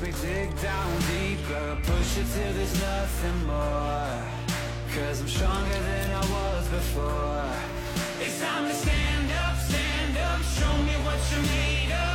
[0.00, 4.22] makes me dig down deeper Push it till there's nothing more.
[4.94, 7.50] Cause I'm stronger than I was before.
[8.20, 10.40] It's time to stand up, stand up.
[10.42, 12.13] Show me what you're made of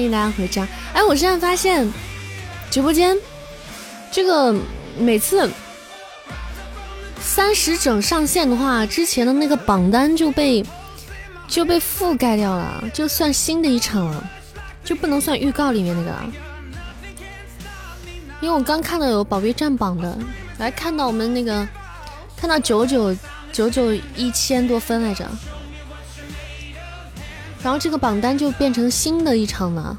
[0.00, 0.66] 欢迎大家回家。
[0.94, 1.86] 哎，我现在发现
[2.70, 3.14] 直播间
[4.10, 4.58] 这个
[4.98, 5.46] 每次
[7.20, 10.64] 三十整上线的话，之前的那个榜单就被
[11.46, 14.30] 就被覆盖掉了，就算新的一场了，
[14.82, 16.32] 就不能算预告里面那个了。
[18.40, 20.16] 因为我刚看到有宝贝占榜的，
[20.56, 21.68] 来看到我们那个
[22.38, 23.14] 看到九九
[23.52, 25.28] 九九一千多分来着。
[27.62, 29.96] 然后这个榜单就变成新的一场了，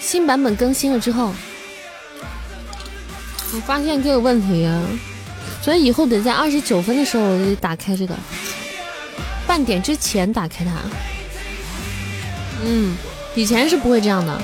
[0.00, 1.32] 新版本更新了之后，
[3.54, 4.82] 我发现这个问题啊，
[5.62, 8.16] 所以以后得在二十九分的时候我就得打开这个，
[9.46, 10.72] 半点之前打开它。
[12.64, 12.96] 嗯，
[13.34, 14.42] 以前是不会这样的。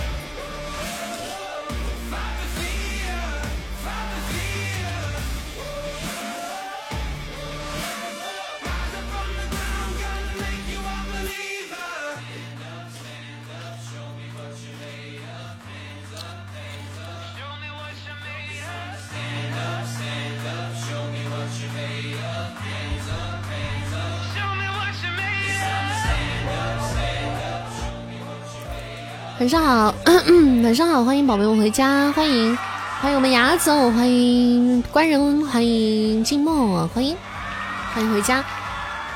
[29.46, 29.94] 晚上好，
[30.64, 32.58] 晚上好，欢迎宝贝们回家，欢迎
[33.00, 37.16] 欢迎我们牙总，欢迎官人，欢迎静默，欢迎
[37.94, 38.44] 欢迎回家，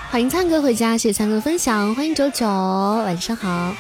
[0.09, 3.75] 欢迎灿哥回家，谢谢灿哥分享，欢迎九九，晚上好，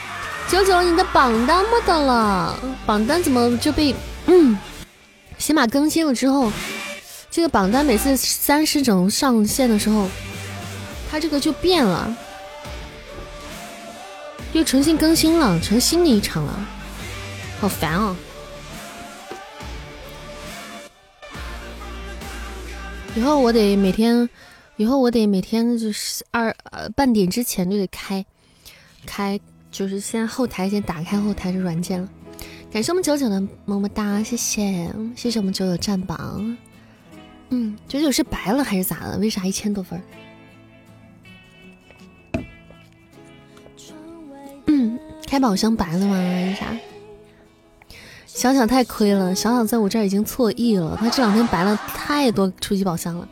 [0.49, 3.95] 九九你的榜单没得了，榜单怎么就被
[4.27, 4.59] 嗯，
[5.39, 6.51] 起码更新了之后，
[7.31, 10.09] 这个榜单每次三十整上线的时候，
[11.09, 12.13] 它这个就变了。
[14.53, 16.67] 又重新更新了，成新的一场了，
[17.61, 18.17] 好烦哦！
[23.15, 24.29] 以后我得每天，
[24.77, 28.25] 以后我得每天就是二呃半点之前就得开
[29.07, 29.39] 开，
[29.71, 32.09] 就是先后台先打开后台的软件了。
[32.73, 36.57] 感谢我们九九的么么哒，谢谢谢谢我们九九占榜。
[37.51, 39.19] 嗯，九九是白了还是咋了？
[39.19, 40.01] 为啥一千多分？
[45.31, 46.15] 开宝箱白了吗？
[46.17, 46.77] 为啥？
[48.27, 53.29] 小小太亏了，小小在我这儿已经错亿了，他这两天白了太多初级宝箱了。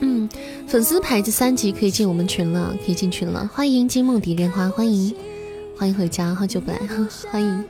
[0.00, 0.26] 嗯，
[0.66, 3.46] 粉丝牌子三级可以进我们群了，可以进群了。
[3.52, 5.14] 欢迎金梦蝶莲花，欢迎
[5.78, 6.78] 欢迎回家，好久不来，
[7.30, 7.64] 欢迎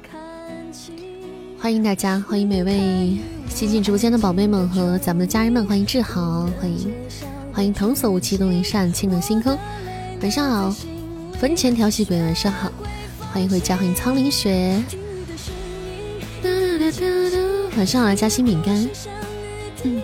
[1.59, 6.93] 欢迎大家，欢迎每位新进直播间的宝贝们和咱们的家人们，欢迎志豪，欢迎
[7.53, 9.59] 欢迎童叟无欺东林善，清冷星空，
[10.23, 10.96] 晚上好。
[11.39, 12.73] 坟前调戏鬼，晚上好，
[13.33, 14.83] 欢迎回家，欢迎苍灵雪。
[17.77, 18.89] 晚上好，夹心饼干。
[19.83, 20.01] 嗯，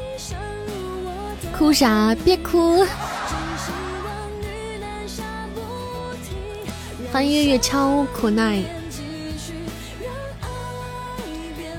[1.57, 2.15] 哭啥？
[2.23, 2.85] 别哭。
[7.11, 8.63] 欢迎月月敲苦奈。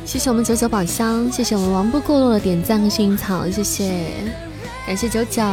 [0.04, 3.94] 谢谢我们九九宝箱，谢谢我们王不过落的点赞和幸运草，谢谢，
[4.88, 5.44] 感谢九九，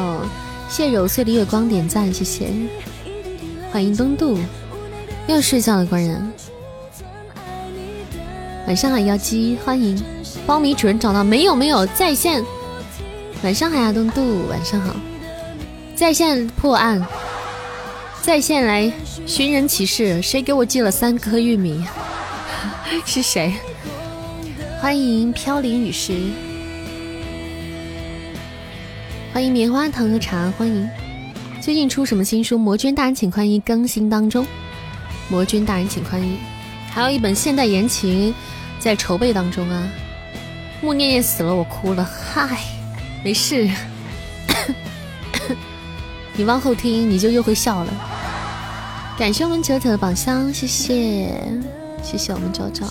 [0.70, 2.50] 谢谢揉碎的月光点赞，谢谢。
[3.72, 4.36] 欢迎东渡，
[5.28, 6.32] 又睡觉了，官人。
[8.66, 9.96] 晚上好，妖姬，欢迎
[10.44, 11.54] 苞米主人找到没有？
[11.54, 12.44] 没有在线。
[13.44, 14.96] 晚上好呀，东渡，晚上好。
[15.94, 17.00] 在线破案，
[18.22, 18.92] 在线来
[19.24, 21.84] 寻人启事，谁给我寄了三颗玉米？
[23.06, 23.54] 是谁？
[24.80, 26.12] 欢迎飘零雨师，
[29.32, 30.90] 欢迎棉花糖和茶，欢迎。
[31.60, 32.56] 最近出什么新书？
[32.56, 34.46] 魔君大人请宽衣更新当中。
[35.28, 36.38] 魔君大人请宽衣，
[36.90, 38.34] 还有一本现代言情
[38.78, 39.88] 在筹备当中啊。
[40.80, 42.02] 穆念念死了，我哭了。
[42.02, 42.58] 嗨，
[43.22, 43.70] 没事，
[46.34, 47.92] 你往后听，你就又会笑了。
[49.18, 51.30] 感谢我们九九的宝箱，谢谢，
[52.02, 52.86] 谢谢我们九九。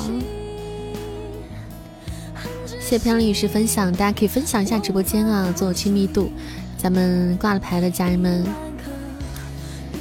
[2.68, 6.32] 谢谢飘零雨师分享，大家可以分享一下直播间啊，做亲密度。
[6.82, 8.46] 咱们挂了牌的家人们，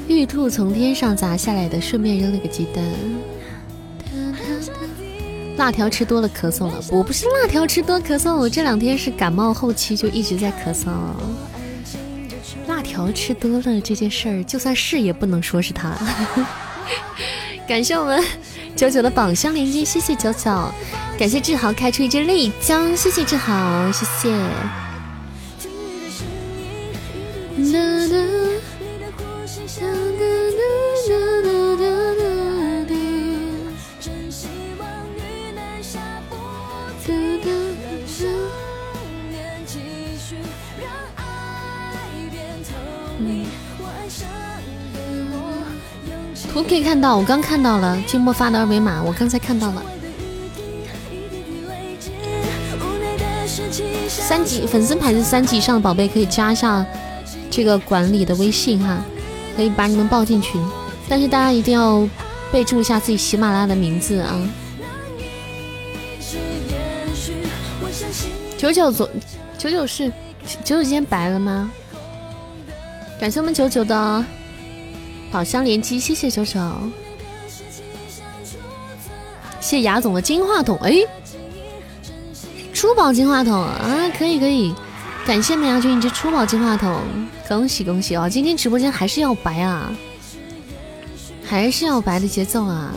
[0.06, 2.84] 玉兔从天上砸下来的，顺便扔了个鸡蛋。
[5.56, 10.86] 辣条吃多了咳嗽了，我不是辣条吃多咳嗽，我这两天是感冒后期，就一直在咳嗽。
[12.68, 13.10] 辣条。
[13.10, 15.92] 吃多了这件事儿，就算是也不能说是他。
[17.66, 18.22] 感谢我们
[18.76, 20.72] 九九的宝箱连接，谢谢九九。
[21.18, 24.87] 感谢志豪开出一支丽江，谢谢志豪，谢谢。
[46.58, 49.82] 图可以看到，我刚看到了静默发的二维码，我刚才看到了。
[54.08, 56.84] 三级粉丝牌子三级以上的宝贝可以加一下
[57.48, 58.98] 这个管理的微信哈，
[59.56, 60.60] 可以把你们报进群，
[61.08, 62.08] 但是大家一定要
[62.50, 64.36] 备注一下自己喜马拉雅的名字啊。
[68.56, 69.08] 九九左
[69.56, 70.08] 九九是
[70.64, 71.70] 九九今天白了吗？
[73.20, 74.24] 感谢我们九九的
[75.30, 76.80] 宝箱连击，谢谢小小，
[79.60, 80.94] 谢谢雅总的金话筒，哎。
[82.72, 84.72] 珠宝金话筒啊，可以可以，
[85.26, 87.02] 感谢美牙君一只珠宝金话筒，
[87.48, 88.28] 恭喜恭喜哦！
[88.30, 89.92] 今天直播间还是要白啊，
[91.44, 92.94] 还是要白的节奏啊。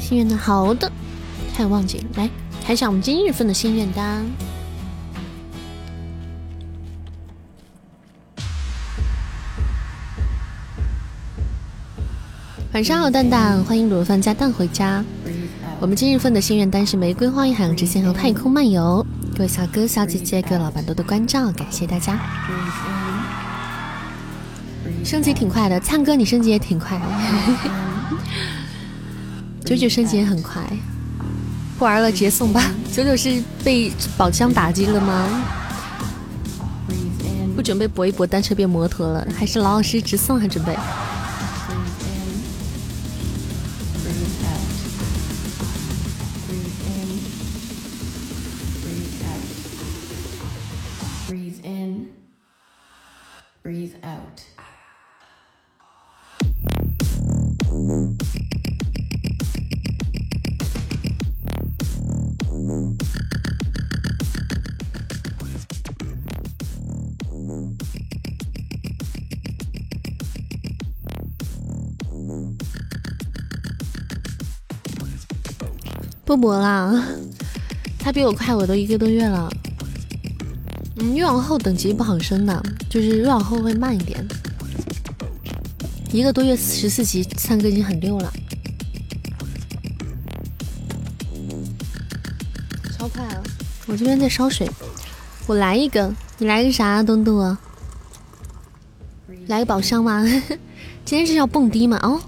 [0.00, 0.90] 心愿单，好的，
[1.52, 2.30] 差点忘记了，来
[2.64, 4.24] 开一下我们今日份的心愿单。
[12.74, 15.04] 晚上好，蛋蛋，欢迎卤饭加蛋回家。
[15.80, 19.04] 我们今日份的心愿单是玫瑰花与海洋之心和太空漫游。
[19.34, 22.18] 各位小哥小姐姐，各位老板多多关照，感谢大家。
[25.04, 27.00] 升级挺快的，灿哥你升级也挺快。
[29.68, 30.62] 九九升级也很快，
[31.78, 32.72] 不玩了直接送吧。
[32.90, 35.28] 九九是被宝箱打击了吗？
[37.54, 40.74] 不准备搏一搏单车变摩托了，还是老老实实直送还准备？
[76.28, 76.92] 不磨啦，
[77.98, 79.50] 他比我快，我都一个多月了。
[80.96, 84.22] 嗯，越往后等级不好升的，就是越往后会慢一点。
[86.12, 88.30] 一个多月十四级，三哥已经很溜了，
[92.98, 93.42] 超快了。
[93.86, 94.70] 我这边在烧水，
[95.46, 97.58] 我来一个，你来个啥，东东啊？
[99.46, 100.22] 来个宝箱吗？
[101.06, 101.98] 今天是要蹦迪吗？
[102.02, 102.20] 哦，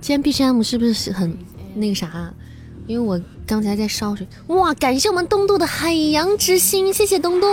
[0.00, 1.36] 今天 BGM 是不是很
[1.74, 2.32] 那个啥？
[2.86, 4.74] 因为我刚才在烧水，哇！
[4.74, 7.46] 感谢我们东渡的海洋之心，谢谢东渡。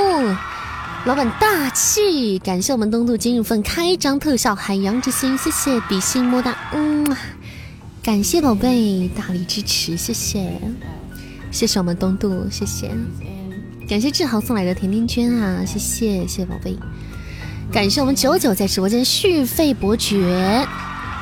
[1.06, 7.16] 老板大气，感谢我们东渡今日份开张特效海洋之心，谢谢比心么哒，嗯，
[8.04, 10.52] 感谢宝贝大力支持，谢谢，
[11.52, 12.92] 谢谢我们东渡，谢谢，
[13.88, 16.76] 感谢志豪送来的甜甜圈啊，谢谢谢谢宝贝，
[17.72, 20.68] 感谢我们九九在直播间续费伯爵，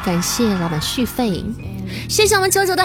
[0.04, 1.44] 感谢老板续费，
[2.10, 2.84] 谢谢我们九九的。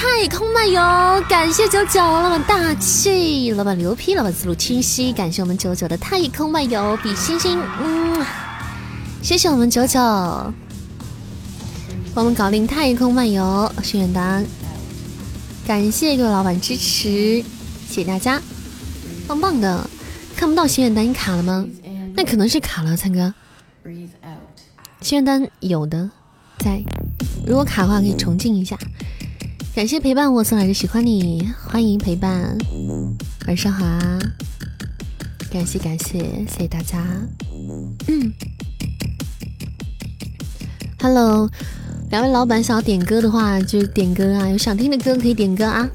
[0.00, 0.80] 太空漫游，
[1.28, 8.24] 感谢九九老板大气，老板牛批，老板思路清晰，感谢我们九九的太空漫游比心心，嗯，
[9.22, 9.98] 谢谢我们九九，
[12.14, 14.46] 帮我们搞定太空漫游心愿单，
[15.66, 17.42] 感谢各位老板支持，
[17.88, 18.40] 谢谢大家，
[19.26, 19.90] 棒棒的，
[20.36, 21.66] 看不到心愿单，你卡了吗？
[22.14, 23.34] 那可能是卡了，灿哥，
[25.00, 26.08] 心愿单有的
[26.60, 26.84] 在，
[27.44, 28.78] 如果卡的话可以重进一下。
[29.78, 32.58] 感谢陪伴我送来的喜欢你，欢迎陪伴，
[33.46, 34.18] 晚上好啊！
[35.52, 37.00] 感谢感谢谢谢大家。
[38.08, 38.32] 嗯
[41.00, 41.48] ，Hello，
[42.10, 45.88] 两位老板想要点歌的话就点歌啊，有想听的歌可以点歌啊，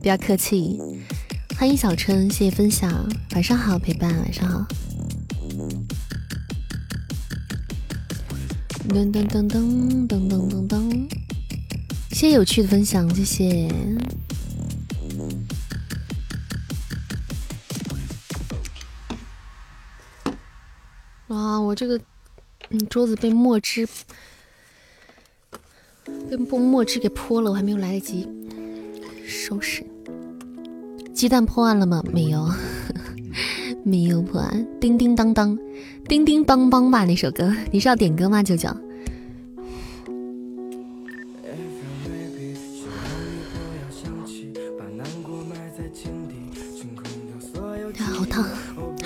[0.00, 0.80] 不要客气。
[1.58, 2.90] 欢迎小春，谢谢分享，
[3.32, 4.66] 晚上好陪伴，晚上好。
[8.88, 11.27] 噔噔噔噔噔噔噔噔。
[12.18, 13.68] 谢有趣的分享，谢谢。
[21.28, 21.96] 哇，我这个
[22.70, 23.86] 嗯桌子被墨汁
[26.28, 28.28] 被墨汁给泼了，我还没有来得及
[29.24, 29.86] 收拾。
[31.14, 32.02] 鸡蛋破案了吗？
[32.12, 32.50] 没有。
[33.86, 35.56] 没有破案，叮叮当当，
[36.08, 37.54] 叮叮当当吧，那首歌。
[37.70, 38.42] 你是要点歌吗？
[38.42, 38.68] 舅舅。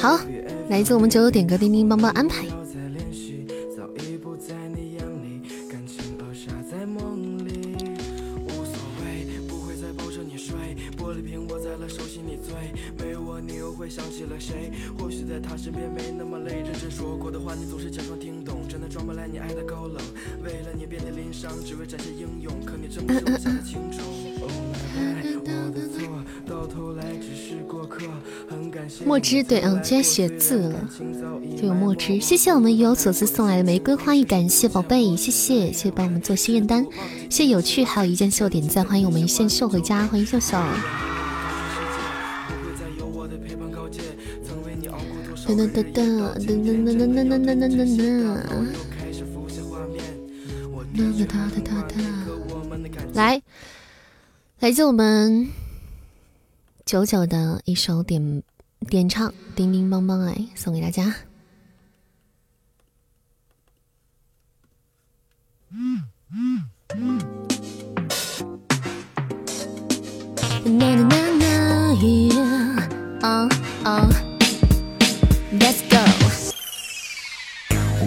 [0.02, 0.18] 好，
[0.68, 2.44] 来自我们九九点歌，叮叮帮帮安排。
[29.04, 30.88] 墨汁对，嗯，今天写字了，
[31.56, 32.20] 就有墨汁。
[32.20, 36.86] 谢谢我们有所思送来的玫瑰花语，感谢宝贝，谢谢，谢谢帮我们做心愿单，
[37.28, 40.56] 谢谢有趣，还有一件秀点赞，欢迎我们一线秀回家，欢迎秀秀。
[45.44, 48.22] 噔噔噔噔噔噔噔噔噔噔噔噔噔。
[53.14, 53.42] 来，
[54.60, 55.48] 来自我们
[56.86, 58.42] 九九的一首点。
[58.88, 61.14] 点唱《叮叮邦邦》哎，送给大家。
[65.70, 66.64] 嗯嗯
[66.96, 67.18] 嗯。
[70.78, 71.08] 呐呐
[71.38, 71.46] 呐
[71.98, 72.38] 呐
[73.22, 73.48] 啊
[73.84, 74.08] 啊
[75.52, 76.02] ，Let's go。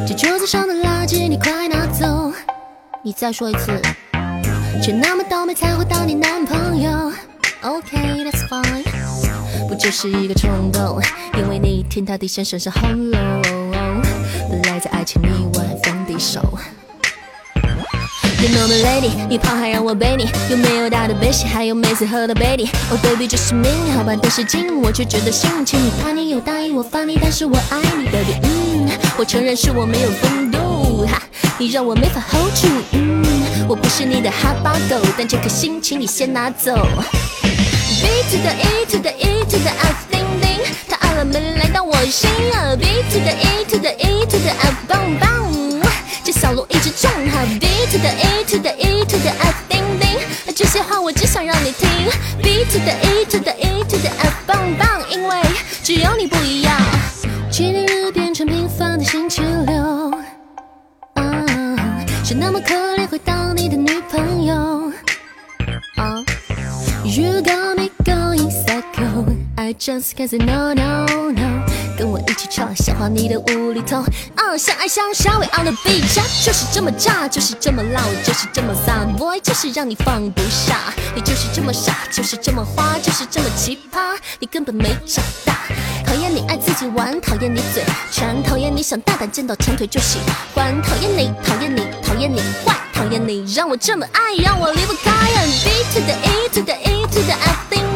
[0.07, 2.33] 这桌子上的垃圾你快拿走。
[3.03, 3.81] 你再说一次。
[4.81, 7.11] 却那么倒霉才会当你男朋友。
[7.61, 8.94] OK，That's fine。
[9.75, 11.01] 不就是一个冲动，
[11.37, 13.11] 因为你天塌地陷，剩下喉咙。
[14.49, 16.39] 本来在爱情里玩放低手。
[18.39, 22.69] You know my lady，你胖还让我背你，有没有大的背心，还有每次喝的杯底。
[22.89, 25.77] Oh baby，这是命，好吧都是金，我却觉得心情。
[25.77, 28.39] 你怕你又答应我发你，但是我爱你，baby。
[28.43, 31.21] 嗯，我承认是我没有风度，哈，
[31.59, 32.69] 你让我没法 hold 住。
[32.93, 36.87] 嗯，我不是你的哈巴狗，但这颗心请你先拿走。
[38.05, 42.75] B to the E to the E to the F 叮叮，他按了门来到我心啊。
[42.75, 45.51] B to the E to the E to the F 棒棒，
[46.23, 47.43] 这小鹿一直撞哈。
[47.59, 50.19] B to the E to the E to the F 叮叮，
[50.55, 51.89] 这些话我只想让你听。
[52.43, 55.41] B to the E to the E to the F 棒棒，因为
[55.81, 56.79] 只有你不一样。
[57.49, 60.13] 节假日变成平凡的星期六，
[62.23, 64.91] 是那么可怜会当你的女朋友。
[67.05, 67.74] You got
[69.65, 71.65] I just can't say no no no。
[71.97, 73.97] 跟我一起唱，消化你的无厘头。
[74.35, 76.01] 啊，相爱相杀，We on the beat，
[76.45, 80.93] 就是这么炸，就是这么辣，我就是这么飒，Boy，就是让你放不下。
[81.15, 85.57] 你就是这么傻，就是这么花，就是这么奇葩，你根本没长大。
[86.05, 90.19] 讨厌你爱自己玩，讨厌你嘴馋，讨厌你想大胆见到长腿就喜
[90.53, 95.11] 欢，讨厌你，讨厌你，讨厌你坏，讨厌你让我这么爱，让我离不开。
[95.63, 97.94] B to the E to the E to the F，叮叮，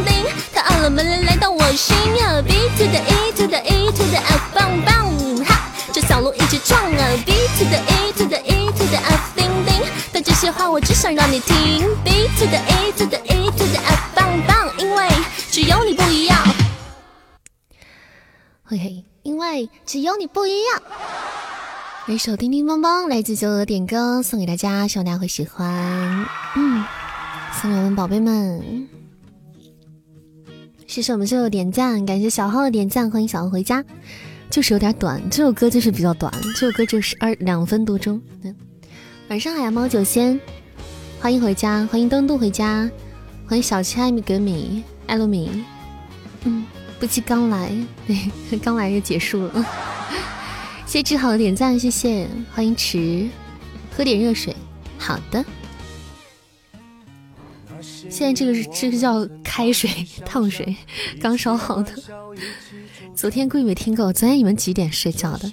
[0.53, 2.41] 他按了门来到我心啊。
[2.41, 7.07] B to the E to the E to the F，棒棒哈，这小鹿一直撞啊。
[7.25, 11.87] B to the E to the E to the F，叮叮，但这些话我只想让你听。
[12.03, 15.07] B to the E to the E to the F，棒棒，因为
[15.51, 16.37] 只有你不一样。
[18.65, 20.81] 嘿嘿，因为只有你不一样。
[22.07, 26.25] 一首叮叮邦邦来自九九点歌送给大家，希望大家会喜欢。
[26.55, 26.83] 嗯。
[27.61, 28.87] 送给我们宝贝们，
[30.89, 33.85] 谢谢我们秀秀点赞，感谢小号的点赞，欢迎小号回家。
[34.49, 38.19] 就是有点短，这首歌就是比较短，这首歌就是二两分多钟。
[39.27, 40.39] 晚上好呀，猫九仙，
[41.19, 42.89] 欢迎回家，欢迎登渡回家，
[43.45, 45.63] 欢迎小七艾米格米艾露米，
[46.45, 46.65] 嗯，
[46.99, 47.71] 不期刚来，
[48.07, 49.63] 对，刚来就结束了。
[50.87, 53.27] 谢谢志豪的点赞，谢谢，欢迎迟，
[53.95, 54.55] 喝点热水，
[54.97, 55.45] 好的。
[58.09, 59.89] 现在这个是这个叫开水
[60.25, 60.75] 烫水，
[61.21, 61.93] 刚烧好的。
[63.15, 65.51] 昨天估计没听够，昨天你们几点睡觉的？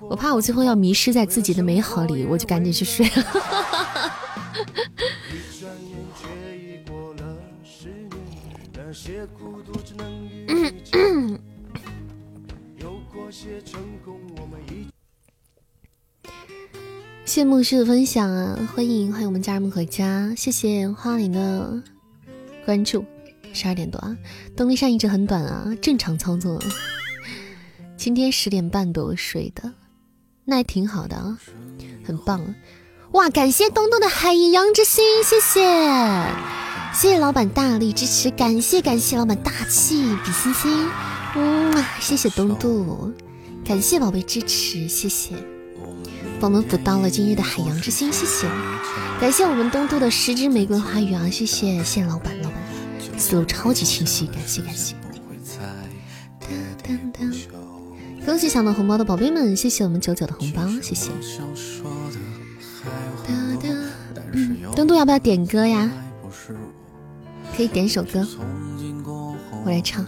[0.00, 3.12] 我怕我最后要迷失在自己的美好里，我就赶紧去睡了。
[17.32, 21.82] 谢牧师的分享啊，欢迎欢迎我们家人们回家，谢谢花林的
[22.66, 23.02] 关注。
[23.54, 24.14] 十二点多啊，
[24.54, 26.62] 动力扇一直很短啊，正常操作。
[27.96, 29.72] 今天十点半多睡的，
[30.44, 31.38] 那还挺好的啊，
[32.04, 32.54] 很棒。
[33.12, 35.62] 哇，感谢东东的海洋之心，谢谢，
[36.92, 40.86] 谢谢老板大力支持，感谢感谢老板大气比心心，
[41.36, 43.10] 嗯，谢谢东东，
[43.64, 45.34] 感谢宝贝支持，谢谢，
[46.42, 48.48] 帮我们补到了今日的海洋之心，谢谢，
[49.20, 52.58] 感谢我们东都的十支玫瑰花语啊，谢谢谢谢老板老板，
[53.16, 54.96] 思路超级清晰，感谢感谢。
[58.26, 61.12] 恭喜抢到红包的宝贝们，谢谢我们九九的红包，谢谢。
[64.74, 65.88] 东东要不要点歌呀？
[67.56, 68.26] 可以点首歌，
[69.64, 70.04] 我来唱。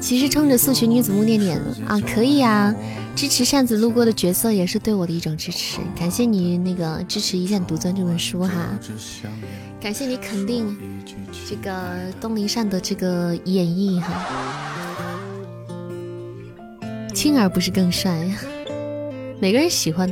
[0.00, 2.72] 其实冲着素裙女子木念念啊，可以啊！
[3.16, 8.78] 支持扇子路过的角色也是对我的一种支持，感谢你那个支持《一剑独尊》这本书哈，
[9.80, 10.76] 感谢你肯定
[11.48, 11.72] 这个
[12.20, 14.22] 东林善的这个演绎哈。
[17.12, 18.30] 青儿不是更帅？
[19.40, 20.08] 每个人喜欢，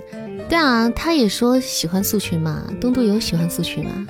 [0.48, 4.06] 对啊，他也说喜欢素裙嘛，东渡有喜欢素裙吗？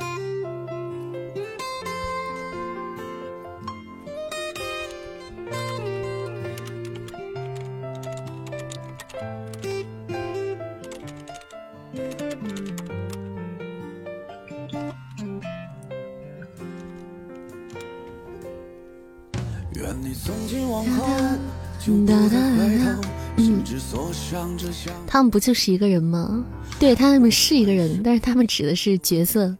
[25.06, 26.44] 他们不就是一个人吗？
[26.78, 29.56] 对他们是一个人，但是他们指的是角色，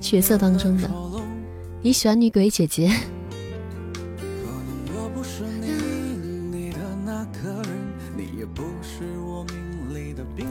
[0.00, 0.90] 角色当中的。
[1.82, 2.92] 你喜欢女鬼姐姐？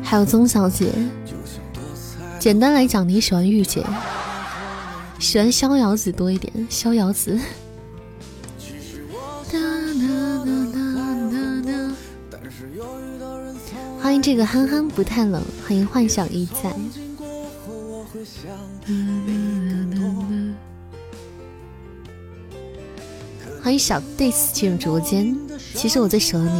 [0.01, 0.93] 还有宗小姐。
[2.39, 3.83] 简单来讲，你喜欢御姐，
[5.19, 6.67] 喜欢逍遥子多一点。
[6.69, 7.37] 逍遥子。
[14.21, 16.73] 这个憨憨不太冷，欢迎幻想一在。
[23.61, 25.35] 欢迎小 dis 进入直播间。
[25.73, 26.59] 其实我最喜欢你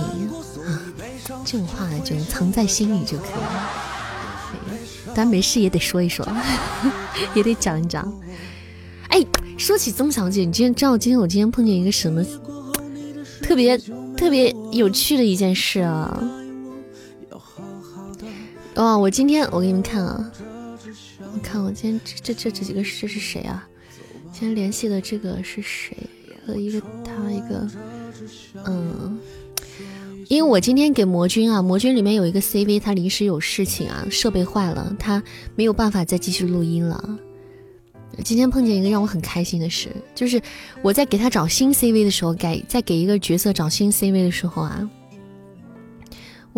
[0.66, 0.82] 啊，
[1.46, 3.70] 这种话就藏在心里就可以了。
[5.08, 6.28] 当然没事也得说一说，
[7.34, 8.12] 也得讲一讲。
[9.10, 9.26] 哎，
[9.58, 12.24] 说起宗小姐，你今天知道今天我今天碰见一个什么
[13.42, 13.78] 特别
[14.16, 16.22] 特别有趣的一件事啊？
[18.78, 18.96] 哦！
[18.98, 20.32] 我今天我给你们看啊，
[21.34, 23.68] 我看我今天这这这几个这是谁啊？
[24.32, 25.98] 今天联系的这个是谁？
[26.46, 27.68] 和一个他一个，
[28.66, 29.20] 嗯，
[30.28, 35.22] 因为我今天给魔君啊，魔君里面有一个 CV，他临时有事情啊，设备坏了，他
[35.56, 37.18] 没有办法再继续录音了。
[38.24, 40.42] 今天碰见一个让我很开心的事，就是
[40.82, 44.90] 我在给他找新 CV 的时候，改在给一个角色找新 CV 的时候啊。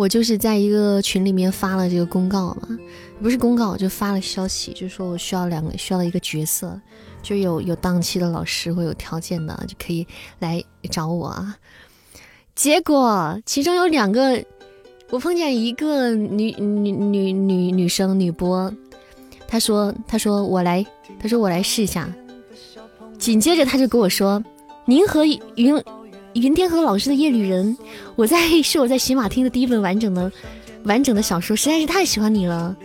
[0.00, 2.78] 我就是在一个群里面发了这个公告嘛，
[3.20, 6.80] 不是公告，就发了消息，就说我需要两个，需要一个角色，
[7.22, 10.06] 就有有档期的老师或有条件的就可以
[10.38, 11.54] 来找我啊。
[12.54, 14.42] 结果其中有两个，
[15.10, 18.72] 我碰见一个女女女女女生女播，
[19.46, 20.82] 她说她说我来，
[21.20, 22.10] 她说我来试一下，
[23.18, 24.42] 紧接着她就跟我说，
[24.86, 25.84] 您和云。
[26.34, 27.76] 云天河老师的《夜旅人》，
[28.14, 30.30] 我在是我在喜马听的第一本完整的
[30.84, 32.76] 完整的小说，实在是太喜欢你了。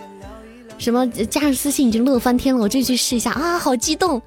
[0.78, 4.22] 什么加上私信已经乐翻天了，我这去试一下啊，好激动。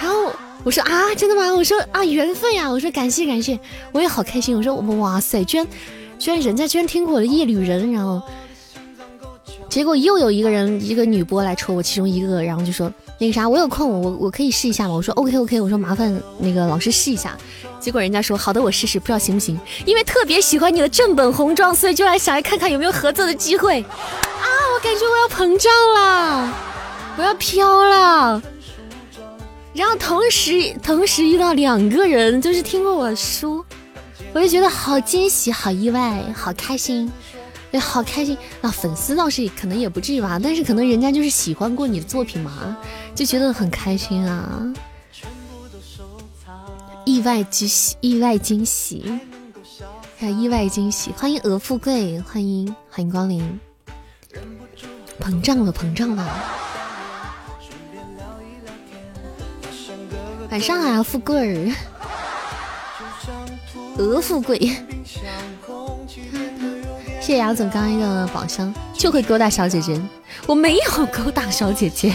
[0.00, 1.52] 然后我说啊，真的吗？
[1.52, 2.70] 我说啊，缘分呀。
[2.70, 3.58] 我说感谢感谢，
[3.92, 4.56] 我也好开心。
[4.56, 5.66] 我说哇塞，居然
[6.18, 8.22] 居然人家居然听过我的《夜旅人》，然后
[9.68, 14.94] 结果又有一个人一个女播来戳我其中一个，然后就说那个啥，我有空，我我可以试一下吗？
[14.94, 17.36] 我说 OK OK，我说麻烦那个老师试一下。
[17.80, 19.58] 结果人家说好的，我试试，不知道行不行。
[19.84, 23.80] 因为特别喜欢你的正本红妆，所以就来想来看看有没有合作的机会。
[23.80, 26.52] 啊，我感觉我要膨胀了，
[27.16, 28.42] 我要飘了。
[29.72, 33.64] 然后同时同时遇到两个人，就是听过我的书，
[34.32, 37.10] 我就觉得好惊喜、好意外、好开心，
[37.72, 38.36] 哎，好开心。
[38.60, 42.76] 那粉丝倒是可能也不至于吧，但是可能人家就是喜欢过你的作品嘛，
[43.14, 44.72] 就觉得很开心啊。
[47.04, 49.20] 意外惊喜，意外惊喜，
[50.18, 51.12] 还有意外惊喜！
[51.12, 53.60] 欢迎鹅富贵，欢迎欢迎光临！
[55.20, 56.26] 膨胀了，膨胀了！
[60.50, 61.72] 晚上好，富贵儿，
[63.98, 64.58] 鹅富贵。
[67.26, 70.00] 谢谢杨总刚一个宝箱，就会勾搭小姐姐，
[70.46, 72.14] 我没有勾搭小姐姐。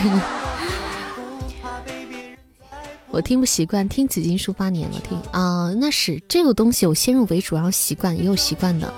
[3.11, 8.93] 我听不习惯，听紫金书八年了，听啊，那是这个东西我先入为主，然后习惯也有习惯的，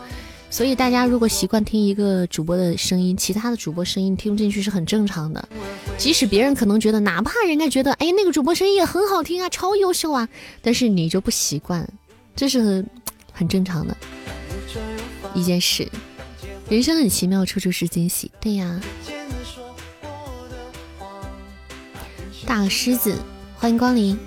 [0.51, 5.49] 所以大家如果习惯听一个主播的声音，其他的主播声音听不进去是很正常的。
[5.97, 10.29] 即使别人可能觉得，哪怕人家觉得，哎，那个主播声音也很好听啊，超优秀啊，
[10.61, 11.91] 但是你就不习惯，
[12.35, 12.87] 这是很
[13.31, 13.97] 很正常的
[15.33, 15.87] 一件事。
[16.69, 18.31] 人生很奇妙，处处是惊喜。
[18.39, 18.79] 对呀，
[22.45, 23.15] 大狮子。
[23.55, 24.19] 欢迎光临。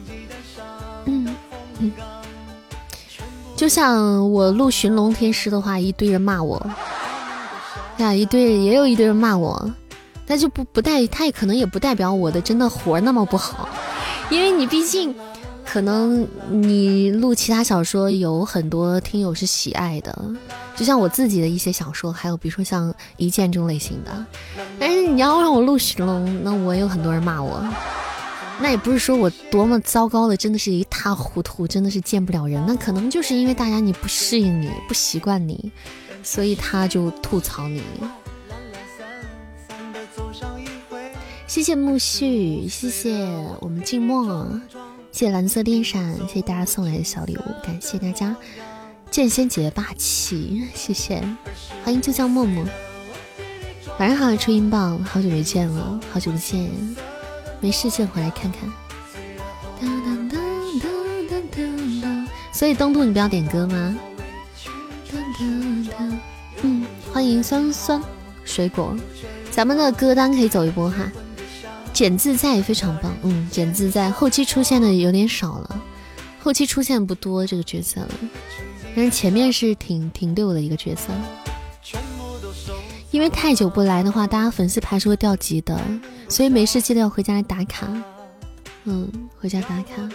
[1.04, 1.36] 嗯
[1.78, 1.92] 嗯，
[3.54, 6.70] 就像我录寻龙天师的话，一堆人骂我，
[7.98, 9.70] 呀，一堆也有一堆人骂我，
[10.26, 13.68] 但就不不代，他也可能也不代表我的真的活那么不好，
[14.30, 15.14] 因为你毕竟
[15.66, 20.34] 可能你录其他小说有很多听友是喜爱的，
[20.74, 24.26] 就像我自己的一些小说，还有比如说像一剑这种类型的，
[24.78, 27.62] 但是你要让我录寻龙，那我有很多人骂我。
[28.58, 32.64] 那也不是说我多么糟糕的，真的是一塌糊涂，真的是见不了人。
[32.66, 35.70] 那可能就是因为大家你不适应你，不习惯你，
[36.22, 37.82] 所以他就吐槽你。
[41.46, 43.28] 谢谢木絮，谢谢
[43.60, 44.48] 我们静默，
[45.16, 48.36] 谢蓝色电闪，谢谢大家送来的小礼物，感谢大家。
[49.10, 51.22] 剑仙姐霸气，谢谢，
[51.82, 52.62] 欢迎就叫默默。
[53.98, 56.70] 晚上好，初音棒，好久没见了，好久不见。
[57.60, 58.70] 没事就回来看看。
[62.52, 63.96] 所以东渡你不要点歌吗？
[66.60, 68.02] 嗯，欢迎酸酸
[68.44, 68.94] 水果，
[69.50, 71.10] 咱们的歌单可以走一波哈。
[71.96, 75.82] 简自在也非常棒，嗯，简自在后期出现的有点少了，
[76.38, 78.10] 后期出现不多这个角色了，
[78.94, 81.08] 但是前面是挺挺溜的一个角色。
[83.10, 85.80] 因为太久不来的话，大家粉丝牌是会掉级的，
[86.28, 87.88] 所以没事记得要回家来打卡。
[88.84, 90.06] 嗯，回家打卡。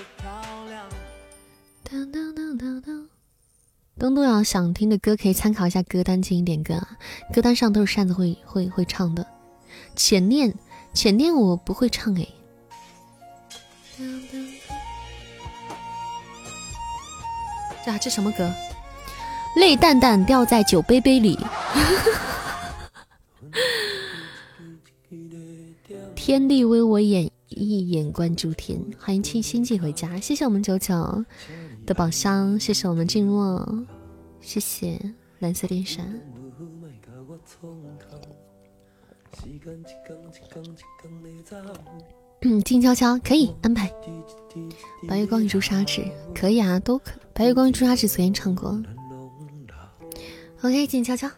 [3.98, 6.90] 东东要想听的歌可以参考一下歌单进行点歌啊，
[7.34, 9.26] 歌单上都是扇子会会会唱的。
[9.96, 10.54] 浅念，
[10.94, 12.28] 浅念我不会唱哎。
[17.86, 18.52] 这这什么歌？
[19.58, 21.38] 泪蛋蛋掉在酒杯杯里。
[26.16, 31.26] 天地为我演一眼观诸天，欢迎清心寄回家，谢谢我们九九
[31.86, 33.86] 的宝箱，谢谢我们静默，
[34.40, 34.98] 谢谢
[35.40, 36.22] 蓝色电闪。
[42.42, 43.92] 嗯，静悄悄可以安排。
[45.08, 47.12] 白月光与朱砂痣可以啊，都可。
[47.34, 48.82] 白月光与朱砂痣昨天唱过。
[50.62, 51.30] OK，静悄悄。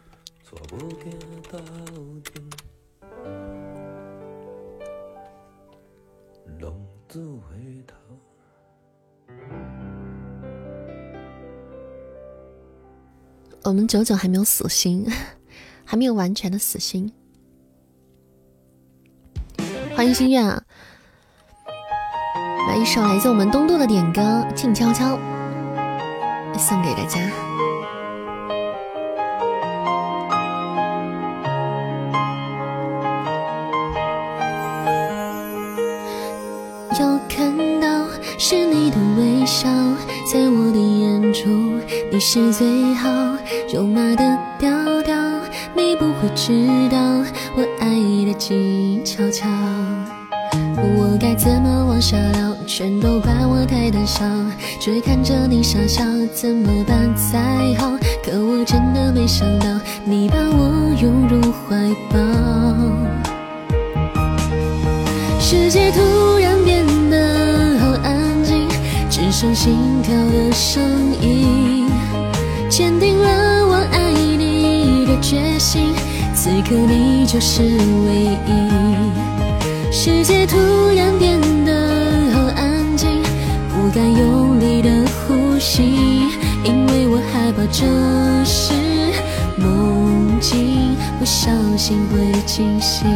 [13.65, 15.06] 我们九九还没有死心，
[15.86, 17.12] 还没有完全的死心。
[20.04, 20.62] 欢迎心愿啊！
[22.68, 24.22] 来一首来自我们东渡的点歌
[24.54, 25.18] 《静悄悄》，
[26.60, 27.22] 送给大家。
[37.00, 37.88] 要看到
[38.38, 39.70] 是你的微笑，
[40.30, 41.80] 在我的眼中
[42.12, 43.10] 你是最好，
[43.74, 44.70] 肉麻的调
[45.04, 45.16] 调，
[45.75, 46.53] 你不会知
[46.89, 46.97] 道
[47.55, 47.88] 我爱
[48.25, 49.47] 的静悄悄。
[50.77, 52.55] 我该怎么往下聊？
[52.65, 54.23] 全都怪我太胆小，
[54.79, 57.91] 只看着你傻笑，怎么办才好？
[58.23, 59.67] 可我真的没想到，
[60.05, 61.75] 你把我拥入怀
[62.09, 62.19] 抱，
[65.39, 68.67] 世界突然变得好安静，
[69.09, 69.31] 只。
[69.33, 70.83] 剩心跳的声
[71.19, 71.62] 音，
[75.34, 75.96] 决心。
[76.36, 79.91] 此刻你就是唯一。
[79.91, 80.58] 世界突
[80.96, 83.10] 然变得好安静，
[83.69, 84.89] 不敢用力的
[85.28, 85.82] 呼吸，
[86.63, 87.84] 因为我害怕这
[88.46, 88.74] 是
[89.58, 93.08] 梦境，不小心会惊醒。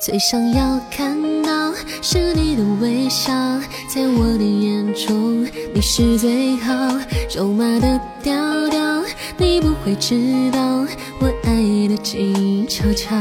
[0.00, 3.32] 最想要看到是你的微笑，
[3.96, 6.74] 在我的眼中你是最好，
[7.34, 9.02] 肉麻的调调，
[9.38, 10.84] 你不会知道
[11.18, 13.16] 我爱的静悄悄。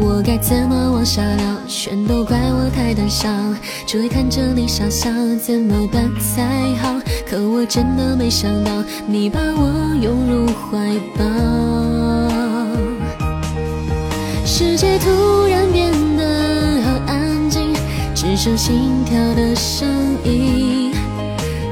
[0.00, 1.44] 我该怎么往下聊？
[1.68, 3.28] 全都怪我太胆小，
[3.86, 6.98] 只会看着你傻笑，怎么办才好？
[7.28, 10.78] 可我真的没想到，你把我拥入怀
[11.18, 11.26] 抱。
[14.46, 16.24] 世界突然变得，
[18.36, 19.88] 只剩心跳的声
[20.22, 20.92] 音，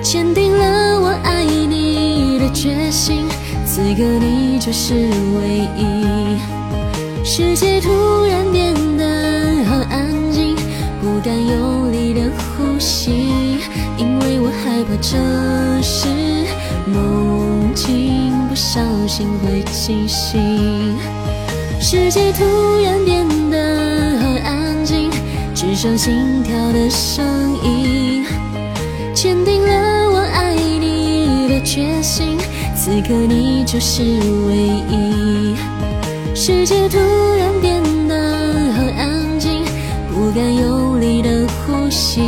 [0.02, 3.26] 坚定了我爱你的决心。
[3.66, 6.38] 此刻你就是唯一。
[7.22, 7.90] 世界突
[8.24, 10.56] 然变得好安静，
[11.02, 13.10] 不敢用力的呼吸，
[13.98, 15.18] 因为我害怕这
[15.82, 16.08] 是
[16.86, 20.96] 梦境，不小心会惊醒。
[21.78, 22.42] 世界突
[22.82, 24.13] 然变得，
[25.74, 27.26] 只剩心跳的声
[27.64, 28.24] 音，
[29.12, 32.38] 坚定了我爱你的决心。
[32.76, 34.00] 此刻你就是
[34.46, 34.54] 唯
[34.88, 35.56] 一。
[36.32, 36.96] 世界突
[37.36, 38.14] 然变得
[38.72, 39.64] 好安静，
[40.12, 42.20] 不敢用力的呼吸，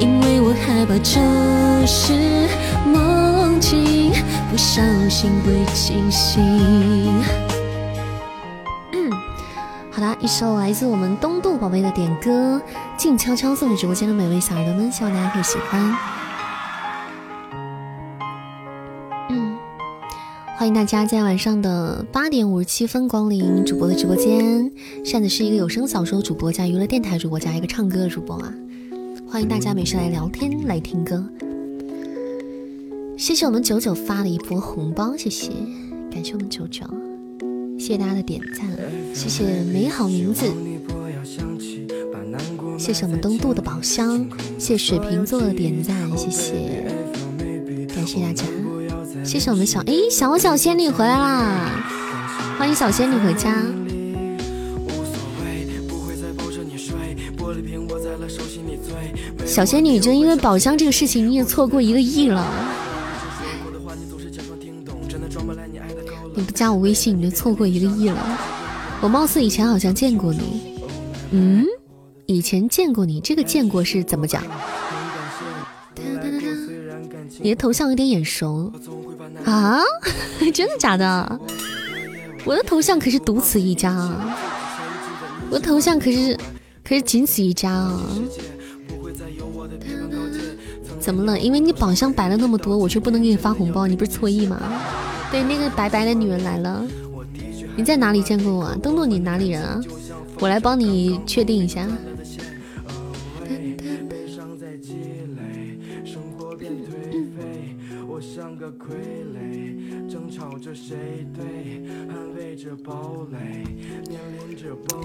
[0.00, 1.20] 因为我害怕这
[1.86, 2.12] 是
[2.84, 4.10] 梦境，
[4.50, 6.42] 不小心会惊醒。
[10.26, 12.60] 一首来自我们东渡宝贝的点歌，
[12.98, 15.96] 静悄悄送给直播间的每位小耳朵们，希望大家可以喜欢。
[19.30, 19.56] 嗯
[20.58, 24.68] 欢迎大家在晚上的八点五十七分光临主播的直播间。
[25.04, 28.52] 扇子是一个有声小说主播加娱乐电台主播加一个唱歌的主播啊！
[29.28, 31.24] 欢迎大家没事来聊天来听歌。
[33.16, 35.52] 谢谢我们九九发了一波红包，谢谢，
[36.10, 36.84] 感谢我们九九，
[37.86, 38.66] 谢谢大家的点赞，
[39.14, 40.44] 谢谢美好名字，
[42.76, 44.26] 谢谢我们东渡的宝箱，
[44.58, 46.84] 谢水瓶座的点赞，谢谢，
[47.94, 48.42] 感谢大家。
[49.22, 51.80] 谢谢我们小哎小小仙女回来啦！
[52.58, 53.54] 欢迎小仙女回家。
[59.46, 62.52] 小仙女，就因为宝箱这个事情，你也错过一个亿了。
[66.56, 68.18] 加我微信，你就错过一个亿了。
[69.02, 70.78] 我貌似以前好像见过你，
[71.30, 71.66] 嗯，
[72.24, 74.42] 以前见过你，这个见过是怎么讲？
[77.42, 78.72] 你的头像有点眼熟。
[79.44, 79.80] 啊，
[80.54, 81.40] 真的假的？
[82.46, 84.34] 我的头像可是独此一家啊！
[85.50, 86.34] 我的头像可是
[86.82, 88.00] 可是仅此一家啊！
[90.98, 91.38] 怎么了？
[91.38, 93.86] 因为你宝箱摆了那么多，我却不能给你发红包？
[93.86, 94.58] 你不是错意吗？
[95.30, 96.84] 对，那个白白的女人来了，
[97.76, 98.74] 你在哪里见过我？
[98.82, 99.80] 东东，你哪里人啊？
[100.38, 101.86] 我来帮你确定一下。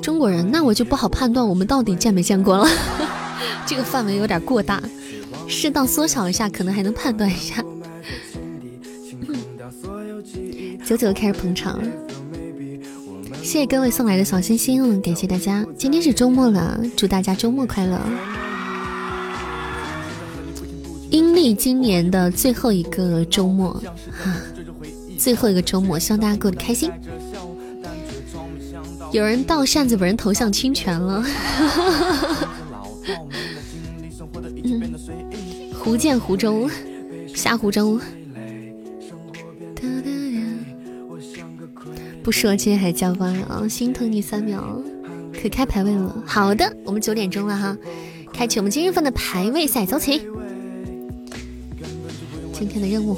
[0.01, 2.67] 中国人，那我就不好判断我们到底见没见过了。
[3.65, 4.81] 这个范围有点过大，
[5.47, 7.63] 适当缩小一下，可能还能判断一下。
[10.85, 11.79] 九九开始捧场，
[13.41, 15.65] 谢谢各位送来的小心心，感谢大家。
[15.77, 17.99] 今天是周末了，祝大家周末快乐。
[21.09, 23.73] 阴历今年的最后一个周末，
[24.11, 24.33] 哈。
[25.17, 26.89] 最后一个周末，希望大家过得开心。
[29.11, 31.21] 有人盗扇子本人头像侵权了，
[35.83, 36.67] 福建湖州，
[37.35, 37.99] 下湖州。
[42.23, 44.81] 不说，今天还加班啊，心疼你三秒。
[45.33, 47.77] 可开排位了，好的，我们九点钟了哈，
[48.33, 50.21] 开启我们今日份的排位赛，走起。
[52.51, 53.17] 今天的任务。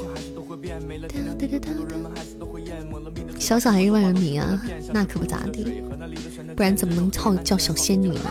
[3.39, 4.61] 小小还是万人迷啊，
[4.93, 5.83] 那可不咋地，
[6.55, 8.21] 不然怎么能叫叫小仙女呢？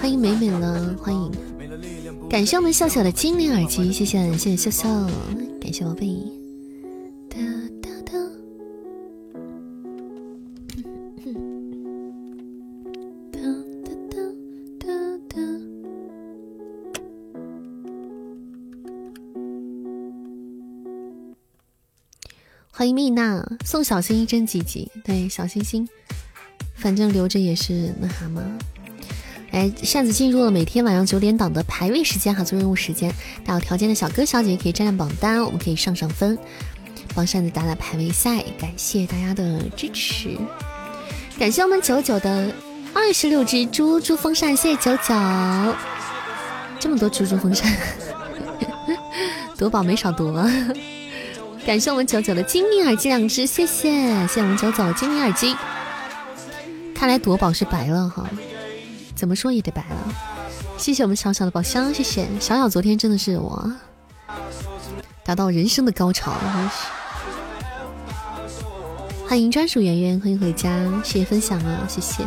[0.00, 1.30] 欢迎美美了，欢迎，
[2.30, 5.10] 感谢我们笑笑的精灵耳机，谢谢谢谢笑笑，
[5.60, 6.39] 感谢宝贝。
[22.80, 25.86] 欢迎蜜娜送小心心真积极，对小心心，
[26.74, 28.42] 反正留着也是那啥嘛。
[29.50, 33.14] 哎，扇子进入了每天晚上九点档的排位时间哈，做任务时间，
[33.44, 36.38] 大有条件的小哥小姐姐可以占占榜单，我们可以上上分，
[37.14, 38.42] 帮扇子打打排位赛。
[38.58, 40.38] 感谢大家的支持，
[41.38, 42.50] 感谢我们九九的
[42.94, 45.14] 二十六只猪猪风扇，谢谢九九，
[46.80, 47.70] 这么多猪猪风扇，
[49.58, 50.42] 夺宝没少夺。
[51.70, 53.92] 感谢我们九九的精灵耳机两只，谢谢，
[54.26, 55.54] 谢谢我们九九精灵耳机。
[56.92, 58.28] 看来夺宝是白了哈，
[59.14, 60.12] 怎么说也得白了。
[60.76, 63.72] 谢谢我们小小的宝箱，谢谢小小，昨天真的是我
[65.24, 66.32] 达到人生的高潮，
[69.28, 72.24] 欢迎专属圆圆，欢迎回家，谢谢分享啊，谢谢。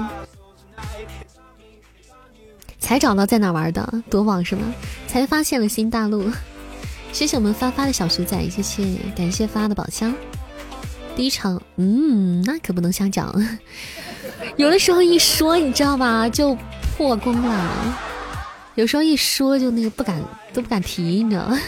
[2.79, 4.73] 才找到在哪玩的夺宝是吗？
[5.05, 6.31] 才发现了新大陆。
[7.13, 8.83] 谢谢我们发发的小鼠仔，谢谢，
[9.15, 10.13] 感谢发的宝箱。
[11.15, 13.31] 第一场，嗯，那可不能瞎讲，
[14.57, 16.57] 有的时候一说，你知道吧，就
[16.97, 17.97] 破功了。
[18.73, 20.19] 有时候一说就那个不敢
[20.53, 21.59] 都不敢提，你知道吗？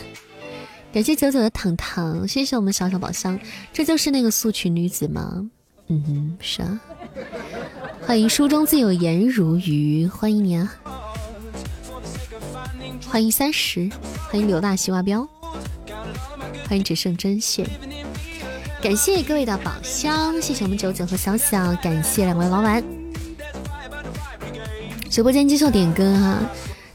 [0.91, 3.39] 感谢九九的糖糖，谢谢我们小小宝箱，
[3.71, 5.47] 这就是那个素裙女子吗？
[5.89, 6.81] 嗯哼，是啊。
[8.01, 10.73] 欢迎书中自有颜如玉，欢迎你啊！
[13.07, 13.87] 欢迎三十，
[14.27, 15.27] 欢迎刘大西瓜彪，
[16.67, 17.67] 欢迎只剩针线。
[18.81, 22.83] 感谢各位的宝箱，谢谢我们九九和小小，感谢两位老板。
[25.09, 26.39] 直播间接受点歌哈，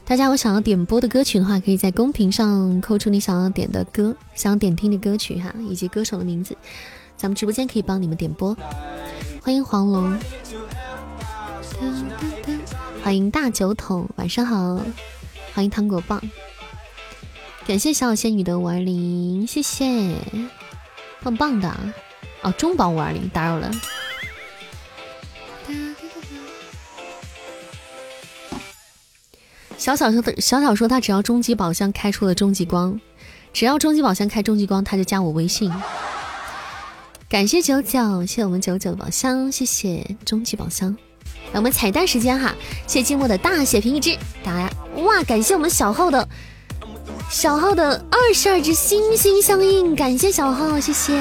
[0.05, 6.55] 大家有想要点播的歌曲的话，可以在公屏上扣出你想要点的歌，想要点听的歌曲哈，以及歌手的名字，
[7.17, 8.55] 咱们直播间可以帮你们点播。
[9.41, 10.17] 欢迎黄龙，
[13.03, 14.79] 欢迎大酒桶，晚上好，
[15.53, 16.21] 欢迎糖果棒，
[17.67, 20.15] 感谢小小仙女的五二零，谢谢。
[21.23, 21.79] 棒棒的啊
[22.41, 23.71] 哦，中宝五二零打扰了。
[29.77, 32.99] 小小说的小小说，他只要终极宝箱开出了终极光，
[33.53, 35.71] 只要终极宝箱开终极光，他就加我微信。
[37.29, 40.95] 感谢九九，谢谢我们九九的宝箱，谢谢终极宝箱。
[41.53, 42.53] 来，我们彩蛋时间哈，
[42.85, 44.69] 谢谢寂寞的大血瓶一只，打呀！
[44.97, 46.27] 哇，感谢我们小号的。
[47.31, 51.17] 小号的二十二只心心相印，感谢小号，谢谢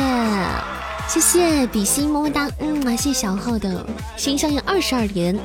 [1.09, 5.39] 谢谢比心么么哒，嗯啊，谢小号的心相印二十二连，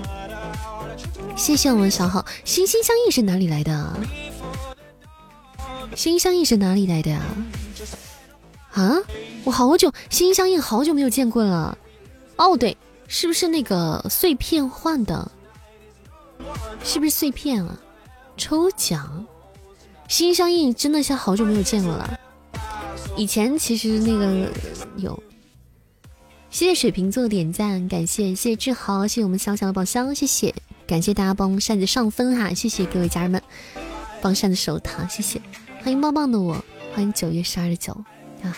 [1.37, 3.93] 谢谢我们小号心心相印是哪里来的？
[5.95, 7.21] 心心相印是哪里来的呀？
[8.73, 8.97] 啊，
[9.43, 11.77] 我好久心心相印好久没有见过了。
[12.37, 12.75] 哦，对，
[13.07, 15.31] 是不是那个碎片换的？
[16.83, 17.77] 是不是碎片啊？
[18.35, 19.27] 抽奖。
[20.07, 22.19] 心相印真的像好久没有见过了。
[23.17, 24.51] 以前其实那个
[24.97, 25.21] 有，
[26.49, 30.53] 谢谢水瓶座的点赞，感谢谢谢志豪，谢谢我们小小的宝箱，谢谢，
[30.85, 33.41] 感谢大家帮扇子上分哈，谢谢各位家人们
[34.21, 35.41] 帮扇子守塔，谢谢，
[35.81, 36.63] 欢迎棒棒的我，
[36.93, 37.93] 欢迎九月十二的九。
[38.43, 38.55] 啊，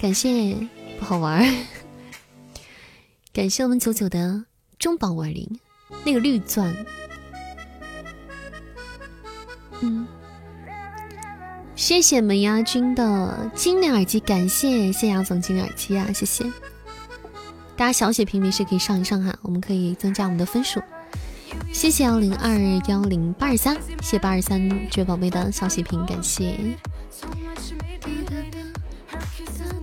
[0.00, 0.56] 感谢
[0.98, 1.44] 不好玩，
[3.32, 4.44] 感谢我们九九的
[4.78, 5.60] 中宝五二零
[6.04, 6.74] 那个绿钻，
[9.80, 10.06] 嗯。
[11.76, 16.44] 谢谢门牙君的精灵耳机，感谢谢牙总精灵耳机啊，谢谢
[17.76, 20.80] 大家小血瓶没事可以上一上哈，我们可以增加我们的分数。
[21.72, 22.56] 谢谢幺零二
[22.88, 26.56] 幺零八二三，谢八二三绝宝贝的小血瓶，感谢。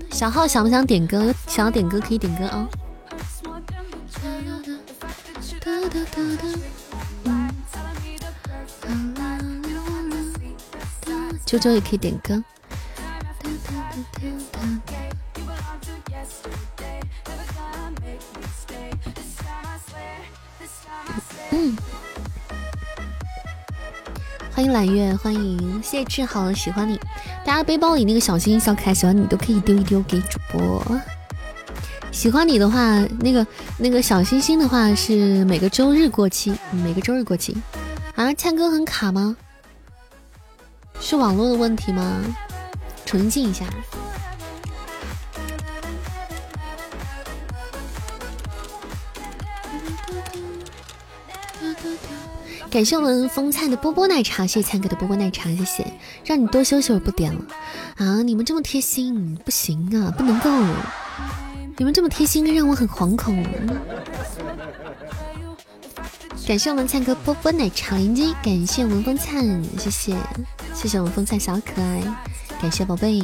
[0.09, 1.33] 小号想不想点歌？
[1.47, 2.67] 想要点歌可以点歌啊。
[11.45, 12.41] 周周也可以点歌。
[21.51, 21.75] 嗯，
[24.53, 26.97] 欢迎揽月，欢迎谢谢志豪，喜欢你。
[27.45, 30.81] 大家背包里那个小星星、小可爱，喜欢你都可以丢一丢给主播。
[32.11, 33.45] 喜欢你的话，那个
[33.77, 37.57] 那个小星星的话是每个周日过期，每个周日过期。
[38.15, 39.35] 啊，唱歌很卡吗？
[41.01, 42.23] 是网络的问题吗？
[43.05, 43.65] 重新进一下。
[52.69, 55.85] 感谢我们风灿的波波奶茶，谢谢灿哥的波波奶茶，谢谢。
[56.23, 57.41] 让你多休息会儿不点了
[57.97, 58.23] 啊！
[58.23, 60.49] 你们这么贴心，不行啊，不能够。
[61.75, 63.43] 你们这么贴心，让我很惶恐。
[66.47, 70.15] 感谢我们灿哥波波奶茶连接，感谢我们风灿，谢谢。
[70.81, 72.01] 谢谢我们风采小可爱，
[72.59, 73.21] 感谢宝贝，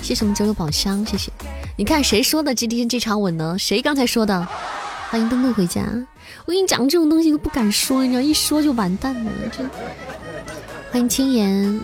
[0.00, 1.32] 谢谢我们九九宝箱，谢谢。
[1.76, 3.56] 你看谁说的今天这场稳呢？
[3.58, 4.46] 谁刚才说的？
[5.10, 5.82] 欢迎登陆回家。
[6.44, 9.32] 我跟你讲，这种东西都不敢说，你知道，一说就完蛋了。
[9.50, 9.64] 这
[10.92, 11.80] 欢迎青岩，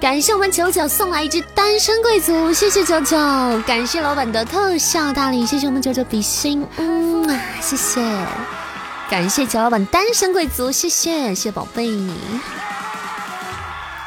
[0.00, 3.18] 感谢我们九九送来一只单身贵族，谢谢九九，
[3.66, 8.00] 感谢老板的特效大礼，谢谢我们九九比心，嗯啊，谢谢。
[9.14, 11.88] 感谢乔老板单身贵族，谢谢谢谢宝贝，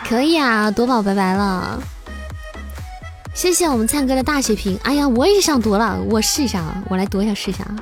[0.03, 1.81] 可以啊，夺宝拜拜了，
[3.33, 4.77] 谢谢我们灿哥的大血瓶。
[4.83, 7.75] 哎呀，我也想夺了，我试一下啊，我来夺一下试一下啊。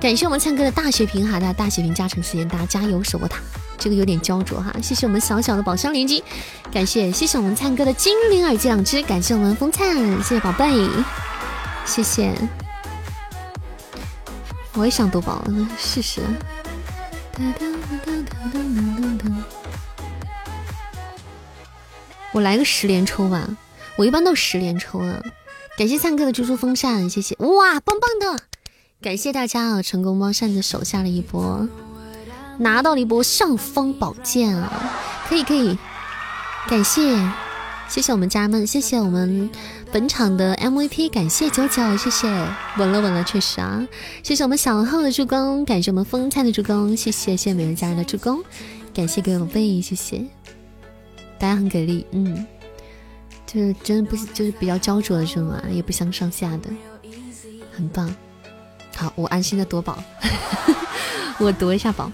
[0.00, 3.38] 感谢我们灿哥的大血瓶哈，大家大血瓶加成时间，大家加油守过塔。
[3.76, 6.24] 这个有点焦灼哈，谢谢我们小小的宝箱连击，
[6.72, 10.88] 感谢谢谢我们灿哥的精灵耳机两只，感谢我们风灿，谢谢宝贝，
[11.84, 12.34] 谢谢。
[14.74, 15.44] 我也想夺宝，
[15.78, 16.20] 试试。
[22.32, 23.46] 我来个十连抽吧，
[23.96, 25.22] 我一般都十连抽啊。
[25.76, 28.42] 感谢灿哥的猪猪风扇，谢谢哇，棒棒的！
[29.00, 31.68] 感谢大家啊，成功帮扇子守下了一波。
[32.58, 34.92] 拿到了一波尚方宝剑啊！
[35.28, 35.76] 可以可以，
[36.68, 37.16] 感谢
[37.88, 39.50] 谢谢我们家人们，谢谢我们
[39.92, 42.26] 本场的 MVP，感谢九九，谢谢
[42.78, 43.86] 稳了稳了，确实啊！
[44.22, 48.42] 谢谢我们小号的助攻，感谢我们风菜的助攻，谢谢谢谢每位家人的助攻，
[48.94, 50.24] 感谢各位宝贝，谢谢
[51.38, 52.46] 大家很给力，嗯，
[53.46, 55.62] 就是真的不就是比较焦灼的是吗？
[55.70, 56.70] 也不相上下的，
[57.70, 58.14] 很棒。
[58.96, 60.02] 好，我安心的夺宝，
[61.38, 62.10] 我夺一下宝。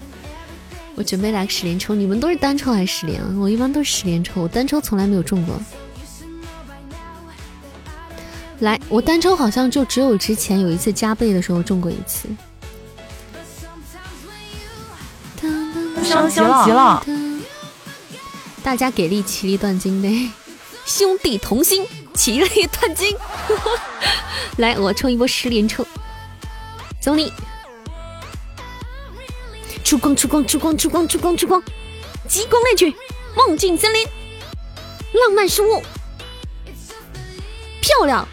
[0.95, 3.21] 我准备来个十连抽，你们都是单抽还是十连？
[3.39, 5.57] 我一般都是十连抽，我单抽从来没有中过。
[8.59, 12.27] 来，我单抽好像就只有之前有一次加倍的时候中过一次。
[16.03, 17.05] 升级了！
[18.63, 20.29] 大家给力，齐力断金呗！
[20.85, 23.15] 兄弟同心，齐力断金！
[24.57, 25.85] 来，我抽一波十连抽，
[26.99, 27.31] 走你！
[29.83, 31.63] 出光出光出光出光出光出光，
[32.27, 32.93] 极光猎取，
[33.35, 34.05] 梦境森林，
[35.13, 35.81] 浪漫生物，
[37.81, 38.27] 漂亮！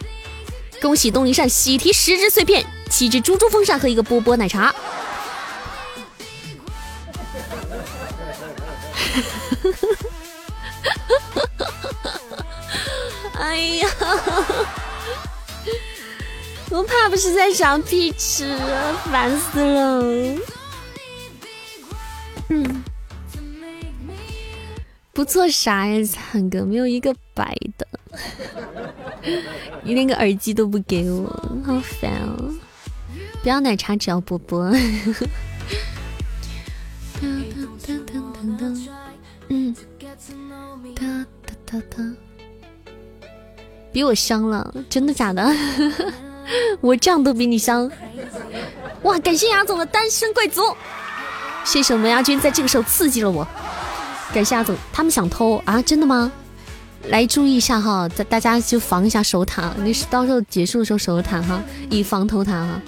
[0.86, 4.72] 恭喜东篱善喜提十只碎片，七只猪猪风扇和一个波波奶茶。
[13.34, 13.90] 哎呀，
[16.70, 18.56] 我怕不是在想屁吃，
[19.10, 20.38] 烦死了。
[22.48, 22.84] 嗯，
[25.16, 27.86] 不做啥呀，灿哥没有一个白的，
[29.82, 31.26] 你连个耳机都不给我，
[31.64, 32.52] 好烦哦！
[33.42, 34.70] 不要奶茶，只要波波。
[37.22, 37.46] 嗯，
[43.90, 45.50] 比我香了，真的假的？
[46.82, 47.90] 我这样都比你香？
[49.00, 50.60] 哇，感谢雅总的单身贵族。
[51.64, 53.48] 谢谢我们亚军在这个时候刺激了我，
[54.32, 55.80] 感谢阿总，他们想偷啊？
[55.82, 56.30] 真的吗？
[57.08, 62.82] 来注意一下哈，大大家就防一下守塔，你是到时候结束的时候守塔哈，以防偷塔哈。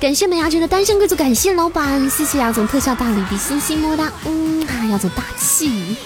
[0.00, 5.96] 感谢我们亚军的单身贵族，感谢老板，谢谢亚总特效大礼比心心么哒，嗯，亚总大气，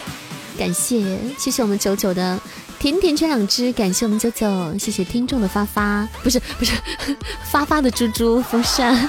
[0.58, 2.40] 感谢谢谢我们九九的
[2.78, 6.72] 甜甜圈两只，感谢我们九九，谢谢听众的发发，不是不是
[7.44, 9.08] 发发的猪猪风扇，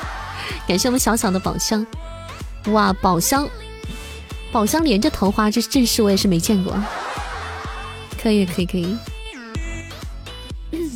[0.68, 1.86] 感谢我们小小的宝箱。
[2.68, 3.48] 哇，宝箱，
[4.54, 6.72] 宝箱连着桃花，这阵势我也是没见过。
[8.22, 8.96] 可以，可以，可以。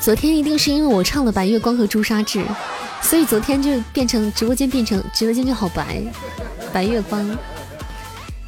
[0.00, 2.40] 昨天一定是因为我唱了《白月光》和《朱砂痣》，
[3.00, 6.02] 所以昨天就变成直播间变成直播间就好白。
[6.72, 7.38] 白月光，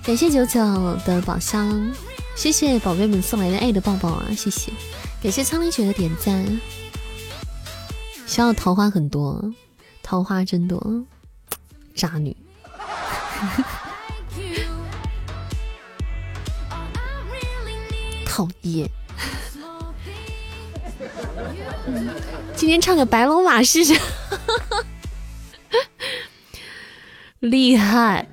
[0.03, 0.61] 感谢九九
[1.07, 1.81] 的宝箱，
[2.35, 4.73] 谢谢宝贝们送来的爱的抱抱啊，谢谢，
[5.23, 6.61] 感谢苍林雪的点赞。
[8.27, 9.43] 想要桃花很多，
[10.11, 11.05] 桃花真多，
[11.95, 12.37] 渣女，
[18.27, 18.91] 讨厌。
[22.57, 23.95] 今天唱个白龙马试试，
[27.39, 28.27] 厉害。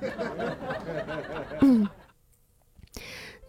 [1.60, 1.88] 嗯，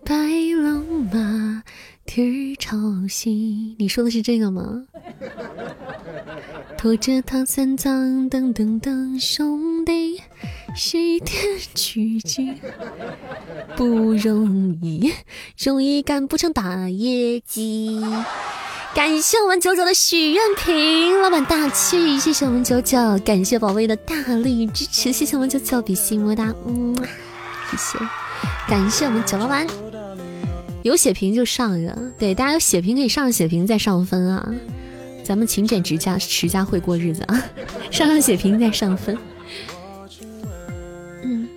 [0.05, 0.13] 白
[0.55, 1.63] 龙马。
[2.11, 2.75] 天朝
[3.07, 4.83] 西，你说的是这个吗？
[6.75, 10.19] 拖着唐三藏，噔噔噔，兄弟，
[10.75, 11.39] 西天
[11.75, 12.57] 取经
[13.77, 15.13] 不容易，
[15.63, 18.01] 容易干不成大业绩。
[18.95, 26.95] 感谢我们九九的许愿瓶，老板大气，谢谢我们九九，感谢宝贝的大力支持，谢谢我们九九，比心么哒，嗯，
[27.69, 27.99] 谢谢，
[28.67, 29.67] 感谢我们九老板。
[30.89, 34.51] 有血瓶就上一个，对，大家有血瓶可以上血瓶再上分啊！
[35.23, 37.43] 咱们勤俭持家，持家会过日子啊！
[37.91, 39.15] 上上血瓶再上分。
[41.23, 41.47] 嗯，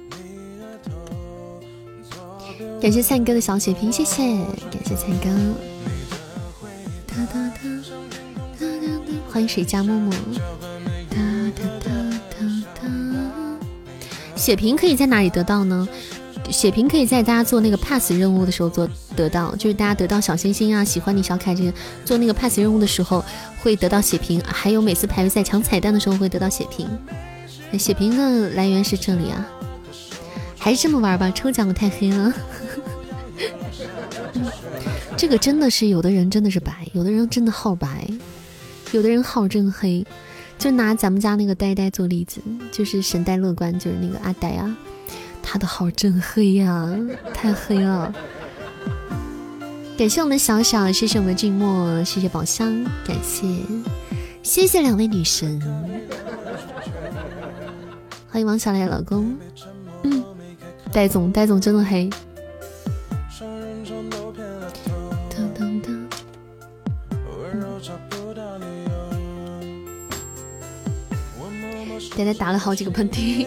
[2.78, 4.22] 感谢灿哥的小血瓶，谢谢，
[4.70, 5.30] 感谢灿哥。
[9.30, 10.12] 欢迎水家木木。
[14.36, 15.88] 血瓶可以在哪里得到呢？
[16.52, 21.72] 血瓶可以在大家做那个 pass 任务的时候做得到，就是大家得到小星星啊，喜欢你小凯这些
[22.04, 23.24] 做那个 pass 任务的时候
[23.62, 26.86] 会得到血瓶，还有每次排位赛抢彩蛋的时候会得到血瓶。
[27.78, 29.46] 血瓶的来源是这里啊，
[30.58, 31.30] 还是这么玩吧？
[31.34, 32.32] 抽奖太黑了，
[35.16, 38.06] 这个真的是有的人真的是白，有的人真的号白，
[38.92, 40.06] 有的人号真黑。
[40.58, 42.40] 就拿咱们家那个呆呆做例子，
[42.70, 44.76] 就是神呆乐观，就是那个阿呆啊，
[45.42, 46.88] 他的号真黑呀，
[47.34, 48.12] 太黑了。
[49.98, 52.72] 感谢我们小小，谢谢我们静默，谢谢宝箱，
[53.06, 53.46] 感谢，
[54.42, 55.60] 谢谢两位女神，
[58.30, 59.36] 欢迎王小磊老公，
[60.02, 60.24] 嗯，
[60.90, 62.08] 戴总，戴总真的黑。
[72.14, 73.46] 呆呆打了好几个喷嚏，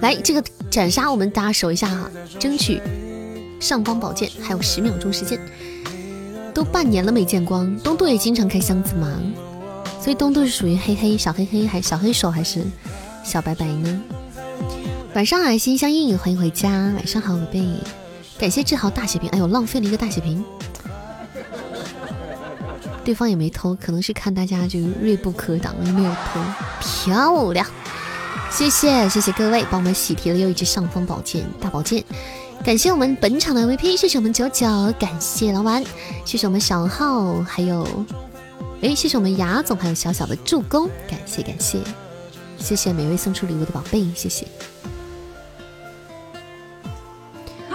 [0.00, 0.42] 来这个
[0.76, 2.82] 斩杀我们大家守一下哈，争取
[3.58, 5.40] 上方宝剑，还有十秒钟时间，
[6.52, 7.74] 都半年了没见光。
[7.78, 9.08] 东东也经常开箱子吗？
[10.02, 12.62] 所以东东是属于黑黑小黑黑，还小黑手还是
[13.24, 14.02] 小白白呢？
[15.14, 16.70] 晚上好，心相印，欢迎回家。
[16.70, 17.66] 晚上好，宝贝，
[18.38, 19.30] 感谢志豪大血瓶。
[19.30, 20.44] 哎呦，浪费了一个大血瓶，
[23.02, 26.40] 对方也没偷，可能是看大家就锐不可挡，没有偷，
[26.82, 27.66] 漂亮。
[28.56, 32.02] 谢谢谢谢各位帮我们喜提了又一只上方宝剑大宝剑，
[32.64, 34.66] 感谢我们本场的 VP，谢谢我们九九，
[34.98, 35.84] 感谢老板，
[36.24, 37.86] 谢谢我们小号，还有
[38.80, 41.80] 哎，谢谢我们牙总，还有小小的助攻，感谢感谢，
[42.56, 44.46] 谢谢每位送出礼物的宝贝，谢谢。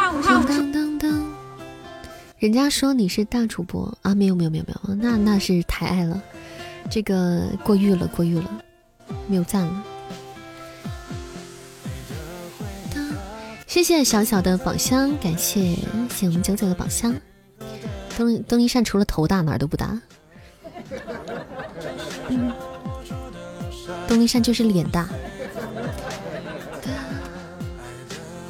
[0.03, 1.31] 当当当，
[2.39, 4.15] 人家说你是大主播啊？
[4.15, 6.19] 没有没有没有没有，那那是太爱了，
[6.89, 8.49] 这个过誉了过誉了，
[9.27, 9.83] 没有赞了。
[13.71, 15.77] 谢谢小小的宝箱，感谢
[16.13, 17.15] 谢我们九九的宝箱。
[18.17, 19.97] 东东一善除了头大哪儿都不大，
[24.09, 25.07] 东一善就是脸大。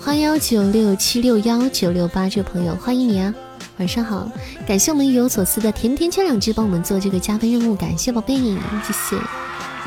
[0.01, 3.32] 欢迎幺九六七六幺九六八这位朋友，欢迎你啊，
[3.78, 4.28] 晚上好。
[4.65, 9.17] 感谢我们意有所思的甜甜圈两只帮我们做这个加分任务，感谢宝贝，谢谢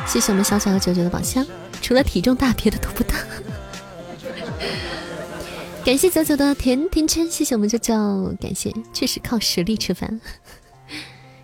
[0.07, 1.45] 谢谢我们小小的九九的宝箱，
[1.82, 3.16] 除了体重大，别的都不大。
[5.85, 7.95] 感谢九九的甜甜圈，谢谢我们九九，
[8.41, 10.18] 感谢，确实靠实力吃饭。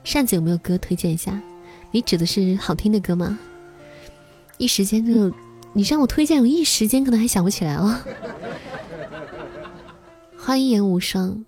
[0.02, 1.38] 扇子有没有歌推荐一下？
[1.90, 3.38] 你指的是好听的歌吗？
[4.56, 5.30] 一时间就，
[5.74, 8.00] 你让我推荐，我一时间可能还想不起来哦。
[10.38, 11.44] 欢迎言无双，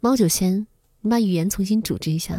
[0.00, 0.66] 猫九仙，
[1.02, 2.34] 你把语言重新组织一下。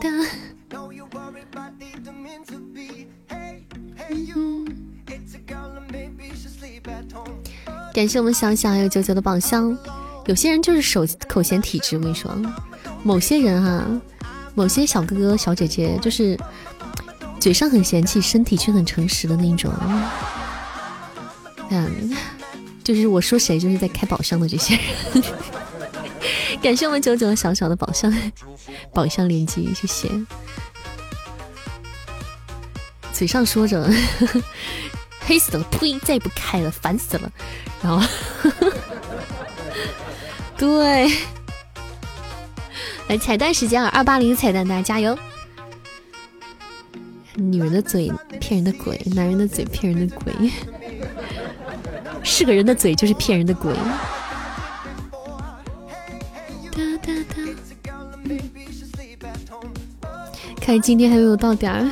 [0.00, 0.08] 哒
[0.68, 0.78] 哒。
[7.92, 9.76] 感谢我们小小还有九九的宝箱。
[10.26, 12.30] 有些人就是手口嫌体直，我跟你说，
[13.02, 13.84] 某些人哈，
[14.54, 16.38] 某些小哥哥小姐姐就是
[17.40, 19.72] 嘴上很嫌弃，身体却很诚实的那种。
[21.70, 22.16] 嗯，
[22.84, 25.24] 就是我说谁，就是在开宝箱的这些人。
[26.62, 28.12] 感谢我们九九小小的宝箱，
[28.92, 30.08] 宝箱连接，谢谢。
[33.12, 33.88] 嘴上说着
[35.20, 37.30] 黑死了，呸，再也不开了，烦死了。
[37.82, 38.06] 然后，
[40.56, 41.10] 对，
[43.08, 45.16] 来彩蛋时间啊，二八零彩蛋，大家加油。
[47.36, 48.10] 女人的嘴
[48.40, 50.50] 骗人的鬼，男人的嘴骗人的鬼，
[52.22, 53.72] 是个人的嘴就是骗人的鬼。
[60.70, 61.90] 看今天还没有到点儿。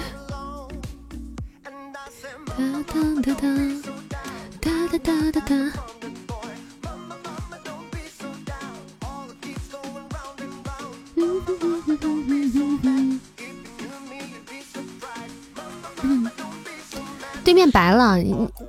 [17.42, 18.16] 对面白了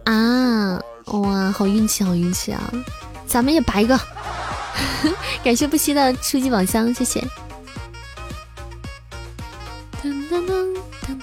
[0.05, 0.81] 啊！
[1.05, 2.73] 哇，好运气，好运气啊！
[3.27, 3.95] 咱们也白一个。
[5.45, 7.23] 感谢不息的初级宝箱，谢谢。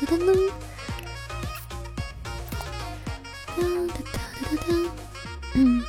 [0.07, 0.31] 噔噔
[3.57, 3.91] 噔
[4.59, 4.89] 噔。
[5.55, 5.85] 嗯。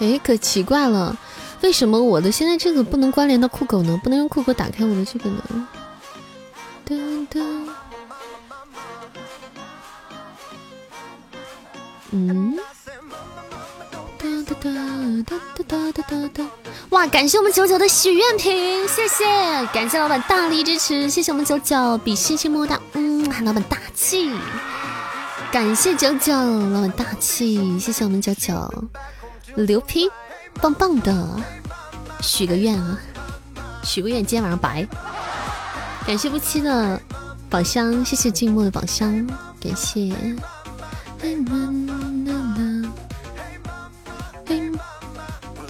[0.00, 1.16] 哎，可奇怪了，
[1.62, 3.98] 为什么我的现在这个不能关联到酷狗呢？
[4.04, 5.68] 不能用酷狗打开我的这个呢？
[6.86, 7.68] 噔噔。
[12.10, 12.58] 嗯，
[14.48, 14.70] 哒哒
[15.26, 16.50] 哒哒哒哒哒哒
[16.88, 17.06] 哇！
[17.08, 19.24] 感谢我们九九的许愿瓶，谢谢！
[19.74, 24.32] 感谢老板大力支持，谢谢我们九九，比心心么么哒，嗯，老板大气！
[25.52, 28.72] 感谢九九，老板大气，谢谢我们九九，
[29.54, 30.10] 牛批，
[30.62, 31.38] 棒棒的！
[32.22, 32.98] 许个愿啊，
[33.84, 34.88] 许个愿，今天晚上白！
[36.06, 36.98] 感谢不期的
[37.50, 39.26] 宝箱，谢谢静默的宝箱，
[39.60, 40.10] 感谢。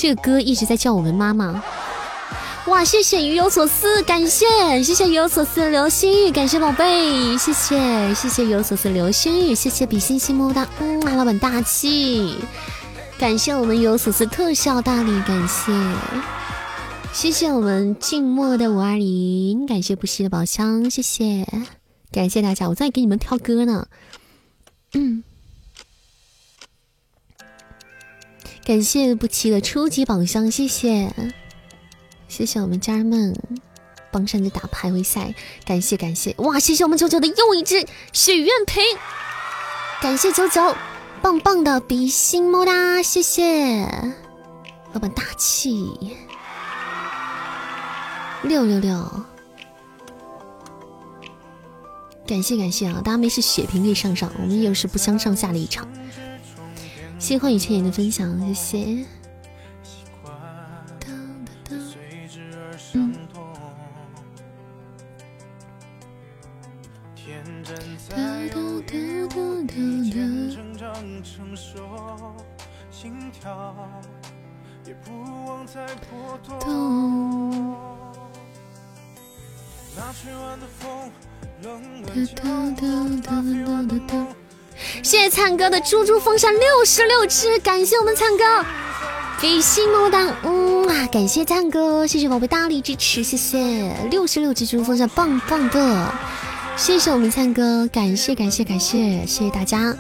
[0.08, 1.62] 这个歌一直在叫我们妈妈，
[2.68, 2.82] 哇！
[2.82, 4.46] 谢谢鱼有所思，感谢
[4.82, 12.36] 谢谢鱼有所思的流星雨，感谢宝贝，谢谢谢谢鱼有所思流星雨，谢谢比心心么么哒，嗯，老板大气，
[13.18, 15.70] 感谢我们鱼有所思特效大礼，感谢。
[17.12, 21.46] 谢谢我们静默的五二零，感谢不息的宝箱，谢谢。
[22.10, 23.86] 感谢大家，我在给你们挑歌呢，
[24.94, 25.22] 嗯。
[28.68, 31.10] 感谢不齐的初级宝箱，谢谢，
[32.28, 33.34] 谢谢我们家人们
[34.10, 36.60] 帮山子打排位赛，感谢感谢，哇！
[36.60, 38.82] 谢谢我们九九的又一只许愿瓶，
[40.02, 40.76] 感谢九九，
[41.22, 43.88] 棒棒的比心么哒，谢谢
[44.92, 45.96] 老板大气，
[48.42, 49.24] 六六六，
[52.26, 53.00] 感谢感谢啊！
[53.02, 55.88] 大家没事血瓶可以上上，我们又是不相上下的一场。
[57.18, 59.04] 谢谢欢迎千言的分享，谢谢。
[85.02, 88.64] 谢谢灿哥的猪猪风扇六十六只，感谢我们灿哥，
[89.40, 93.92] 比心么么哒，嗯啊，感谢灿哥，谢谢宝贝大力支持，谢谢。
[94.10, 96.12] 六十六只猪猪风扇，棒棒的，
[96.76, 99.96] 谢谢我们灿哥，感谢感谢感谢，谢谢大家，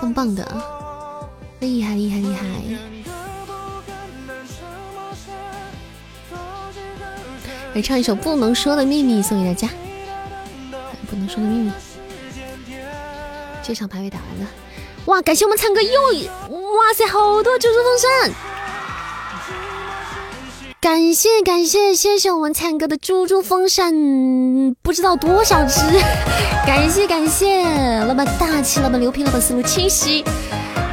[0.00, 0.46] 棒棒的，
[1.60, 2.46] 厉害厉害厉害，
[7.74, 9.68] 来唱一首不能说的秘密送给大家。
[11.12, 11.70] 不能说的秘密。
[13.62, 14.50] 这场排位打完了，
[15.04, 15.20] 哇！
[15.20, 18.32] 感谢我们灿哥又，哇塞，好多猪猪风扇！
[20.80, 23.94] 感谢感谢，谢谢我们灿哥的猪猪风扇，
[24.82, 25.80] 不知道多少只。
[26.66, 27.62] 感 谢感谢，
[28.06, 30.24] 老板大气，老板牛皮，老板思路清晰。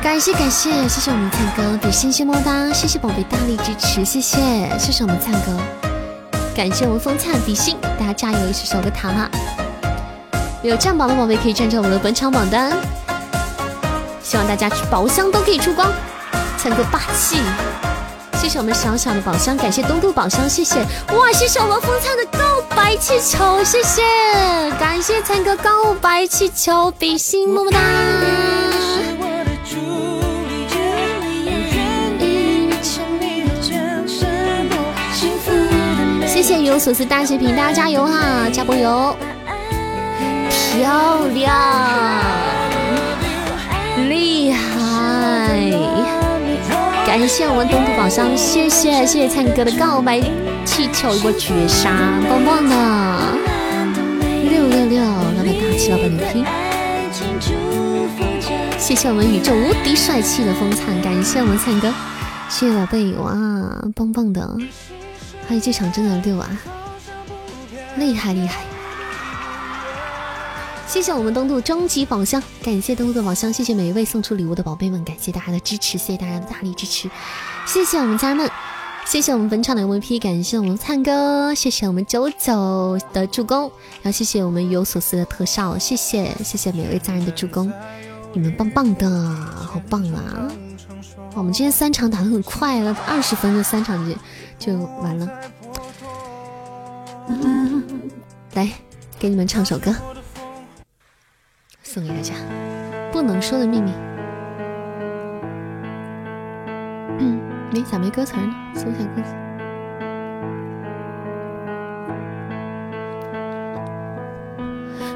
[0.04, 5.58] 感谢感谢，谢谢我们灿哥比心心么么哒，谢谢宝贝大力支持，谢谢谢谢我们灿哥，
[6.56, 9.12] 感谢我们风灿比心，大家加油，一起守个塔
[10.62, 12.74] 有占榜的宝贝可以站上我们的本场榜单，
[14.22, 15.90] 希望大家宝箱都可以出光，
[16.58, 17.38] 灿哥霸气！
[18.38, 20.82] 谢谢我们小小的宝箱，感谢东渡宝箱，谢谢
[21.14, 21.32] 哇！
[21.32, 24.02] 谢谢我们风灿的告白气球，谢谢，
[24.78, 27.80] 感谢灿哥告白气球，比心么么哒！
[36.28, 39.16] 谢谢有所思大血瓶，大家加油哈，加波油！
[40.72, 41.52] 漂亮，
[44.08, 45.60] 厉害！
[47.08, 50.22] 感谢我们东土宝箱，谢谢谢谢灿哥的告白
[50.64, 51.90] 气球一波绝杀，
[52.30, 52.76] 棒棒的！
[54.48, 56.46] 六六六，老板大气，老板牛批！
[58.78, 61.92] 谢谢我们宇宙无敌帅气的风灿，感谢我们灿哥，
[62.48, 63.34] 谢谢宝贝，哇，
[63.96, 64.48] 棒棒的！
[65.48, 66.48] 还有这场真的六啊，
[67.98, 68.62] 厉害厉害！
[70.90, 77.08] 谢谢我们东渡终极宝箱，感谢东渡的宝箱，谢谢每一位送出礼物的宝贝们，感谢大家的支持，谢谢大家的大力支持，
[77.64, 78.50] 谢谢我们家人们，
[79.06, 83.72] 谢谢我们本场的 MVP，感谢我们灿哥，谢谢我们九九的助攻，
[84.02, 87.72] 然后谢谢我们有所思的特效，谢谢谢谢每位家人的助攻，
[88.34, 89.08] 你们棒棒的，
[89.72, 90.50] 好棒啊！
[91.36, 94.16] 我们今天三场打的很快了，二十分的三场就
[94.74, 95.30] 就完了，
[98.56, 98.68] 来
[99.20, 99.96] 给你们唱首歌。
[101.92, 102.36] 送给大家，
[103.12, 103.92] 不能说的秘密。
[107.18, 107.42] 嗯，
[107.74, 108.54] 没咋没歌词呢？
[108.76, 109.34] 搜一下歌词。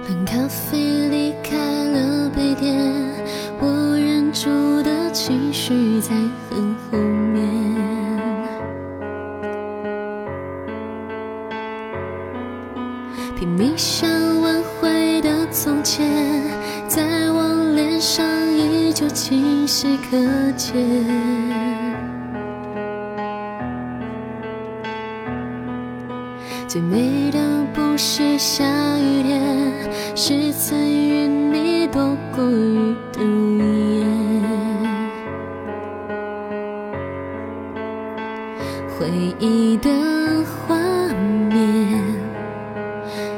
[0.09, 1.55] 冷咖啡离开
[1.91, 2.75] 了杯垫，
[3.59, 4.49] 我忍住
[4.81, 6.15] 的情绪在
[6.49, 7.62] 很后面。
[19.25, 20.17] 清晰可
[20.57, 20.75] 见。
[26.67, 27.39] 最美的
[27.73, 28.65] 不是下
[28.99, 29.41] 雨天，
[30.13, 33.61] 是曾与你躲过雨的屋
[34.01, 34.05] 檐。
[38.99, 39.07] 回
[39.39, 39.89] 忆的
[40.67, 40.75] 画
[41.49, 42.03] 面，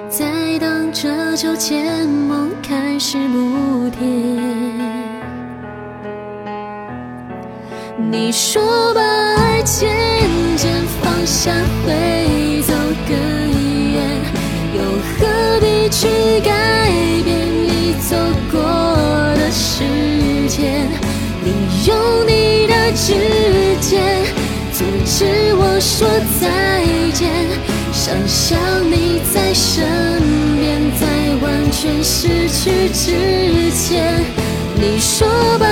[0.09, 4.34] 在荡着秋千，梦开始不甜。
[8.17, 9.89] 你说把爱渐
[10.55, 11.51] 渐放下
[11.85, 12.73] 会走
[13.05, 13.13] 更
[13.91, 14.01] 远，
[14.73, 14.79] 又
[15.19, 16.89] 何必去改
[17.25, 18.15] 变已走
[18.49, 18.61] 过
[19.35, 19.83] 的时
[20.47, 20.87] 间？
[21.43, 21.51] 你
[21.87, 23.13] 用你的指
[23.81, 24.23] 尖
[24.71, 26.07] 阻止我说
[26.39, 27.29] 再见，
[27.91, 28.57] 想象
[28.89, 29.83] 你在身
[30.57, 31.05] 边，在
[31.45, 34.23] 完全失去之前。
[34.77, 35.65] 你说把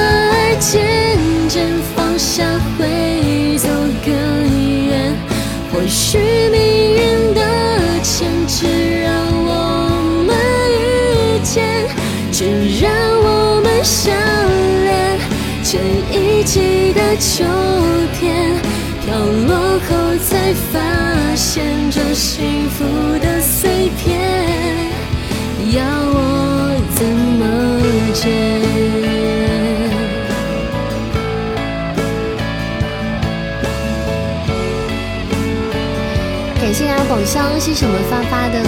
[5.73, 6.19] 或许
[6.51, 6.61] 命
[6.93, 7.41] 运的
[8.03, 9.11] 牵制让
[9.43, 9.49] 我
[10.23, 10.31] 们
[10.77, 11.87] 遇见，
[12.31, 12.45] 只
[12.79, 12.91] 让
[13.23, 14.13] 我们相
[14.83, 15.19] 恋。
[15.63, 15.79] 这
[16.11, 17.43] 一季的秋
[18.13, 18.53] 天
[19.03, 19.17] 飘
[19.47, 22.85] 落后，才发现这幸福
[23.19, 24.21] 的碎片，
[25.71, 27.41] 要我怎么
[28.13, 28.62] 捡？
[37.33, 38.61] 箱，谢谢我发发的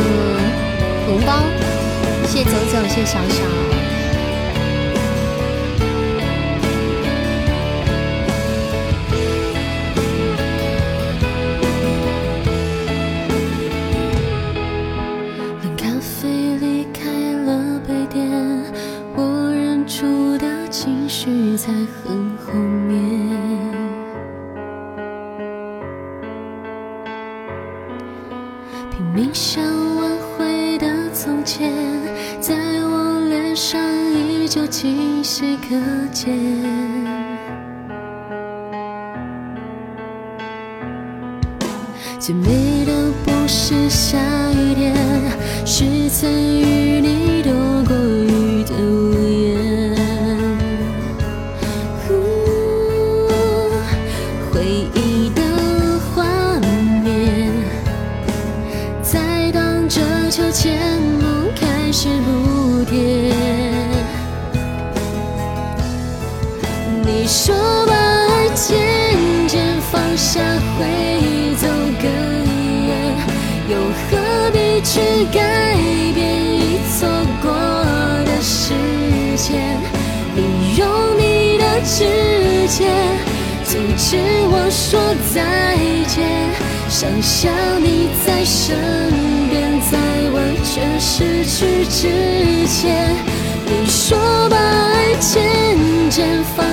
[1.06, 1.46] 红包，
[2.28, 3.95] 谢谢走走，谢小小。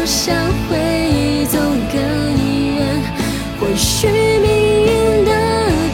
[0.03, 0.35] 渐放下
[0.69, 1.59] 会走
[1.93, 2.01] 更
[2.77, 3.03] 远，
[3.61, 5.31] 或许命运的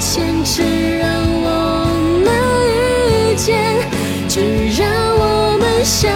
[0.00, 0.62] 牵制
[0.98, 1.10] 让
[1.42, 1.46] 我
[2.24, 2.26] 们
[2.72, 3.58] 遇见，
[4.26, 4.40] 只
[4.80, 4.88] 让
[5.18, 6.10] 我们相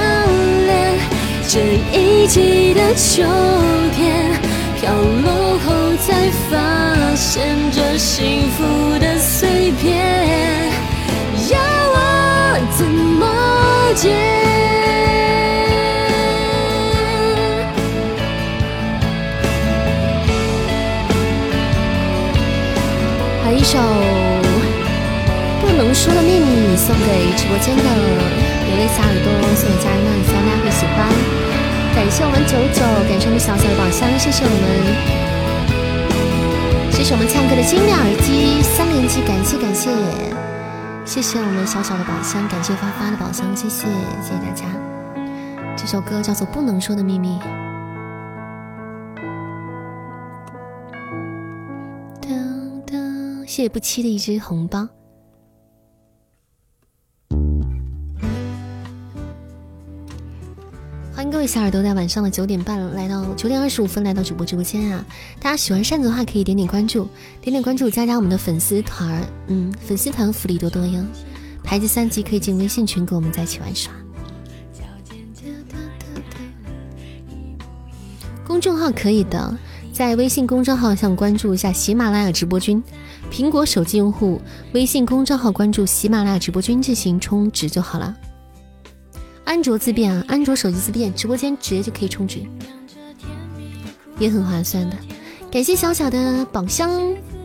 [0.66, 0.98] 恋。
[1.46, 1.60] 这
[1.92, 3.22] 一季的秋
[3.94, 4.40] 天
[4.80, 10.72] 飘落后，才发现这幸福的碎片，
[11.50, 11.58] 要
[11.92, 14.51] 我怎么捡？
[23.72, 23.78] 首
[25.62, 31.08] 《不能说的秘密》送给直播间的有泪小耳朵，送给家人们，希望大家会喜欢。
[31.96, 34.68] 感谢我们九九，感谢我们小小的宝箱，谢谢我们，
[36.92, 39.88] 谢谢我们唱歌的精妙耳机三连击，感谢感谢，
[41.06, 43.86] 谢谢我们小小的宝箱，感谢发发的宝箱，谢谢
[44.20, 44.66] 谢谢大家。
[45.78, 47.40] 这首歌叫做《不能说的秘密》。
[53.52, 54.88] 谢不期的一只红包。
[61.14, 65.04] 欢迎各位小耳朵在晚上的九点半来到九点二十五分来到主播直播间啊！
[65.38, 67.06] 大家喜欢扇子的话可以点点关注，
[67.42, 71.04] 点点关注加加我们的粉丝团，嗯，粉丝团福利多多哟。
[71.62, 73.92] 排级三级可以进微信群跟我们在一起玩耍。
[78.46, 79.54] 公众号可以的，
[79.92, 82.82] 在微信公众号上关注一下喜马拉雅直播君。
[83.32, 84.38] 苹果手机用户
[84.74, 88.14] 微信公众号关注喜马拉雅直播君进行充值就好了。
[89.44, 92.42] 安卓自变啊，安卓手机自变，直播间直接就可以充值，
[94.18, 94.96] 也很划算的。
[95.50, 96.90] 感谢小小的宝箱，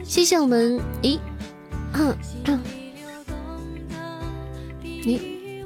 [0.03, 1.17] 谢谢我们，诶，
[1.93, 2.59] 嗯嗯，
[4.83, 5.63] 你，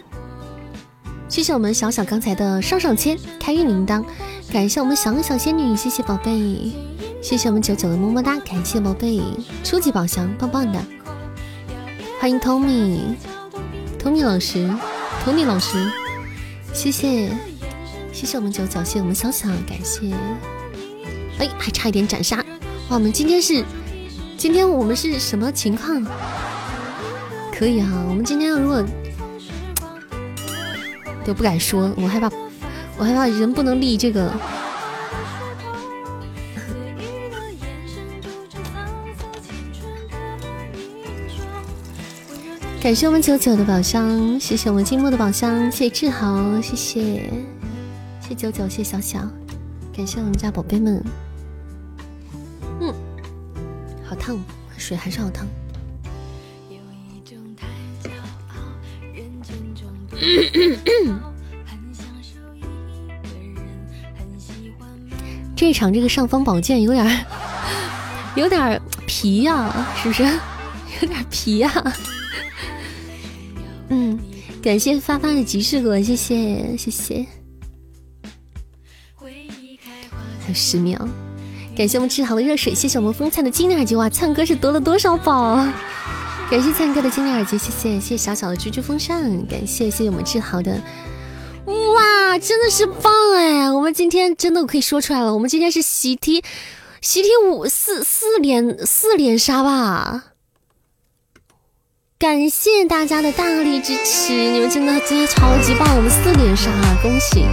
[1.28, 4.06] 谢谢我们小小刚才的上上签开运铃铛，
[4.54, 6.72] 感谢我们小小仙女，谢谢宝贝，
[7.22, 9.22] 谢谢我们九九的么么哒，感谢宝贝，
[9.64, 10.84] 初级宝箱，棒棒的，
[12.20, 14.68] 欢迎 Tommy，Tommy 老师
[15.24, 15.78] ，Tommy 老师，
[16.74, 17.30] 谢谢，
[18.12, 20.12] 谢谢我们九九，谢谢我们小小，感谢。
[21.38, 22.38] 哎，还差一点斩杀！
[22.90, 23.64] 哇，我们今天是，
[24.36, 26.04] 今天我们是什么情况？
[27.54, 28.84] 可以哈，我们今天如果
[31.24, 32.32] 都不敢说，我害怕，
[32.98, 34.34] 我害怕人不能立这个。
[42.82, 47.30] 感谢我们九九的宝箱，谢谢我们金木的宝箱，谢谢志豪，谢谢，
[48.20, 49.20] 谢九九，谢小小，
[49.96, 51.00] 感谢我们家宝贝们。
[52.80, 52.92] 嗯
[54.04, 54.36] 好烫，
[54.78, 55.46] 水还是好烫。
[65.56, 67.26] 这场这个尚方宝剑有点
[68.36, 70.24] 有点皮呀，是不是？
[70.24, 71.72] 有点皮呀。
[71.86, 71.94] 嗯，
[74.62, 77.26] 感谢发发的集市果，谢谢谢谢。
[79.20, 81.08] 还有十秒。
[81.76, 85.74] 感谢我们吃好的热水，谢谢我们风灿的精灵耳机，哇，灿哥是得了多少宝啊？
[86.50, 90.80] 感谢灿哥的精灵耳机，谢谢谢谢小小的猪猪风扇，感谢谢谢我们志豪的，
[91.66, 93.72] 哇，真的是棒哎！
[93.72, 96.44] 我们今天真的可以说出来了，我们今天是喜提
[97.02, 100.31] 喜提五四四连四连杀吧！
[102.22, 106.70] 感谢大家的大力支持，你们真的今天超级棒，我们四连杀，
[107.02, 107.44] 恭喜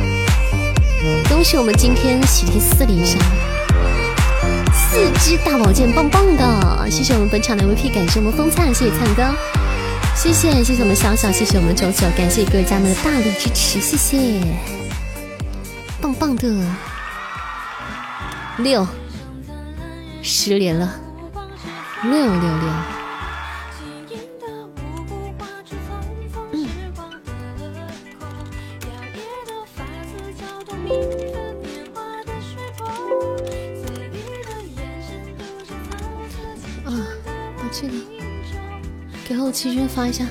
[1.27, 3.19] 恭喜我们今天喜提四连杀！
[4.75, 6.87] 四支大宝剑，棒棒的！
[6.91, 9.35] 谢谢我们本场的 MVP，感谢我们风灿，谢谢灿哥，
[10.15, 14.19] 谢谢谢谢我们小小，谢谢我们九九，感谢各位家们的大力支持，谢谢，
[15.99, 16.47] 棒棒的，
[18.59, 18.87] 六
[20.21, 20.95] 十连了，
[22.03, 22.98] 六六六。
[39.49, 40.27] 给后期君发一下。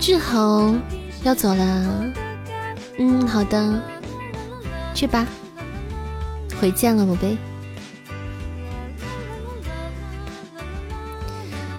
[0.00, 0.74] 志豪
[1.24, 2.12] 要走了，
[2.96, 3.82] 嗯，好的，
[4.94, 5.26] 去吧，
[6.58, 7.36] 回见了，宝贝。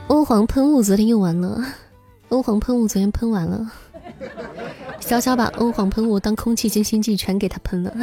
[0.08, 1.62] 欧皇喷雾昨天用完了，
[2.30, 3.70] 欧皇喷雾昨天喷完了，
[5.02, 7.94] 小小把欧皇喷雾当空气清新剂全给他喷了。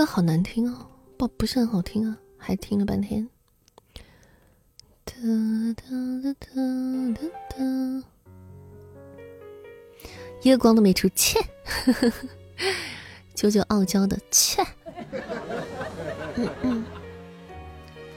[0.00, 0.86] 歌好难听哦，
[1.18, 3.28] 不不是很好听啊，还听了半天。
[5.04, 5.12] 哒
[5.76, 5.82] 哒
[6.22, 6.48] 哒哒
[7.12, 7.20] 哒
[7.50, 7.56] 哒，
[10.40, 11.38] 夜光都没出，切！
[13.36, 14.64] 九九傲娇的，切！
[16.36, 16.82] 嗯嗯，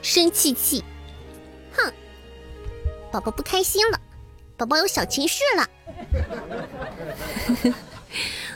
[0.02, 0.82] 生气气，
[1.74, 1.94] 哼！
[3.12, 4.00] 宝宝不开心了，
[4.56, 5.70] 宝宝有小情绪了。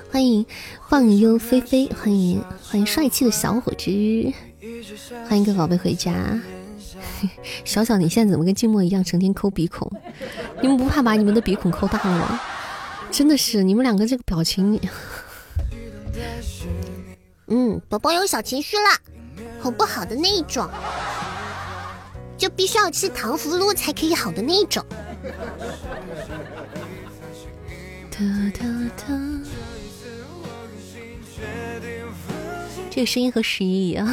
[0.09, 0.45] 欢迎
[0.89, 3.91] 放悠飞飞，欢迎欢迎帅气的小伙子，
[5.27, 6.39] 欢迎各位宝贝回家。
[7.65, 9.91] 小小，你现在怎么跟静默一样，成天抠鼻孔？
[10.61, 12.39] 你们不怕把你们的鼻孔抠大了吗？
[13.11, 14.79] 真的是，你们两个这个表情。
[17.47, 18.83] 嗯，宝宝有小情绪了，
[19.61, 20.69] 哄不好的那一种，
[22.37, 24.81] 就必须要吃糖葫芦才可以好的那一种。
[28.09, 28.19] 哒
[28.57, 28.65] 哒
[28.95, 29.26] 哒。
[32.97, 34.11] 这个声音和十一一样，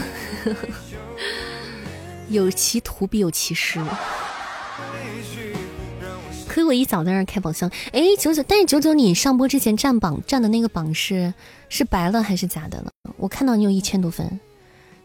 [2.28, 3.80] 有其图必有其师。
[6.46, 7.70] 亏我一早在那开宝箱。
[7.92, 11.32] 哎，九九，但是九九，你上播之前占榜占的那个榜是
[11.70, 12.90] 是白了还是假的呢？
[13.16, 14.38] 我看到你有一千多分。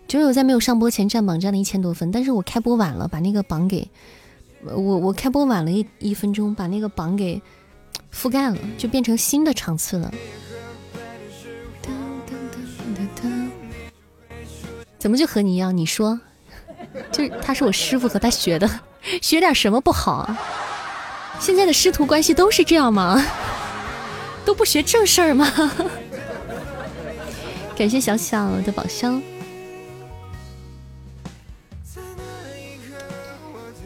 [0.10, 3.90] 九九在没有上播前占榜占了一千多分，但是我开播晚了，把那个榜给
[4.62, 7.42] 我我开播晚了一一分钟，把那个榜给
[8.14, 10.14] 覆盖了，就变成新的场次了。
[15.00, 15.76] 怎么就和你一样？
[15.76, 16.20] 你说，
[17.12, 18.70] 就是他是我师傅，和他学的，
[19.24, 20.38] 学点什么不好啊？
[21.40, 23.26] 现在的师徒关系都是这样吗？
[24.46, 25.50] 都不学正事儿吗？
[27.78, 29.22] 感谢小小的宝箱。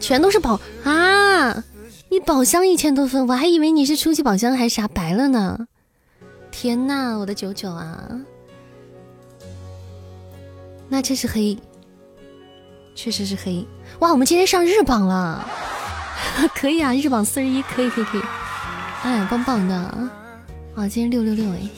[0.00, 1.64] 全都是宝啊！
[2.10, 5.66] 你宝箱一千多分，我还以为你是初级宝箱还是啥白了呢。
[6.50, 8.08] 天呐，我的九九啊！
[10.88, 11.56] 那这是黑，
[12.94, 13.66] 确实是黑。
[14.00, 15.48] 哇，我们今天上日榜了，
[16.54, 18.22] 可以啊，日榜四十一，可以可以可以。
[19.02, 19.74] 哎，棒棒的
[20.74, 20.88] 啊！
[20.88, 21.68] 今天六六六哎，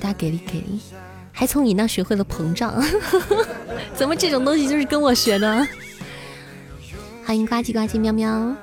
[0.00, 0.80] 大家给力给力，
[1.30, 2.74] 还从你那学会了膨胀，
[3.94, 5.66] 怎么这种东西就是跟我学的？
[7.24, 8.54] 欢迎呱唧呱唧喵喵，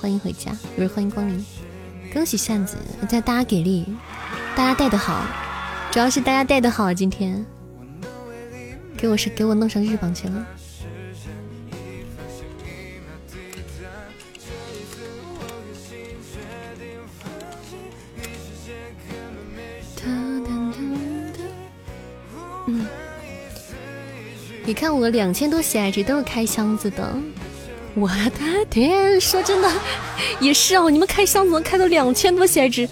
[0.00, 1.44] 欢迎回家，不是欢迎光临，
[2.12, 2.76] 恭喜扇子，
[3.08, 3.86] 在大家给力，
[4.56, 5.22] 大家带的好，
[5.90, 7.44] 主要是大家带的好，今天
[9.00, 10.46] 给我是给我弄上日榜去了。
[22.66, 22.86] 嗯，
[24.66, 27.16] 你看我两千多喜爱值都是开箱子的。
[27.94, 29.72] 我的天，说真的，
[30.40, 30.90] 也是哦。
[30.90, 32.86] 你们开箱子能开到两千多血值，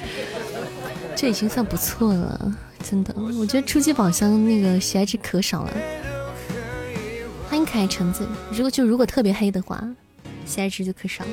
[1.14, 3.14] 这已经算不错了，真的。
[3.38, 5.72] 我觉得初级宝箱那个血值可少了。
[7.58, 8.24] 欢迎可爱橙子。
[8.52, 9.82] 如果就如果特别黑的话，
[10.46, 11.24] 下一只就可少。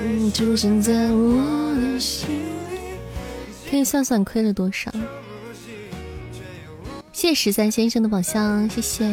[0.00, 2.38] 嗯，出现在我的心里，
[3.70, 4.90] 可以算算亏了多少。
[7.12, 9.06] 谢谢十三先生的宝箱，谢谢。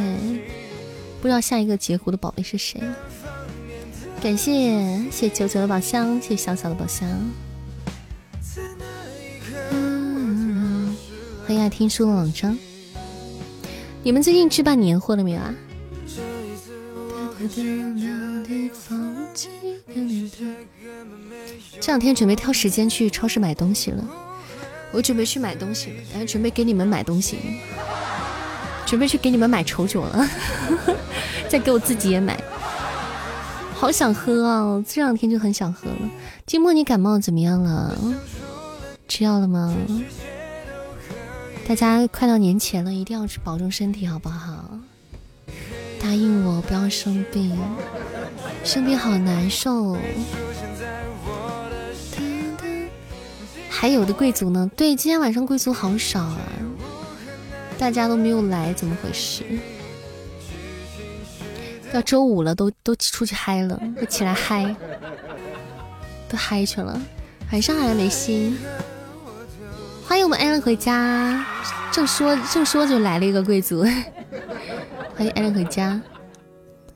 [1.21, 2.81] 不知道下一个截胡的宝贝是谁？
[4.23, 7.09] 感谢谢九九的宝箱，谢谢小小的宝箱。
[11.45, 12.57] 欢迎爱听书的老张。
[14.03, 15.53] 你们最近置办年货了没有啊？
[21.79, 24.03] 这两天准备挑时间去超市买东西了。
[24.91, 27.37] 我准备去买东西了，然后准备给你们买东西，
[28.85, 30.27] 准备去给你们买丑酒了，
[31.47, 32.37] 再给我自己也买。
[33.73, 34.83] 好想喝啊！
[34.87, 35.97] 这两天就很想喝了。
[36.45, 37.95] 金墨，你感冒怎么样了？
[39.07, 39.75] 吃药了吗？
[41.67, 44.77] 大家快到年前了，一定要保重身体，好不好？
[46.01, 47.57] 答应我不要生病，
[48.63, 49.97] 生病好难受。
[53.69, 54.69] 还有的贵族呢？
[54.75, 56.37] 对，今天晚上贵族好少啊，
[57.79, 59.43] 大家都没有来，怎么回事？
[61.91, 64.75] 到周五了，都都出去嗨了，都起来嗨，
[66.27, 67.01] 都嗨去了。
[67.51, 68.55] 晚上好，梅西，
[70.11, 71.47] 欢迎我们艾伦回家。
[71.89, 73.81] 正说正说就来了一个贵族，
[75.15, 76.01] 欢迎艾伦回家。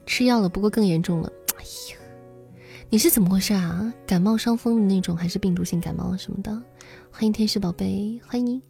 [0.05, 1.31] 吃药了，不过更严重了。
[1.55, 1.97] 哎呀，
[2.89, 3.93] 你是怎么回事啊？
[4.05, 6.51] 感冒伤风的那种，还是病毒性感冒什么的？
[7.09, 8.61] 欢迎天使宝贝，欢迎。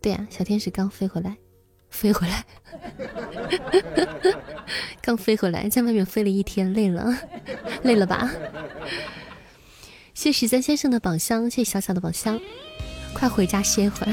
[0.00, 1.36] 对呀，小天使刚飞回来，
[1.90, 2.46] 飞回来，
[5.02, 7.14] 刚飞回来，在外面飞了一天，累了，
[7.84, 8.30] 累了吧？
[10.14, 12.40] 谢十三先生的宝箱，谢谢小小的宝箱，
[13.12, 14.12] 快回家歇会儿。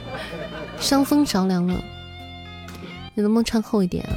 [0.78, 1.74] 伤风着凉了，
[3.14, 4.14] 你能不能穿厚一点啊？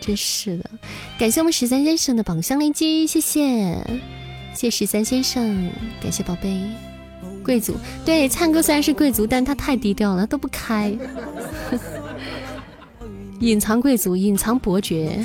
[0.00, 0.70] 真是的，
[1.18, 3.82] 感谢我们十三先生的宝箱连击，谢谢，
[4.54, 5.70] 谢十三先生，
[6.00, 6.60] 感谢宝贝。
[7.42, 10.96] 贵族对灿哥虽然是贵族，但他太低调了，都不开。
[13.40, 15.18] 隐藏贵族，隐藏伯爵，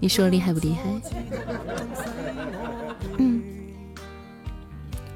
[0.00, 0.82] 你说厉害不厉害？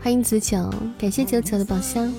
[0.00, 2.10] 欢迎子九，感谢九九的宝箱。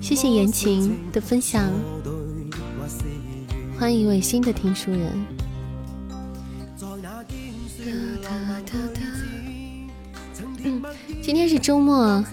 [0.00, 1.70] 谢谢言情的分享。
[3.78, 5.12] 欢迎一位新的听书人。
[11.20, 12.24] 今天是周末，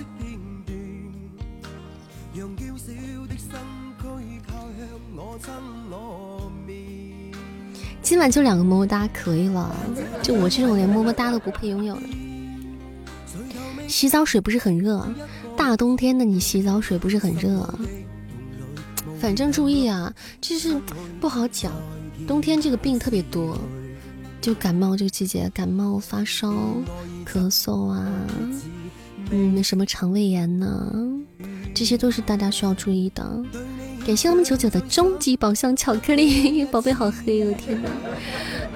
[8.02, 9.76] 今晚就两个么么哒可以了，
[10.22, 12.02] 就我这种连么么哒都不配拥有的。
[13.88, 15.08] 洗澡水不是很热，
[15.56, 17.68] 大冬天的你洗澡水不是很热。
[19.20, 20.80] 反正注意啊，就是
[21.20, 21.72] 不好讲。
[22.28, 23.58] 冬天这个病特别多，
[24.42, 26.52] 就感冒这个季节，感冒发烧、
[27.26, 28.06] 咳嗽啊，
[29.32, 30.94] 嗯，什么肠胃炎呢，
[31.74, 33.44] 这些都是大家需要注意的。
[34.06, 37.90] 感谢我们九九的终极宝箱巧克力， 宝贝好黑哦，天哪，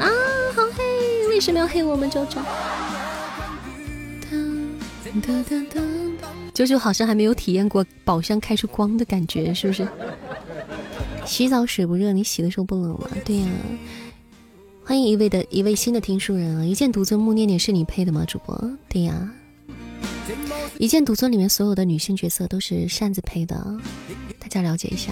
[0.05, 0.09] 啊，
[0.55, 2.39] 好黑，为什么要黑我们九九？
[6.53, 9.87] 九九好像还没有体验过宝箱开出光的感觉，是不是？
[11.25, 13.07] 洗澡水不热，你洗的时候不冷吗？
[13.25, 13.47] 对呀。
[14.85, 16.65] 欢迎一位的一位新的听书人啊！
[16.65, 18.23] 一剑独尊木念念是你配的吗？
[18.25, 18.71] 主播？
[18.87, 19.29] 对呀。
[20.77, 23.55] 一剑独尊里面所有的女性角色都是扇子配的，
[24.39, 25.11] 大家了解一下。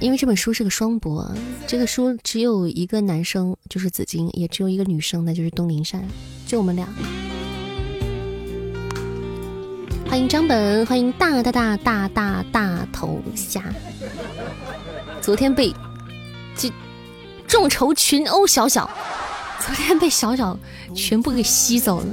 [0.00, 1.30] 因为这本书是个双播，
[1.66, 6.04] 这个书只有一个男生，就是紫金，也只有一个女生，那就是东林善，
[6.46, 6.88] 就我们俩。
[10.08, 13.62] 欢迎张本，欢迎大大大大大大头虾。
[15.20, 15.72] 昨天被
[16.56, 16.70] 这
[17.46, 18.90] 众筹群殴小小，
[19.64, 20.58] 昨天被小小
[20.94, 22.06] 全部给吸走了。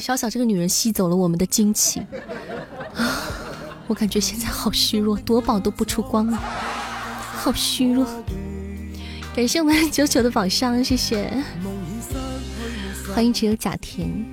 [0.00, 2.00] 小小这个女人吸走了我们的精气
[2.94, 3.22] 啊！
[3.86, 6.38] 我感觉现在好虚弱，夺宝都不出光了，
[7.34, 8.06] 好虚弱。
[9.36, 11.30] 感谢我们九九的宝箱，谢谢。
[13.14, 14.24] 欢迎只有贾甜。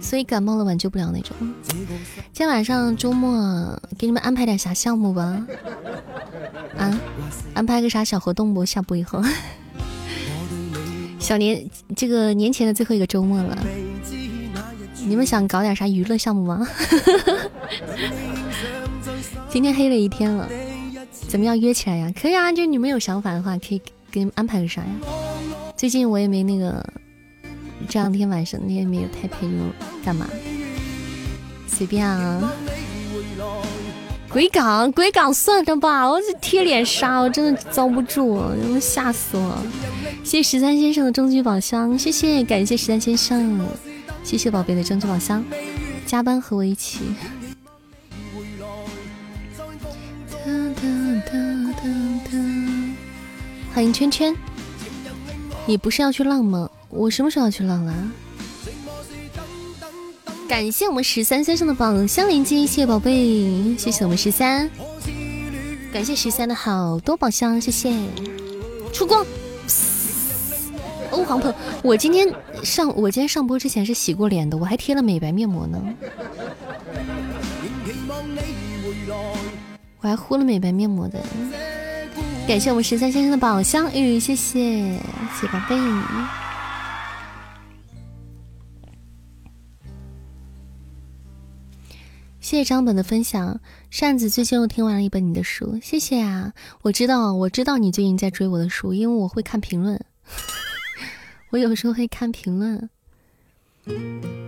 [0.00, 1.36] 所以感冒了挽救不了那种。
[1.68, 1.84] 今
[2.32, 5.44] 天晚上周末给你们安排点啥项目吧？
[6.78, 7.00] 啊，
[7.54, 8.64] 安排个啥小活动不？
[8.64, 9.20] 下播以后，
[11.18, 13.58] 小年这个年前的最后一个周末了，
[15.06, 16.66] 你们想搞点啥娱乐项目吗？
[19.50, 20.48] 今天黑了一天了，
[21.28, 22.12] 怎么样约起来呀？
[22.20, 24.88] 可以啊，就你们有想法的话，可以给你们安排个啥呀？
[25.76, 26.84] 最近我也没那个。
[27.88, 29.70] 这两天晚上你也没有太陪你们，
[30.04, 30.26] 干嘛？
[31.68, 32.52] 随便啊。
[34.36, 38.38] 鬼港，鬼港算了吧，我这贴脸杀，我真的遭不住，
[38.78, 39.56] 吓死我！
[40.22, 43.66] 谢谢十三先生的终极宝箱，谢谢，感谢十三先生，
[44.22, 45.42] 谢谢宝贝的终极宝箱，
[46.04, 47.00] 加班和我一起。
[53.72, 54.36] 欢迎圈圈，
[55.64, 56.68] 你不是要去浪吗？
[56.90, 57.94] 我什么时候要去浪了？
[60.48, 64.70] 感谢我们十三先生的宝箱连接，谢谢宝贝，谢谢我们十三，
[65.92, 67.92] 感谢十三的好多宝箱，谢谢。
[68.92, 69.26] 出光，
[71.10, 72.32] 欧皇鹏，我今天
[72.62, 75.82] 上我今天上播之前是洗过脸的，我还贴了美白面膜呢，
[80.00, 81.20] 我还敷了美白面膜的。
[82.46, 84.60] 感谢我们十三先生的宝箱，嗯，谢谢，
[85.34, 85.76] 谢谢宝贝。
[92.46, 93.58] 谢谢张本的分享，
[93.90, 96.52] 扇子最近又听完了一本你的书，谢谢啊！
[96.82, 100.00] 我知道，我知道你最近在追我的书，因为我会看评论，
[101.50, 102.88] 我有时候会看评论。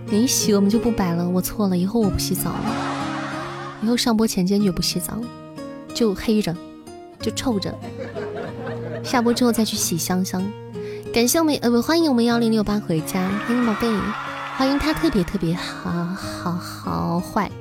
[0.09, 5.19] 你洗我们就不摆了，我错了，以后我不洗澡了，以后上播前坚决不洗澡，
[5.93, 6.55] 就黑着，
[7.19, 7.77] 就臭着，
[9.03, 10.41] 下播之后再去洗香香。
[11.13, 13.91] 感谢我们呃不欢迎我们幺零六八回家，欢迎宝贝，
[14.55, 17.51] 欢迎他特别特别好好好坏。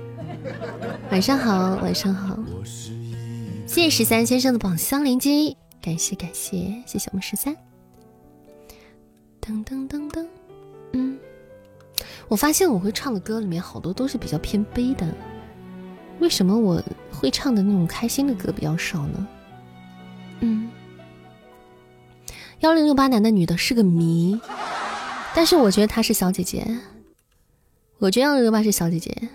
[1.11, 2.39] 晚上好，晚上好，
[3.67, 7.55] 谢谢十三先生的宝箱连接，感谢感谢，谢谢我们十三。
[9.41, 10.27] 噔噔噔噔，
[10.93, 11.19] 嗯，
[12.29, 15.07] 我发现我会唱的歌里面好多都是比较偏悲的，
[16.19, 19.29] 为什么我会唱的那种开心的歌比较少呢？
[20.41, 20.71] 嗯，
[22.61, 24.39] 幺零六八男的女的是个谜，
[25.35, 26.67] 但是我觉得她是小姐姐，
[27.99, 29.29] 我觉得幺零六八是小姐姐，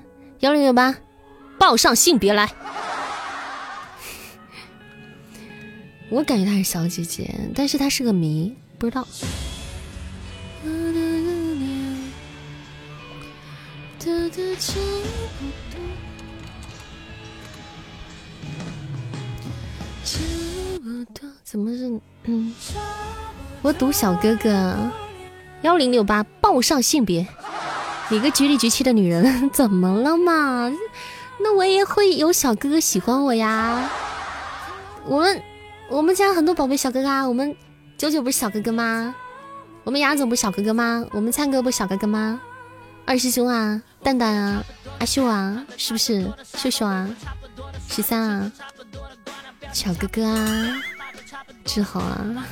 [0.44, 0.94] 幺零六八。
[1.58, 2.52] 报上性别来，
[6.12, 9.08] 我感觉她是小姐姐，但是她是个谜，不知道。
[21.46, 22.54] 怎么是嗯？
[23.64, 24.92] 我赌小哥哥，
[25.62, 27.26] 幺零六八报上性别，
[28.10, 30.72] 你个局里局气的女人， 怎么了嘛？
[31.40, 33.90] 那我也会有小哥哥喜欢我呀。
[35.06, 35.42] 我们
[35.90, 37.56] 我们家很多宝贝小哥哥啊，我们
[37.98, 39.14] 九九不是小哥哥吗？
[39.84, 41.06] 我们雅总不是小哥哥吗？
[41.12, 42.40] 我们灿哥不是小哥哥吗？
[43.06, 44.64] 二师兄啊，蛋蛋啊，
[45.00, 46.26] 阿秀啊，是不是？
[46.56, 47.10] 秀秀啊，
[47.90, 48.52] 十三啊，
[49.74, 50.78] 小哥哥啊，
[51.66, 52.46] 志豪啊。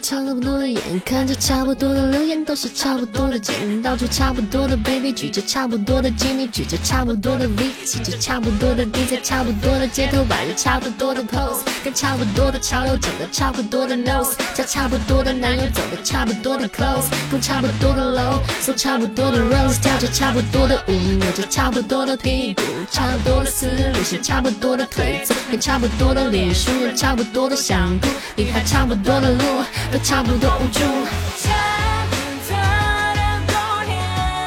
[0.00, 30.80] 差不多的眼，看着差不多的留言，都是差不多的剑，到处差不多的 baby，举着差不多的吉你举着差不多的 V，骑着差不多的 D，在差不多的街头摆着差不多的 pose，跟差不多的潮流整的差不多的 nose，交差不多的男友走的差不多的 close，住差不多的楼，送差不多的 rose，跳着差不多的舞，扭着差不多的屁股，差不多的思路，写差不多的腿，走跟差不多的脸书，差不多的想哭，离开差不多的路，都差不多无助。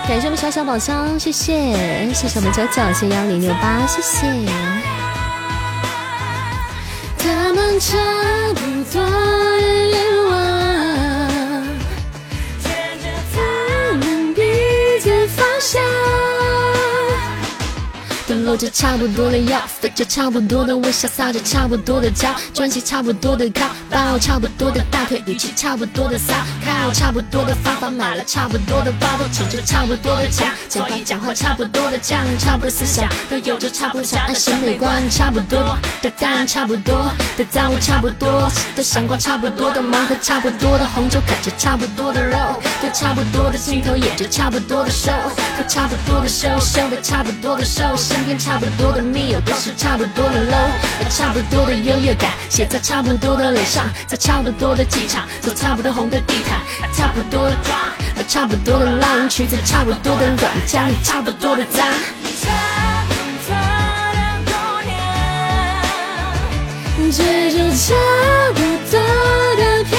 [0.07, 4.25] 感谢我们小小宝箱，谢谢，谢谢我们九九，谢谢幺零六八，谢谢。
[7.17, 7.97] 他们差
[8.55, 8.61] 不
[8.93, 9.01] 多
[18.47, 26.33] 都露着差不多的腰，飞着差不多的微笑，撒着差不多的娇，专辑差不多的靠，抱差不多的大腿，语气差不多的骚，
[26.65, 42.37] 靠差不多的方法，买了差不多的包，都挺着差不多的墙，讲话讲话差不多的犟，差不多思想，都有着差不多的爱审美观，差不多的蛋，差不多的脏物，差不多的闪光，差不多的盲盒，差不多的红酒，啃着差不多的肉，
[42.79, 45.11] 对差不多的镜头演着差不多的 show，
[45.57, 50.69] 和差不多的 show show 的差不多的 show，身边差不多的密友都是差不多的 low，
[51.09, 56.61] 差不多的优越感写在差不多的脸上，在差不多的机场走差不多红的地毯，
[56.93, 57.75] 差不多的抓，
[58.15, 61.87] 和差不多的浪，裙子差不多的软，家里差不多的脏。
[67.09, 67.95] 追逐差
[68.53, 68.61] 不
[68.91, 68.99] 多
[69.55, 69.96] 的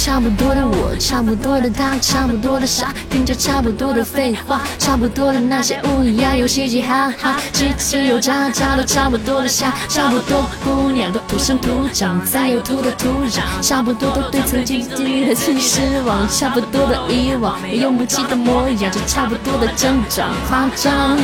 [0.00, 21.18] 差不多的我，差不多的他，差不多的傻，听着差不多的废话，差不多的那些乌鸦有嘻嘻哈哈，吃吃油炸炸都差不多的虾，差不多姑娘都土生土长在有土的土壤，差不多都对曾经经历的最失望，差不多的以往没用不起的模样，这差不多的增长夸张。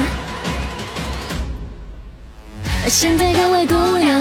[2.87, 4.21] 现在各位姑娘，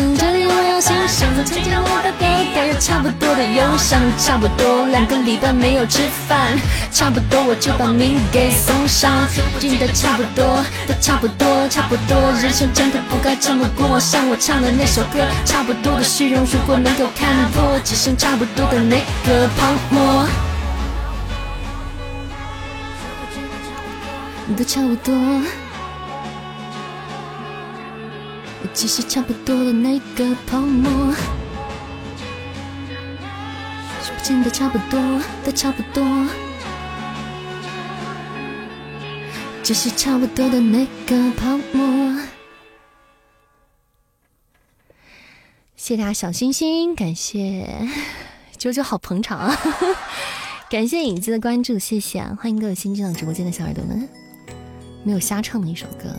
[0.85, 6.59] 这里我要欣赏，从前见我的哥哥有差不多的忧伤，差不多两个礼拜没有吃饭，
[6.91, 9.25] 差不多我就把命给送上，
[9.59, 20.27] 记得差不多，都差不多，差不多，人生真的不该这么过，像我唱的那首歌，差不多的虚荣，如果能够看破，只剩差不多的那个泡沫。
[24.57, 25.13] 都差不多。
[28.73, 31.13] 只是差不多的那个泡沫，
[34.01, 34.99] 说不见的差不多，
[35.45, 36.03] 都差不多，
[39.63, 42.19] 只是差不多的那个泡沫。
[45.75, 47.87] 谢谢大家小心心，感谢
[48.57, 49.55] 九九好捧场啊！
[50.69, 52.35] 感谢影子的关注，谢谢啊！
[52.41, 54.09] 欢迎各位新进到直播间的小耳朵们，
[55.03, 56.09] 没有瞎唱的一首歌。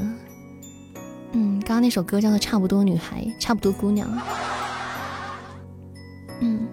[1.36, 4.08] 嗯，刚刚那首歌叫做《差不多女孩》，差不多姑娘。
[6.40, 6.66] 嗯，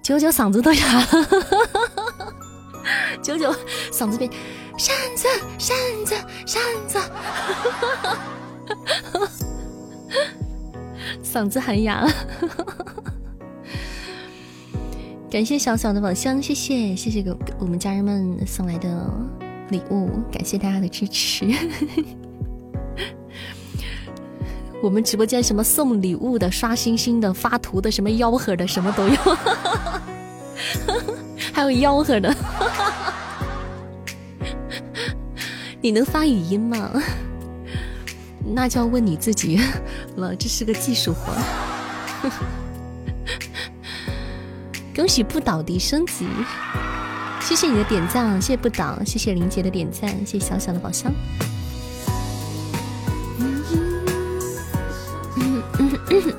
[0.00, 1.06] 九九嗓子都哑了，
[3.20, 3.52] 九九
[3.90, 4.30] 嗓子变
[4.78, 5.26] 扇子，
[5.58, 6.14] 扇子，
[6.46, 6.98] 扇子，
[11.24, 12.12] 嗓子喊哑了。
[15.28, 19.12] 感谢小小的宝箱，谢谢谢谢给我们家人们送来的
[19.70, 21.46] 礼物，感谢大家的支持。
[24.82, 29.16] 我们直播间什么送礼物的、刷星星的、发图的、什么吆喝的，什么都有，
[31.52, 32.34] 还有吆喝的。
[35.80, 36.90] 你能发语音吗？
[38.54, 39.60] 那就要问你自己
[40.16, 41.32] 了，这是个技术活。
[44.94, 46.26] 恭喜不倒的升级，
[47.40, 51.12] 谢谢你的点赞，谢谢不倒，谢谢林杰的点赞，谢谢小小的宝箱。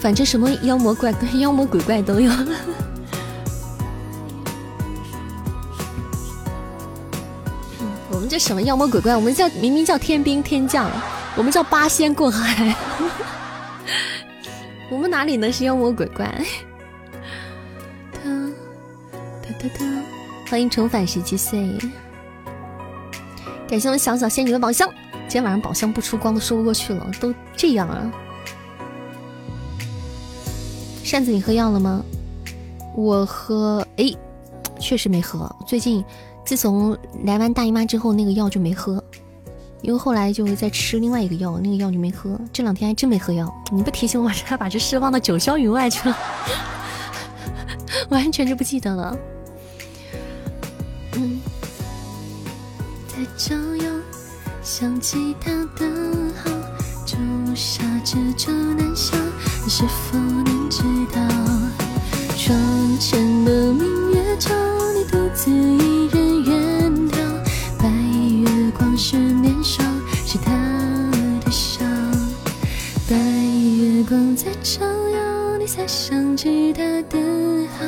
[0.00, 2.30] 反正什么妖魔怪怪、妖魔鬼怪都有。
[8.10, 9.16] 我们这什么妖魔鬼怪？
[9.16, 10.88] 我们叫明明叫天兵天将，
[11.34, 12.74] 我们叫八仙过海。
[14.90, 16.26] 我们哪里能是妖魔鬼怪？
[18.12, 18.20] 哒
[19.42, 20.05] 哒哒哒！
[20.48, 21.76] 欢迎重返十七岁，
[23.68, 24.88] 感谢我们小小仙女的宝箱。
[25.12, 28.12] 今天晚上宝箱不出光都说不过去了，都这样啊！
[31.02, 32.00] 扇子，你喝药了吗？
[32.94, 34.04] 我喝，哎，
[34.78, 35.52] 确实没喝。
[35.66, 36.04] 最近
[36.44, 39.02] 自从来完大姨妈之后，那个药就没喝，
[39.82, 42.40] 因为后来就在吃另外一个药，那个药就没喝。
[42.52, 43.52] 这两天还真没喝药。
[43.72, 46.16] 你不提醒我，还把这事忘到九霄云外去了，
[48.10, 49.18] 完全就不记得了。
[53.36, 54.02] 在朝阳，
[54.62, 55.86] 想起他的
[56.42, 56.50] 好，
[57.04, 57.16] 朱
[57.54, 59.14] 砂痣就难消，
[59.62, 60.82] 你是否能知
[61.12, 61.20] 道？
[62.34, 62.58] 窗
[62.98, 64.54] 前的明月照，
[64.94, 67.18] 你独自一人远眺，
[67.78, 69.82] 白月光是年少，
[70.24, 70.50] 是他
[71.44, 71.84] 的笑。
[73.06, 77.18] 白月光在照耀，你才想起他的
[77.78, 77.84] 好，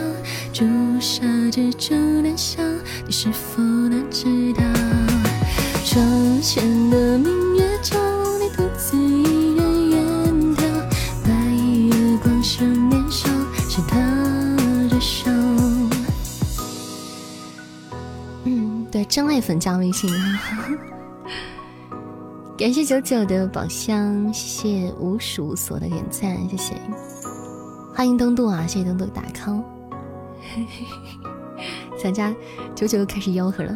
[0.52, 0.66] 朱
[1.00, 2.62] 砂痣就难消，
[3.06, 4.62] 你是否能知道？
[5.90, 7.96] 窗前的明月照，
[8.38, 10.60] 你独自一人远眺，
[11.24, 13.30] 白衣月光是年少，
[13.70, 13.96] 是他
[14.90, 15.30] 的笑。
[18.44, 20.10] 嗯，对，真爱粉加微信！
[22.58, 26.74] 感谢九九的宝箱，谢谢无数所的点赞，谢谢，
[27.94, 28.66] 欢迎东渡啊！
[28.66, 29.62] 谢谢东渡打 call，
[31.96, 32.30] 咱家
[32.74, 33.74] 九九又开始吆喝了。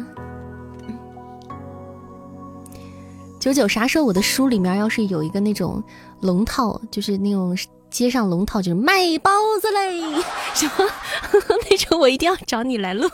[3.43, 5.83] 九九，啥时候我的书里面要是有一个那种
[6.21, 7.57] 龙套，就是那种
[7.89, 9.29] 街上龙套，就是卖包
[9.61, 9.99] 子嘞，
[10.55, 10.89] 什么
[11.69, 13.05] 那种，我一定要找你来录。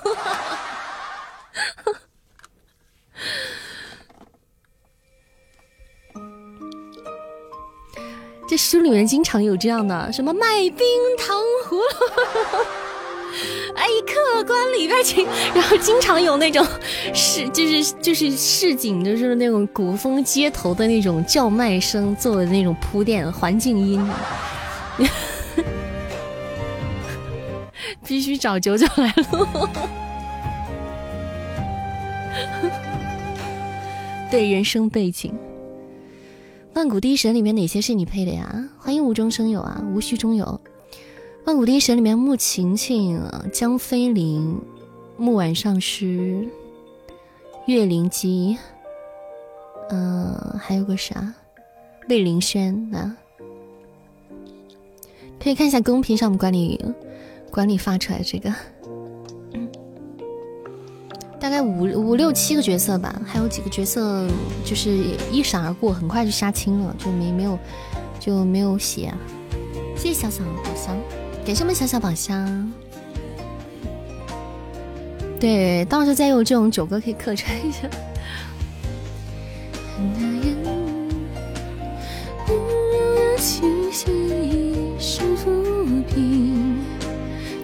[8.48, 10.86] 这书里面经常有这样的，什么卖冰
[11.18, 12.89] 糖葫芦。
[13.76, 16.66] 哎，客官里边请，然后经常有那种
[17.14, 24.06] 市，就是就是市井，就是那种古风街头的那种叫卖声做的那种铺垫环境音，
[28.06, 29.48] 必须找九九来录。
[34.32, 35.34] 对人生背景，
[36.76, 38.70] 《万古第一神》里面哪些是你配的呀？
[38.78, 40.62] 欢迎无中生有啊，无需中有。
[41.46, 43.22] 万古第一神里面，穆晴晴、
[43.52, 44.60] 江飞林、
[45.18, 46.48] 木婉上师、
[47.66, 48.58] 岳灵姬，
[49.90, 51.34] 嗯，还有个啥？
[52.08, 53.16] 魏凌轩啊，
[55.40, 56.84] 可以看一下公屏上我们管理
[57.52, 58.54] 管理发出来这个，
[59.54, 59.68] 嗯
[61.40, 64.28] 大概五五六七个角色吧，还有几个角色
[64.66, 67.58] 就是一闪而过，很快就杀青了，就没没有
[68.20, 69.14] 就没有写。
[69.96, 70.98] 谢谢小小宝箱。
[71.50, 72.72] 感谢我们小小宝箱，
[75.40, 77.90] 对，到时候再有这种九哥可以客串一下。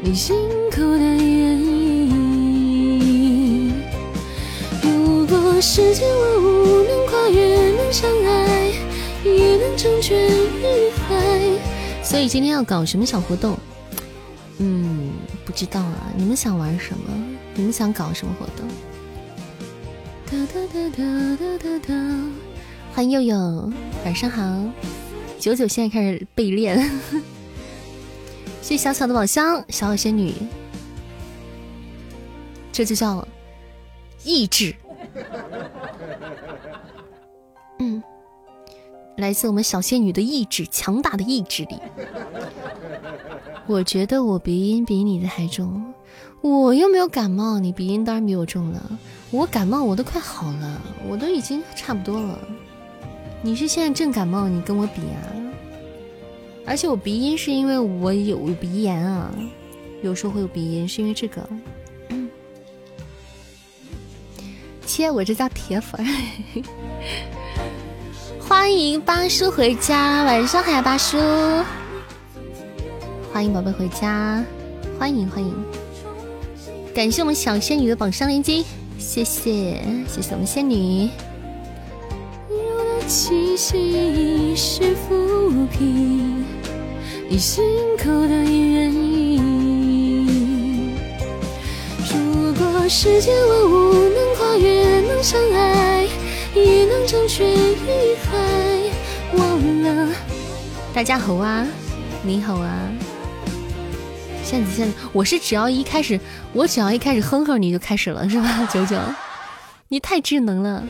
[0.02, 0.36] 你心
[0.72, 3.72] 口的原因。
[4.82, 8.72] 如果世间万物能跨越，能相爱，
[9.24, 11.14] 也能成全于海。
[12.02, 13.56] 所以今天要搞什么小活动？
[14.58, 15.12] 嗯，
[15.46, 17.12] 不知道啊，你们想玩什么？
[17.54, 18.66] 你们想搞什么活动？
[20.26, 21.04] 哒哒哒哒
[21.38, 21.94] 哒哒哒！
[22.94, 23.70] 欢迎悠悠，
[24.06, 24.42] 晚上好。
[25.38, 26.80] 九九现在开始备练，
[28.62, 30.34] 谢谢小小的宝箱，小小仙女，
[32.72, 33.28] 这就叫
[34.24, 34.74] 意志。
[37.80, 38.02] 嗯，
[39.18, 41.78] 来自我们小仙女的意志，强大的意志力。
[43.68, 45.84] 我觉得我鼻音比你的还重，
[46.42, 49.00] 我又没有感冒，你鼻音当然比我重了。
[49.32, 50.80] 我感冒我都快好了，
[51.10, 52.38] 我都已经差不多了。
[53.42, 55.18] 你是现在正感冒，你跟我比啊？
[56.68, 59.34] 而且我鼻音是因为我有鼻炎啊，
[60.04, 61.50] 有时候会有鼻音，是因为这个。
[64.86, 66.06] 切，我这叫铁粉。
[68.40, 71.18] 欢迎八叔回家，晚上好呀，八叔。
[73.36, 74.42] 欢迎宝贝回家，
[74.98, 75.54] 欢迎欢迎，
[76.94, 78.64] 感谢我们小仙女的榜上连击，
[78.98, 81.10] 谢谢谢谢我们仙女。
[83.10, 86.46] 气息是抚平
[87.28, 87.66] 你心
[87.98, 90.96] 口的原因。
[92.10, 96.08] 如果世间万物能跨越，能相爱，
[96.56, 98.32] 也能成全于海。
[99.38, 100.16] 忘了，
[100.94, 101.68] 大家好啊，
[102.24, 102.90] 你好啊。
[104.46, 106.20] 现在现在我是只要一开始，
[106.54, 108.64] 我只要一开始哼哼，你就开始了是吧？
[108.72, 108.96] 九九，
[109.88, 110.84] 你太智能了。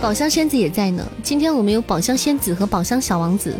[0.00, 3.54] 宝箱仙子也在呢，今天我们有宝箱仙子和宝箱小王子。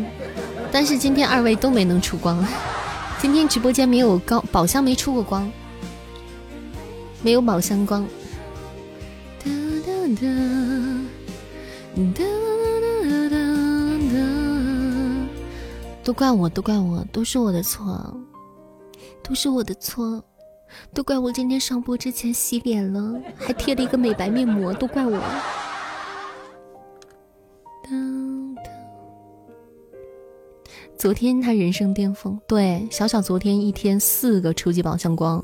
[0.73, 2.47] 但是今天二位都没能出光。
[3.21, 5.51] 今天直播间没有高宝箱没出过光，
[7.23, 8.07] 没有宝箱光。
[9.45, 9.51] 哒
[9.85, 10.27] 哒哒
[11.97, 12.25] 哒哒
[13.05, 13.19] 哒
[14.11, 14.19] 哒
[16.03, 18.17] 都怪我，都怪我，都是我的错，
[19.23, 20.25] 都是我的错，
[20.95, 25.21] 都怪我今天上播之前洗脸了，还贴了一个美白面膜，都怪我。
[31.01, 35.43] 昨天他人生巅峰，对小小昨天一天四个初级宝箱光，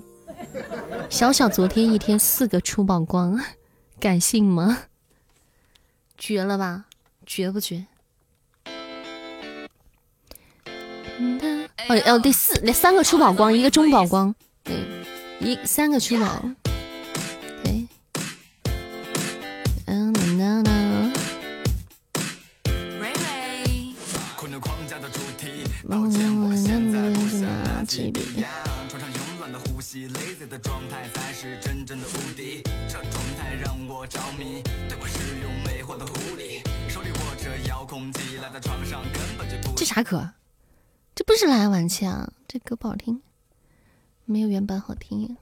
[1.08, 3.40] 小小昨天一天四个初宝光，
[3.98, 4.80] 敢信吗？
[6.18, 6.84] 绝了吧，
[7.24, 7.86] 绝不绝？
[11.88, 14.76] 哦哦，第四那三个初宝光，一个中宝光，对，
[15.40, 16.44] 一三个初宝，
[39.76, 40.32] 这啥歌？
[41.14, 42.32] 这不是来晚期啊！
[42.48, 43.22] 这歌不好听，
[44.24, 45.36] 没有原版好听。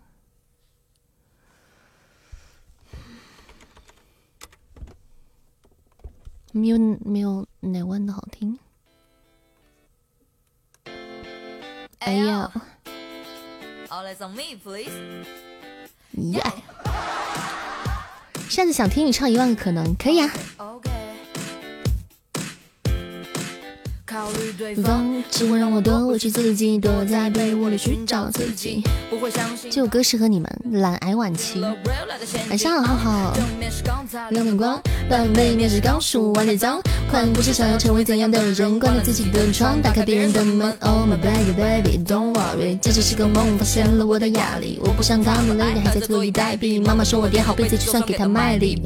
[6.52, 8.58] 没有没有哪万的好听。
[12.00, 12.50] 哎呀！
[18.48, 20.30] 扇子 想听你唱一万个可能，可以啊。
[20.56, 20.80] 考
[24.82, 28.82] 方只会让我多委屈自己，躲在被窝里寻找自己。
[29.70, 31.60] 这首歌适合你们，懒癌晚期。
[32.48, 33.36] 晚上好，好好。
[34.30, 36.80] 亮眼光，半背面是刚梳完的脏。
[37.10, 40.72] 快不是想要成为怎样的人，关了自己的窗，打开别人的门。
[40.80, 44.78] Oh my baby baby，don't worry，这只是个梦，发现了我的压力。
[44.80, 46.84] 我不想他们累的还在坐以待毙。
[46.84, 48.80] 妈妈说我叠好被子就算给他卖力。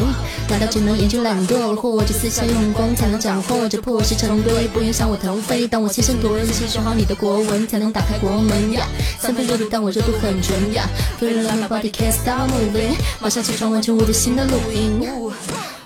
[0.48, 4.66] 难道只能研究懒惰，或者私下用功才能斩获这破事成堆？
[4.68, 5.17] 不影响我。
[5.18, 8.86] 腾飞，当我亲身夺人心，学好你的国文，才能打开国门呀。
[9.18, 10.88] 三分热度，但我热度很纯呀。
[11.20, 15.06] Feel like my body can't stop moving，马上起床完成我的新的录音。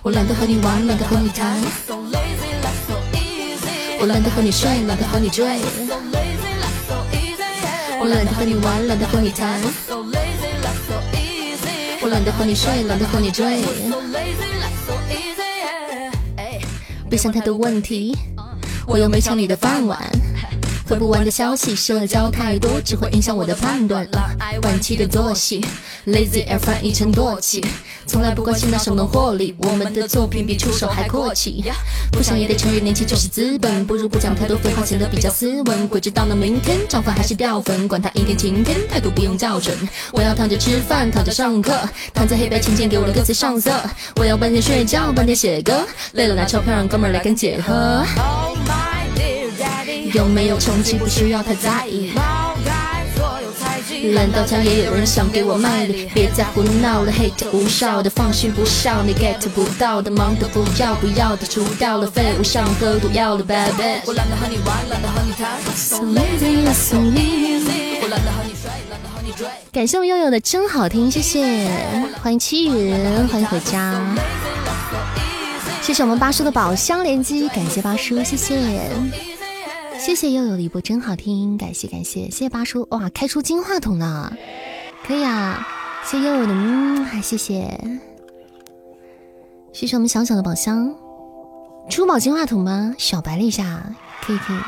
[0.02, 1.60] 我懒得和你玩，懒得和你谈。
[4.00, 5.44] 我懒得和你睡，懒得和你追。
[8.00, 9.60] 我懒得和你玩，懒得和你谈。
[12.02, 13.62] 我懒得和你睡，懒得和你追。
[17.08, 18.16] 别想太多问题。
[18.86, 19.98] 我又没抢你的饭碗，
[20.92, 24.06] 回不完的消息，社交太多只会影响我的判断。
[24.60, 25.64] 晚期的作息
[26.06, 27.64] ，lazy air 翻译成惰气，
[28.04, 31.64] 从来不关心那什么获利，我们的作品比出手还阔气。
[32.12, 35.88] 不想也得承认年轻就是资本，不如不讲太多废话，显得比较斯文。
[35.88, 39.74] 鬼知道那明天涨粉还是掉粉，管他阴天晴天，态度不用校准。
[40.12, 41.72] 我要躺着吃饭，躺着上课，
[42.12, 43.72] 躺在黑白琴键给我的歌词上色。
[44.16, 48.04] 我要半天睡觉，半天写歌，累了拿钞票让哥们儿来跟姐喝。
[50.14, 52.12] 有没有成绩不需要太在意，
[54.14, 64.00] 烂到家也有人想给我卖力，别再胡闹了，hate 无效的，放心不笑，你 get 不到的，忙的不要不要的，除掉了废物，上喝毒药了，baby。
[64.06, 68.00] 我懒得和你玩，懒得和你谈，so lazy，so easy。
[68.02, 69.46] 我懒得和你睡，懒得和你追。
[69.72, 71.70] 感谢我悠悠的真好听，谢谢，
[72.22, 74.00] 欢迎七云，欢迎回家，
[75.80, 78.90] 谢谢我们八叔的宝箱连击，感谢八叔，谢谢。
[80.04, 84.32] 谢谢悠悠的一波真好听，感谢感谢，谢谢八叔哇，开出金话筒了，
[85.06, 85.64] 可以啊，
[86.04, 87.78] 谢谢悠悠的嗯，还谢谢，
[89.72, 90.92] 谢谢我们小小的宝箱，
[91.88, 92.96] 珠宝金话筒吗？
[92.98, 94.58] 小白了一下，可以可以，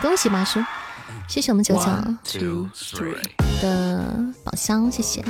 [0.00, 0.64] 恭喜八叔，
[1.28, 1.82] 谢谢我们九九
[3.60, 5.22] 的宝箱，谢谢。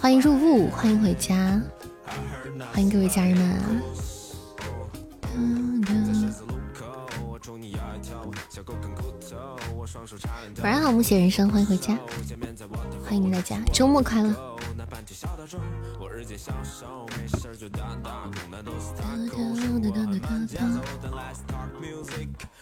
[0.00, 1.60] 欢迎入雾，欢迎回家，
[2.72, 3.82] 欢迎各位家人们。
[10.62, 11.98] 晚上好，木写人生，欢迎回家，
[13.04, 14.34] 欢迎大家，周末快乐。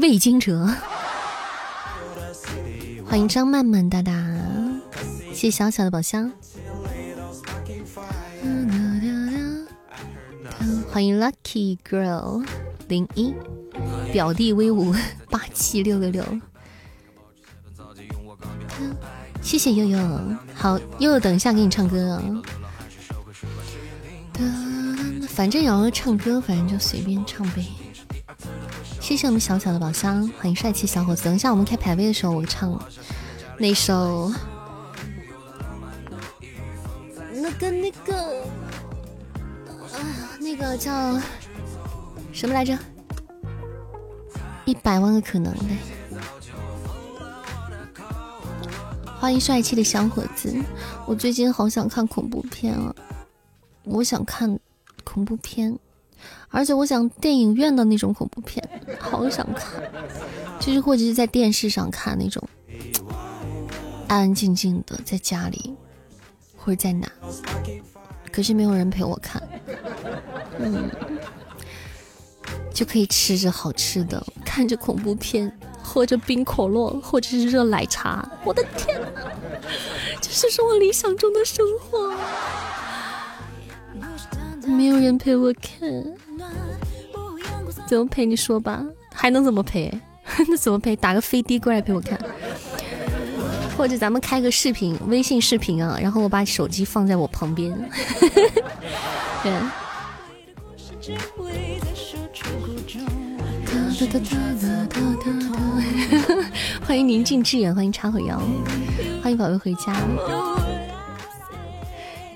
[0.00, 0.54] 魏惊蛰，
[3.06, 4.12] 欢迎张曼曼大大，
[5.32, 6.30] 谢小小的宝箱。
[10.90, 12.44] 欢迎 Lucky Girl
[12.88, 13.34] 零一，
[14.12, 14.94] 表弟威武
[15.30, 16.22] 八七六六六，
[19.40, 20.20] 谢谢悠悠，
[20.54, 22.22] 好悠悠，等一下给你唱歌啊。
[25.28, 27.64] 反正瑶瑶唱歌，反正就随便唱呗。
[29.06, 31.22] 谢谢我们小小的宝箱，欢迎帅气小伙子。
[31.22, 32.76] 等一下我们开排位的时候，我唱
[33.56, 34.32] 那首
[37.32, 38.42] 那个那个
[39.92, 40.02] 啊。
[40.40, 41.16] 那个叫
[42.32, 42.76] 什么来着？
[44.64, 45.78] 一百万个可能呗。
[49.20, 50.52] 欢迎帅气的小伙子，
[51.06, 52.92] 我最近好想看恐怖片啊！
[53.84, 54.58] 我想看
[55.04, 55.78] 恐怖片，
[56.56, 58.66] 而且我想电影院的那种恐怖片，
[58.98, 59.78] 好想看，
[60.58, 62.42] 就是或者是在电视上看那种，
[64.08, 65.74] 安安静静的在家里，
[66.56, 67.06] 或者在哪。
[68.32, 69.42] 可是没有人陪我看，
[70.58, 70.88] 嗯，
[72.72, 78.26] 就可以吃着好吃的，看着恐怖片，喝着冰可乐或者是热奶茶。
[78.46, 79.30] 我的天哪，
[80.22, 82.16] 这就是我理想中的生活。
[84.66, 85.80] 没有人陪我看，
[87.86, 88.26] 怎么陪？
[88.26, 88.84] 你说吧，
[89.14, 89.92] 还能怎么陪？
[90.48, 90.96] 那怎么陪？
[90.96, 92.18] 打个飞的过来陪我看。
[93.76, 97.72] 或者咱们开个视频，微信视频啊，然后我把手机放在我旁边。
[99.42, 99.52] 对。
[106.86, 108.40] 欢迎宁静致远，欢迎插火妖，
[109.22, 109.94] 欢迎宝贝回家。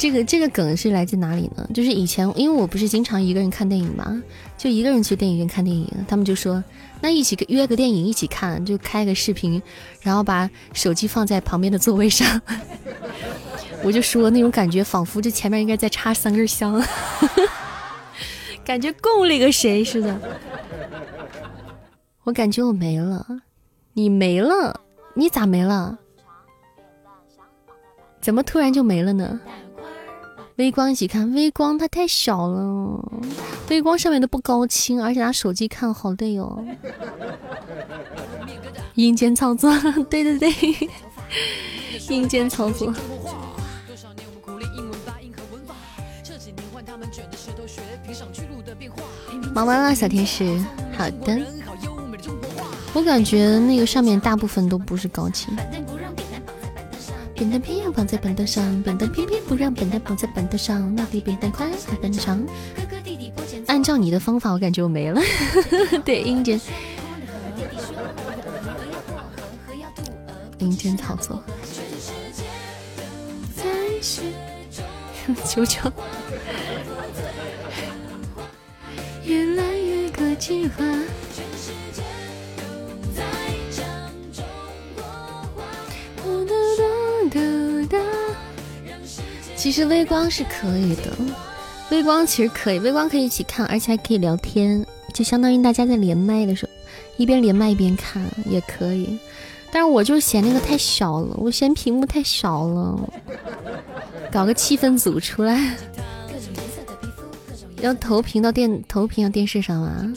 [0.01, 1.69] 这个这个梗是来自哪里呢？
[1.75, 4.23] 就是以前，因为我不是经常一个人看电影嘛，
[4.57, 6.65] 就一个人去电影院看电影，他们就说。
[7.03, 9.63] 那一起约个电影一起看，就开个视频，
[10.01, 12.41] 然后把手机放在旁边的座位上。
[13.85, 16.83] 我就说那种感觉，仿佛这前面应该再插三根香，
[18.65, 20.19] 感觉供了一个谁似的。
[22.25, 23.43] 我感觉我没了，
[23.93, 24.81] 你没了，
[25.13, 25.99] 你咋没了？
[28.19, 29.39] 怎么突然就没了呢？
[30.61, 33.03] 微光一起看，微光它太小了，
[33.71, 36.63] 微光上面都不高清，而且拿手机看好累哦。
[38.95, 39.75] 阴间操作，
[40.11, 40.53] 对对对，
[42.11, 42.93] 阴间操作。
[49.55, 50.45] 忙完了，小天使，
[50.95, 51.41] 好的。
[52.93, 55.57] 我感觉那个上面大部分都不是高清。
[57.41, 60.95] 扁担偏要绑在板凳上，扁担偏偏不让扁担绑在板凳上。
[60.95, 62.47] 那比扁担宽，还板凳长。
[63.67, 65.23] 按照你的方法，我感觉我没了。
[66.05, 66.61] 对，阴间，
[70.59, 71.43] 阴间操作。
[75.47, 75.91] 求求。
[79.25, 80.85] 越来越国际化。
[89.61, 91.13] 其实微光是可以的，
[91.91, 94.83] 微光其实可以，微光可以一起看，而且还可以聊天，
[95.13, 96.73] 就相当于大家在连麦的时候，
[97.19, 99.19] 一边连麦一边看也可以。
[99.71, 102.99] 但是我就嫌那个太小了，我嫌屏幕太小了，
[104.33, 105.77] 搞个气氛组出来，
[107.83, 110.11] 要投屏到电投屏到电视上啊，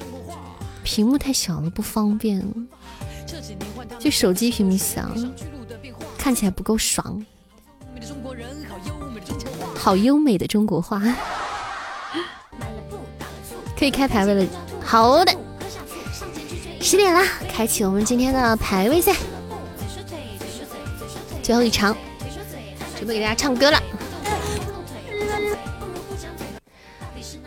[0.84, 2.42] 屏幕太小了不方便，
[4.00, 5.06] 就手机屏幕小，
[6.18, 7.22] 看起来不够爽。
[9.84, 11.02] 好优美的中国话，
[13.78, 14.46] 可以开排位了。
[14.82, 15.36] 好的，
[16.80, 19.14] 十点了，开启我们今天的排位赛，
[21.44, 21.94] 最后一场，
[22.96, 23.84] 准备给大家唱歌了。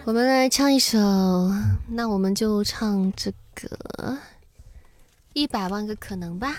[0.05, 0.99] 我们来唱一首，
[1.89, 4.19] 那我们就唱这个
[5.33, 6.55] 一百万个可能吧。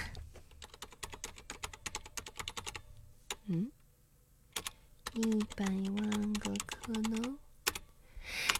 [5.17, 7.37] 一百万个可能。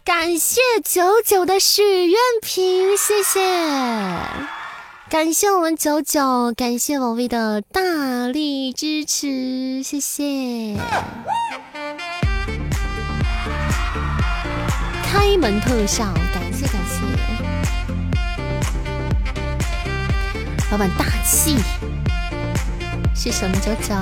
[0.04, 3.38] 感谢九九的许愿瓶，谢谢。
[5.08, 10.76] 感谢我们九九，感谢宝贝的大力支持，谢谢。
[15.04, 16.04] 开门特效，
[16.34, 17.02] 感谢感谢。
[20.72, 21.56] 老板大气，
[23.14, 23.94] 谢谢我们九九，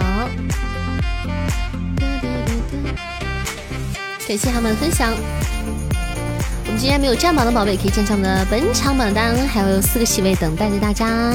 [4.27, 5.15] 感谢他们的分享。
[5.15, 11.33] 我们今天没有占榜的宝贝可以见上我们的本场榜单，还有四个席位等待着大家。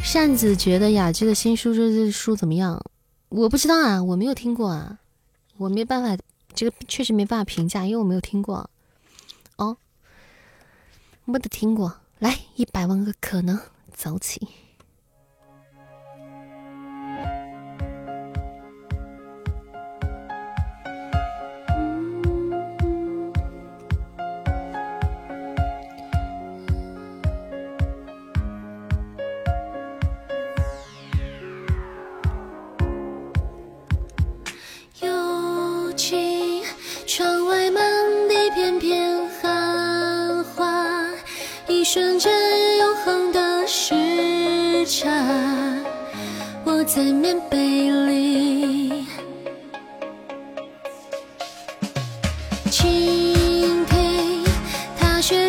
[0.00, 2.80] 扇子觉得雅居的新书这这书怎么样？
[3.28, 4.98] 我不知道啊，我没有听过啊，
[5.56, 6.16] 我没办法，
[6.54, 8.70] 这个确实没办法评价，因为我没有听过。
[9.56, 9.76] 哦，
[11.24, 11.96] 没得听过。
[12.20, 13.58] 来，一百万个可能，
[13.92, 14.46] 走起！
[41.88, 42.32] 瞬间，
[42.78, 43.94] 永恒的时
[44.86, 45.08] 差，
[46.64, 49.06] 我在棉被里。
[52.72, 54.44] 倾听，
[54.98, 55.48] 踏雪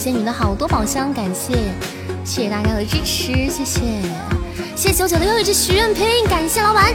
[0.00, 1.52] 仙女的好多宝箱，感谢，
[2.24, 3.80] 谢谢大家的支持，谢谢，
[4.74, 6.94] 谢谢九九的又一只许愿瓶，感谢老板。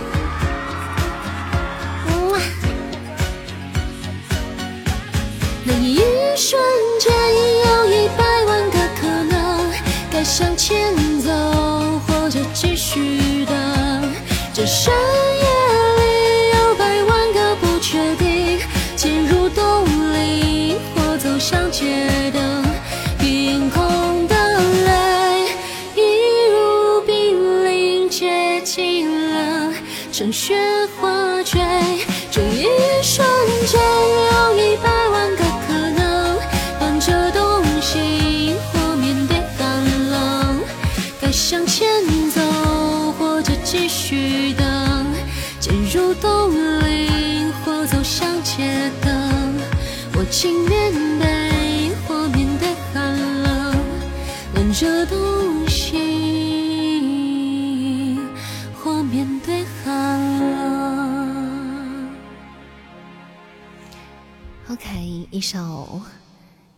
[65.36, 66.02] 一首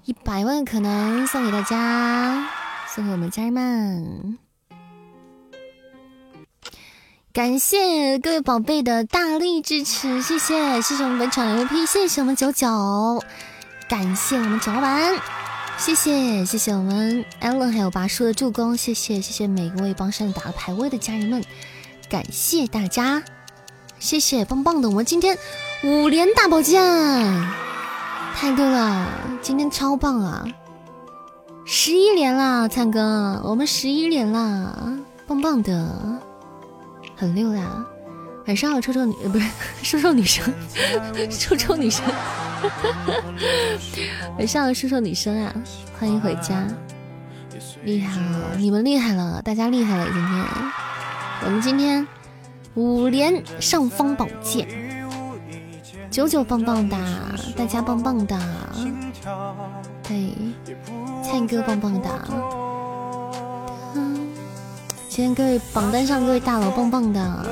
[0.06, 2.50] 一百万可能送给大家，
[2.90, 4.40] 送给我们家人们。
[7.32, 13.24] 感谢各位宝贝的大力支持，谢谢，谢谢我们本场 MVP，谢谢我们九九，
[13.88, 15.22] 感谢我们九老板，
[15.78, 21.44] 谢谢，谢谢我们 Allen 还有拔叔的助攻，谢谢，谢谢每一位帮山打了排位的家人们，
[22.10, 23.22] 感谢大家，
[24.00, 25.38] 谢谢，棒棒的，我们今天
[25.84, 26.82] 五连大宝剑，
[28.40, 29.08] 太对了，
[29.42, 30.46] 今天超棒啊，
[31.66, 34.72] 十一连啦，灿哥，我们十一连啦，
[35.26, 36.22] 棒棒的。
[37.16, 37.84] 很溜呀！
[38.46, 39.48] 晚上好，臭臭女呃不是
[39.82, 40.54] 瘦瘦女生，
[41.32, 42.06] 臭臭女生。
[44.38, 45.52] 晚上好，瘦瘦女生啊！
[46.00, 46.64] 欢迎回家，
[47.86, 50.06] 厉害了，你们厉害了，大家厉害了！
[50.14, 50.46] 今天
[51.44, 52.08] 我们今天
[52.76, 54.68] 五连上方宝剑，
[56.10, 56.98] 九九棒棒的，
[57.56, 58.40] 大家棒棒的，
[60.04, 60.34] 对，
[61.24, 62.10] 灿哥棒棒的。
[65.10, 67.46] 今天各位榜单上各位大佬棒棒的，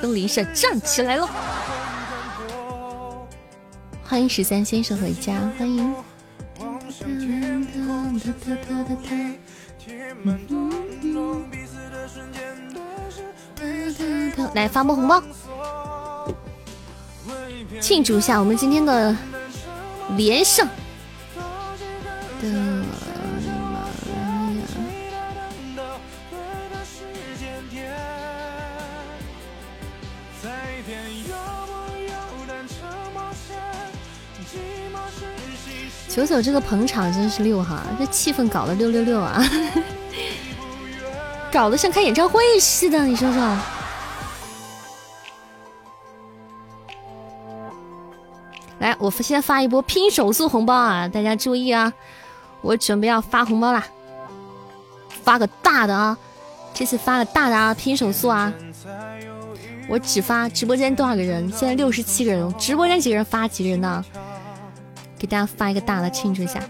[0.00, 1.28] 东篱下站起来了，
[4.04, 5.94] 欢迎十三先生回家，欢迎，
[14.54, 15.22] 来发波红包，
[17.80, 19.14] 庆祝一下我们今天的
[20.16, 20.66] 连胜。
[22.40, 22.88] 的妈
[24.14, 24.24] 呀！
[36.08, 39.44] 九九这个捧场真是六哈，这气氛搞得六六六啊，
[41.50, 43.58] 搞得像开演唱会似的，你说说。
[48.78, 51.92] 来，我先发一波拼手速红包啊，大家注意啊！
[52.60, 53.84] 我准备要发红包啦，
[55.24, 56.16] 发个大的啊！
[56.74, 58.52] 这次发个大的啊，拼手速啊！
[59.88, 61.50] 我只发直播间多少个人？
[61.50, 64.04] 现在六十七个人，直播间几个人发几个人呢？
[65.18, 66.62] 给大家发一个大的庆祝一下，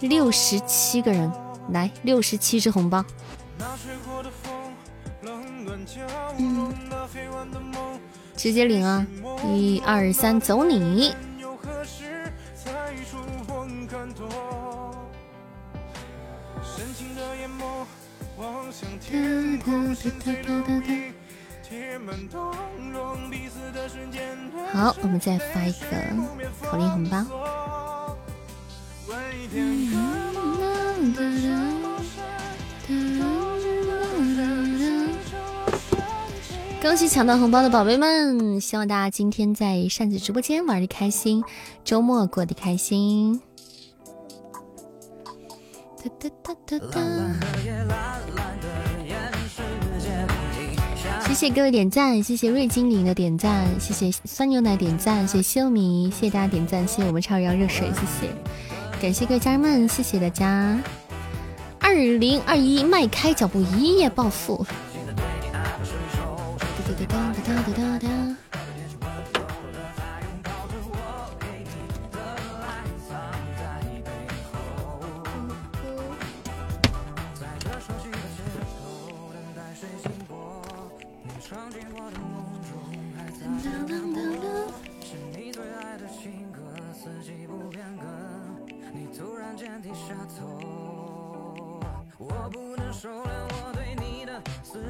[0.00, 1.32] 六十七个人，
[1.70, 3.04] 来六十七只红包。
[8.36, 9.06] 直接领啊！
[9.46, 11.14] 一二三，走你！
[24.72, 25.86] 好，我们再发一个
[26.62, 27.24] 口令红包。
[36.82, 38.60] 恭喜抢到红包的宝贝们！
[38.60, 41.42] 希望大家今天在扇子直播间玩的开心，
[41.84, 43.40] 周末过得开心。
[45.96, 47.00] 哒哒哒哒哒。
[51.26, 58.32] 谢谢各位点赞，谢谢瑞精灵的点赞，谢谢酸牛奶点赞，谢谢秀米，谢谢大家点赞，谢谢我们超人要热水，谢谢，
[59.02, 60.78] 感谢各位家人们，谢谢大家。
[61.80, 64.64] 二零二一迈开脚步一夜暴富。
[67.08, 68.08] 哒哒哒哒哒哒
[77.34, 80.62] 在这熟悉的街头等待谁经过
[81.22, 82.70] 你闯进我的梦中
[83.16, 86.60] 还藏着温柔是你最爱的情歌
[86.92, 88.06] 四季不变更
[88.94, 91.80] 你突然间低下头
[92.18, 94.85] 我不能收敛我对你的思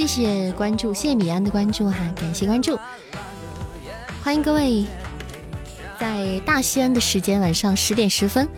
[0.00, 2.78] 谢谢关注，谢谢米安的关注哈，感谢关注，
[4.24, 4.86] 欢迎各位
[5.98, 8.48] 在大西安的时间晚上十点十分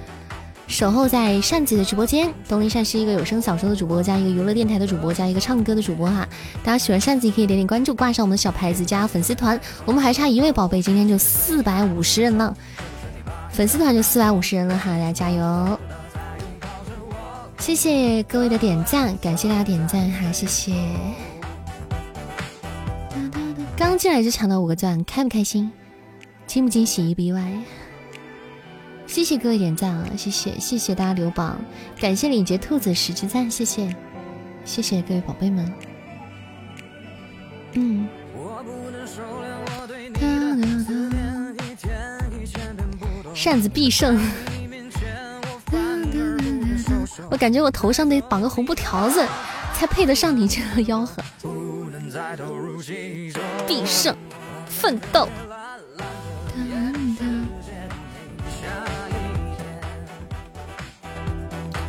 [0.69, 2.33] 守候在扇子的直播间。
[2.49, 6.25] 东林扇是一个有声小说的主播，加一个娱乐电台的主播，加一个唱歌的主播哈。
[6.63, 9.61] 大家喜欢扇子可以点点关注，挂上我们的小牌子，加粉丝团。
[9.85, 12.57] 我们还差一位宝贝，今天就四百五十人了，
[13.51, 15.81] 粉丝团就四百五十人了哈，大家加油！
[17.59, 20.73] 谢谢各位的点赞，感谢大家点赞哈，谢谢。
[23.93, 25.71] 刚进来就抢到五个钻，开不开心？
[26.47, 27.53] 惊不惊喜，意不意外？
[29.07, 30.09] 谢谢各位点赞啊！
[30.17, 31.61] 谢谢谢谢大家留榜，
[32.01, 33.95] 感谢领结兔子十只赞，谢谢
[34.65, 35.71] 谢谢各位宝贝们。
[37.75, 38.09] 嗯。
[43.35, 44.19] 扇子必胜。
[47.31, 49.23] 我感觉我头上得绑个红布条子，
[49.75, 51.23] 才配得上你这个吆喝。
[53.67, 54.15] 必胜，
[54.67, 55.29] 奋斗。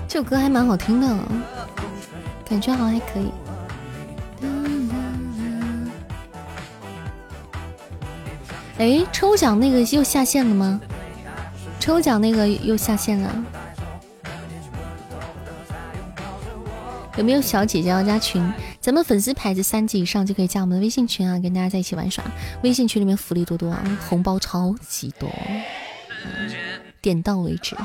[0.07, 1.07] 这首歌还蛮好听的，
[2.47, 3.31] 感觉好像还可以。
[8.77, 10.79] 哎，抽奖那个又下线了吗？
[11.79, 13.43] 抽奖那个又下线了。
[17.17, 18.41] 有没有小姐姐要加群？
[18.83, 22.21] 咱们粉丝牌子三级以上就可以加我们的微信群啊，跟大家在一起玩耍。
[22.63, 25.33] 微信群里面福利多多啊，红包超级多，
[27.01, 27.77] 点到为止。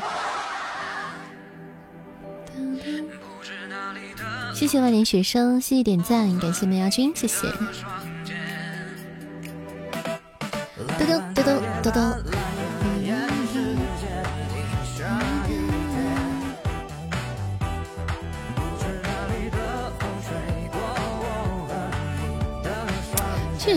[4.53, 7.47] 谢谢万年学生，谢谢点赞，感谢梅亚君，谢谢。
[10.99, 12.38] 嘟嘟嘟嘟嘟嘟。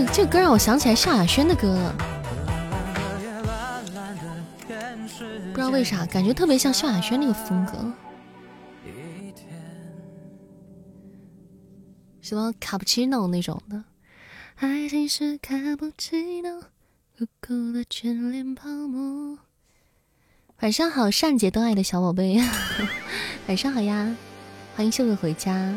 [0.08, 1.96] 这歌让我想起来萧亚轩的歌了，
[5.52, 7.92] 不知道为啥，感觉特别像萧亚轩那个风格。
[12.22, 13.84] 什么卡布奇诺那种的，
[14.56, 16.62] 爱情是卡布奇诺，
[17.18, 19.38] 酷酷的眷恋泡沫。
[20.62, 22.40] 晚上好，善解多爱的小宝贝，
[23.48, 24.16] 晚上好呀，
[24.76, 25.74] 欢迎秀秀回家。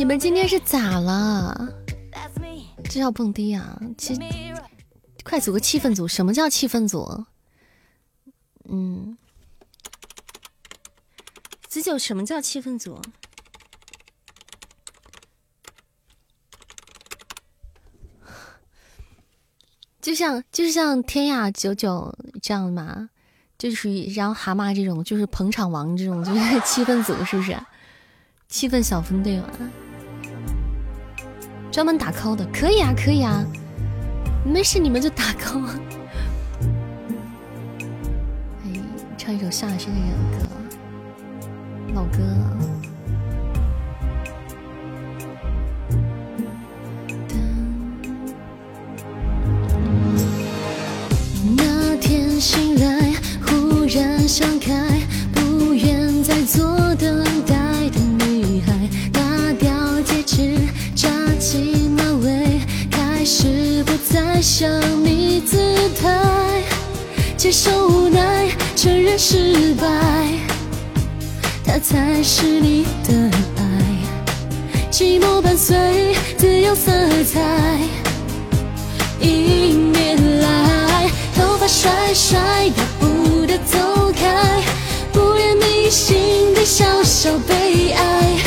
[0.00, 1.68] 你们今天是咋了？
[2.84, 3.78] 这叫蹦迪啊！
[3.98, 4.18] 其
[5.22, 6.08] 快组个气氛组。
[6.08, 7.26] 什么叫气氛组？
[8.70, 9.18] 嗯，
[11.68, 12.98] 子九，什么叫气氛组？
[20.00, 23.10] 就像就是像天涯九九这样嘛，
[23.58, 27.54] 就属于然后蛤蟆这种，就是捧场王这种，就是气氛组，是不是？
[28.48, 29.46] 气氛小分队嘛。
[31.70, 33.44] 专门打 call 的，可以啊，可以啊，
[34.44, 35.64] 没事，你们就打 call。
[38.64, 38.70] 哎，
[39.16, 40.00] 唱一首夏轩的
[40.38, 40.48] 歌，
[41.94, 42.18] 老歌。
[67.50, 68.46] 接受无奈，
[68.76, 69.84] 承认失败，
[71.64, 73.62] 他才是你的爱。
[74.88, 76.92] 寂寞伴随自由色
[77.24, 77.40] 彩，
[79.18, 82.38] 迎面来，头发甩甩，
[82.76, 84.62] 大步的走开，
[85.12, 88.38] 不愿迷信的小小悲哀。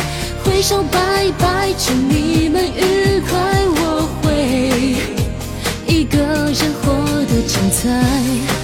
[0.46, 3.38] 挥手拜拜，祝你们愉快。
[3.68, 4.96] 我会
[5.94, 6.94] 一个人活
[7.26, 8.63] 得精彩。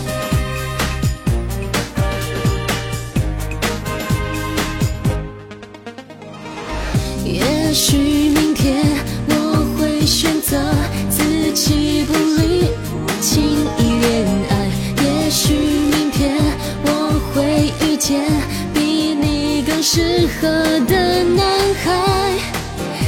[20.40, 21.46] 适合的男
[21.84, 22.32] 孩，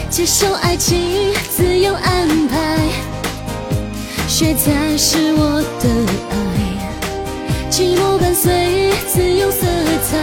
[0.09, 2.77] 接受爱情，自由安排，
[4.27, 5.87] 雪才是我的
[6.29, 6.35] 爱，
[7.69, 9.65] 寂寞伴随自由色
[10.09, 10.17] 彩，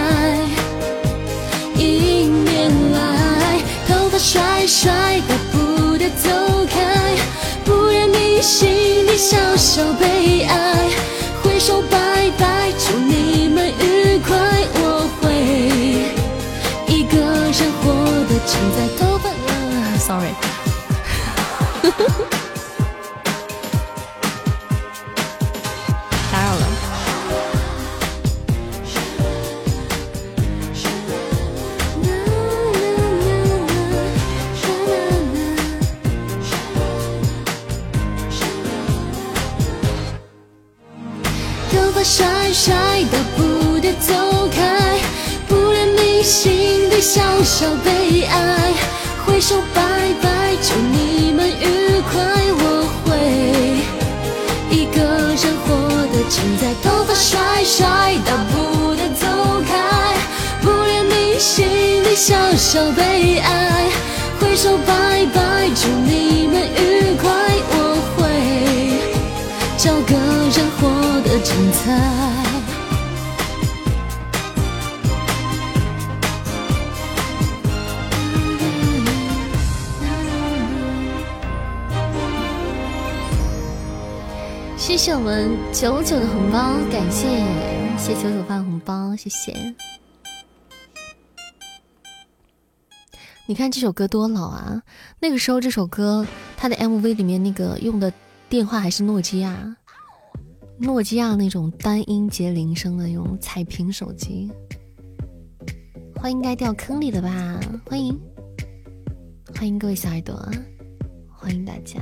[1.82, 3.58] 迎面来，
[3.88, 4.92] 头发甩甩，
[5.26, 6.28] 大步的走
[6.66, 7.16] 开，
[7.64, 8.68] 不愿你心
[9.06, 10.90] 里小小悲哀，
[11.42, 11.96] 挥手吧
[47.48, 48.74] 小悲哀，
[49.24, 49.80] 挥手拜
[50.22, 52.20] 拜，祝你们愉快，
[52.60, 53.08] 我会
[54.70, 55.66] 一个人活
[56.12, 57.88] 得精彩，头发甩甩，
[58.26, 59.26] 大步的走
[59.66, 59.72] 开，
[60.60, 61.66] 不恋你心
[62.04, 63.86] 里小小悲哀，
[64.38, 67.30] 挥手拜拜，祝你们愉快，
[67.70, 68.20] 我会
[69.78, 70.14] 找个
[70.54, 72.47] 人活得精彩。
[85.72, 87.28] 九九的红包，感谢
[87.98, 89.54] 谢九九发红包，谢谢。
[93.46, 94.82] 你看这首歌多老啊！
[95.20, 98.12] 那个时候这首歌，它的 MV 里面那个用的
[98.48, 99.76] 电话还是诺基亚，
[100.78, 104.50] 诺基亚那种单音节铃声的那种彩屏手机。
[106.16, 108.20] 欢迎该掉坑里的吧，欢迎，
[109.54, 110.34] 欢迎各位小耳朵，
[111.30, 112.00] 欢迎大家。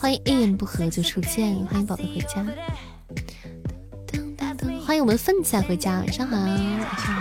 [0.00, 2.42] 欢迎一言不合就出现，欢迎宝贝回家，
[4.86, 7.12] 欢迎我们奋仔回家，晚上好，晚上好，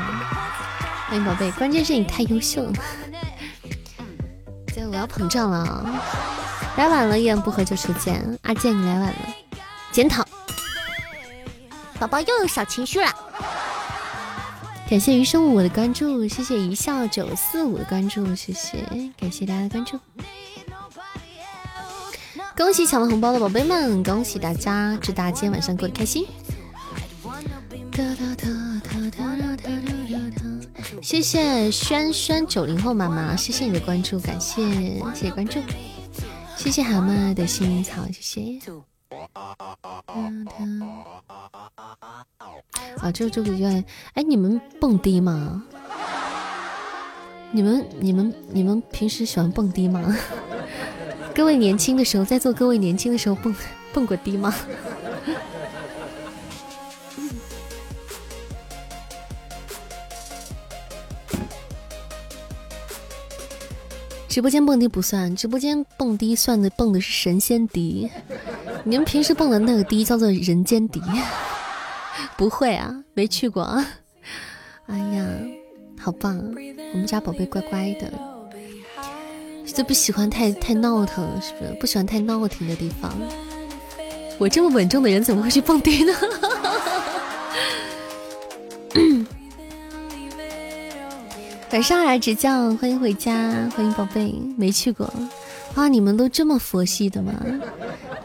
[1.10, 2.74] 欢迎宝贝，关键是你太优秀了，
[4.74, 5.94] 这我要膨胀了，
[6.78, 9.20] 来晚了，一言不合就出现，阿健你来晚了，
[9.92, 10.26] 检讨，
[12.00, 13.14] 宝宝又有小情绪了，
[14.90, 18.78] 感谢余生我的关注，谢谢一笑九四五的关注，谢谢，
[19.20, 20.00] 感谢大家的关注。
[22.60, 25.00] 恭喜抢了红包的宝贝们，恭喜大家！
[25.02, 26.28] 祝大家今天晚上过得开心。
[31.02, 34.62] 谢谢轩轩九零后妈妈，谢谢你的关注，感谢
[35.16, 35.62] 谢谢关注，
[36.58, 38.60] 谢谢蛤蟆的幸运草，谢谢。
[43.00, 43.66] 啊，就这个就
[44.16, 45.64] 哎，你们蹦迪吗？
[47.54, 50.14] 你们你们你们平时喜欢蹦迪吗？
[51.40, 53.56] 各位年轻的时候，在座各位年轻的时候蹦
[53.94, 54.54] 蹦过迪吗？
[64.28, 68.12] 直播间蹦迪不算，直播间蹦迪算的蹦的是神仙迪。
[68.84, 71.02] 你们平时蹦的那个迪叫做人间迪，
[72.36, 73.88] 不会啊，没去过啊。
[74.88, 75.26] 哎呀，
[75.98, 78.29] 好棒，我们家宝贝乖乖的。
[79.72, 81.74] 就不喜欢太太闹腾，是不是？
[81.80, 83.14] 不喜欢太闹腾的地方。
[84.38, 86.14] 我这么稳重的人，怎么会去蹦迪呢？
[91.72, 95.12] 晚上来执教，欢迎回家，欢迎宝贝，没去过。
[95.76, 97.34] 啊，你们都这么佛系的吗？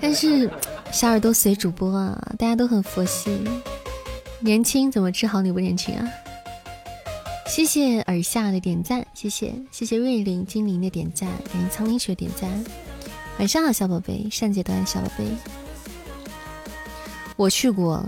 [0.01, 0.51] 但是
[0.91, 3.39] 小耳朵随主播啊，大家都很佛系。
[4.41, 6.09] 年轻怎么治好你不年轻啊？
[7.47, 12.65] 谢谢耳下的点赞，谢谢谢谢瑞林精灵的点赞，感谢苍灵雪点赞。
[13.39, 15.25] 晚上好，小宝贝，善解的小宝贝。
[17.37, 18.05] 我去过，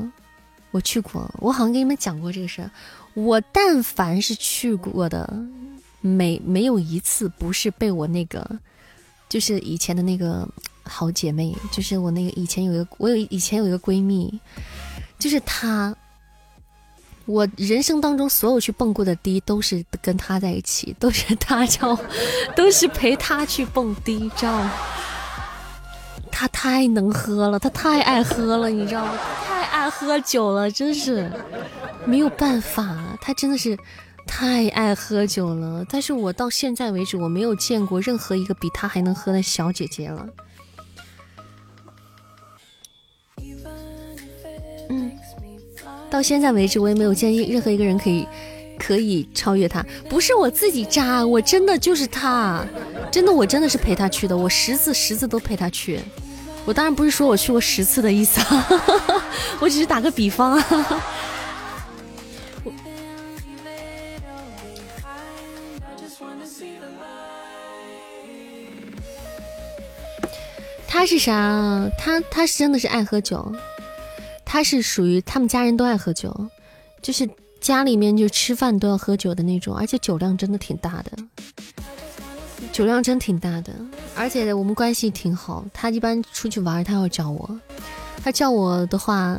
[0.71, 2.71] 我去过，我好像跟你们讲过这个事儿。
[3.15, 5.33] 我但凡是去过的，
[6.01, 8.59] 没没有一次不是被我那个，
[9.29, 10.49] 就是以前的那个
[10.83, 14.41] 好姐妹，就是我那个以前有一个，我有以前有一个闺蜜，
[15.19, 15.95] 就是她。
[17.27, 21.99] 我人生当中所有去蹦过的迪都是跟他在一起，都是他叫，
[22.55, 24.73] 都是陪他去蹦迪，知道吗？
[26.31, 29.13] 他太能喝了，他太爱喝了，你知道吗？
[29.45, 31.31] 太爱喝酒了，真是
[32.05, 33.77] 没有办法，他真的是
[34.27, 35.85] 太爱喝酒了。
[35.89, 40.29] 但是我到现在为止，我没有见过任何一个比他还能喝的小姐姐了。
[46.11, 48.27] 到现在为止，我也没有见任何一个人可以
[48.79, 49.85] 可以超越他。
[50.09, 52.65] 不是我自己渣，我真的就是他，
[53.11, 54.37] 真的，我真的是陪他去的。
[54.37, 56.01] 我十次十次都陪他去。
[56.65, 58.67] 我当然不是说我去过十次的意思啊，
[59.61, 60.67] 我只是打个比方啊。
[70.89, 71.91] 他是啥？
[71.99, 73.53] 他他是真的是爱喝酒。
[74.57, 76.35] 他是属于他们家人都爱喝酒，
[77.03, 77.29] 就是
[77.61, 81.13] 家里面就吃饭都要喝酒的那种，而且酒量真的挺大的，
[82.73, 83.75] 酒量真挺大的，
[84.15, 85.63] 而且我们关系挺好。
[85.75, 87.61] 他一般出去玩，他要叫我，
[88.25, 89.39] 他叫我的话，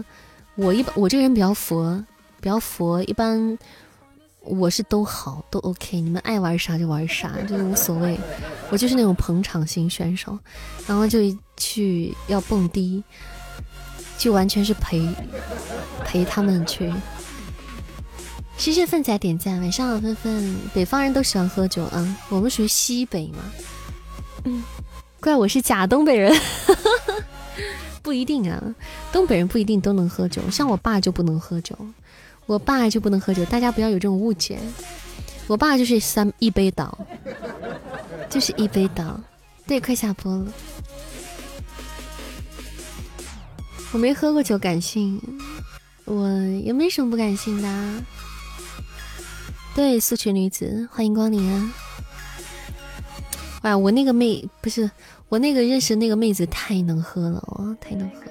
[0.54, 1.98] 我一般我这个人比较佛，
[2.40, 3.58] 比较佛，一般
[4.42, 8.20] 我是都好都 OK，你们爱玩啥就玩啥，就无所谓，
[8.70, 10.38] 我就是那种捧场型选手，
[10.86, 11.18] 然后就
[11.58, 13.04] 去要蹦迪，
[14.18, 15.08] 就完全是陪
[16.06, 16.92] 陪他们去。
[18.58, 20.56] 谢谢粪仔点赞，晚上好，芬芬。
[20.74, 23.40] 北方人都喜欢喝酒啊，我们属于西北嘛。
[24.46, 24.64] 嗯，
[25.20, 26.36] 怪我是假东北人，
[28.02, 28.62] 不一定啊，
[29.12, 31.78] 东北人不一定都能喝酒，像我爸就不能喝酒，
[32.48, 34.58] 我爸就不能喝酒，大家不要有这种误解。
[35.46, 36.98] 我爸就是三一杯倒，
[38.30, 39.20] 就是一杯倒。
[39.68, 40.46] 对，快下播了。
[43.94, 45.22] 我没喝过酒，感性，
[46.06, 46.30] 我
[46.64, 48.04] 也没什么不感性的。
[49.74, 51.74] 对，素裙女子，欢迎光临啊！
[53.64, 54.90] 哇，我那个妹不是
[55.30, 58.24] 我那个认识那个妹子太能喝了哦，太能喝。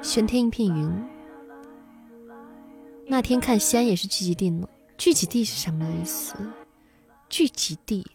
[0.00, 1.04] 玄天一片云，
[3.06, 4.68] 那天看西安也是聚集地吗？
[4.96, 6.34] 聚集地是什么意思？
[7.28, 8.06] 聚集地，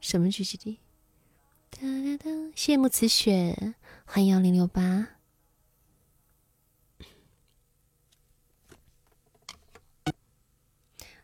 [0.00, 0.78] 什么聚集地？
[1.70, 3.74] 哒哒哒，谢慕辞雪，
[4.14, 5.06] 欢迎幺零六八。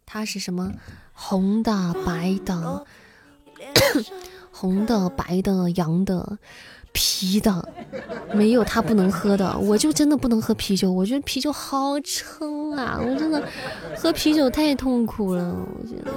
[0.06, 0.72] 它是什么？
[1.12, 2.86] 红的、白的，
[4.50, 6.38] 红的、白的、洋的、
[6.94, 7.70] 啤的，
[8.32, 9.58] 没有它不能喝的。
[9.58, 12.98] 我就真的不能喝啤酒，我觉得啤酒好撑啊！
[12.98, 13.46] 我真的
[13.98, 16.10] 喝啤酒太痛苦了，我觉得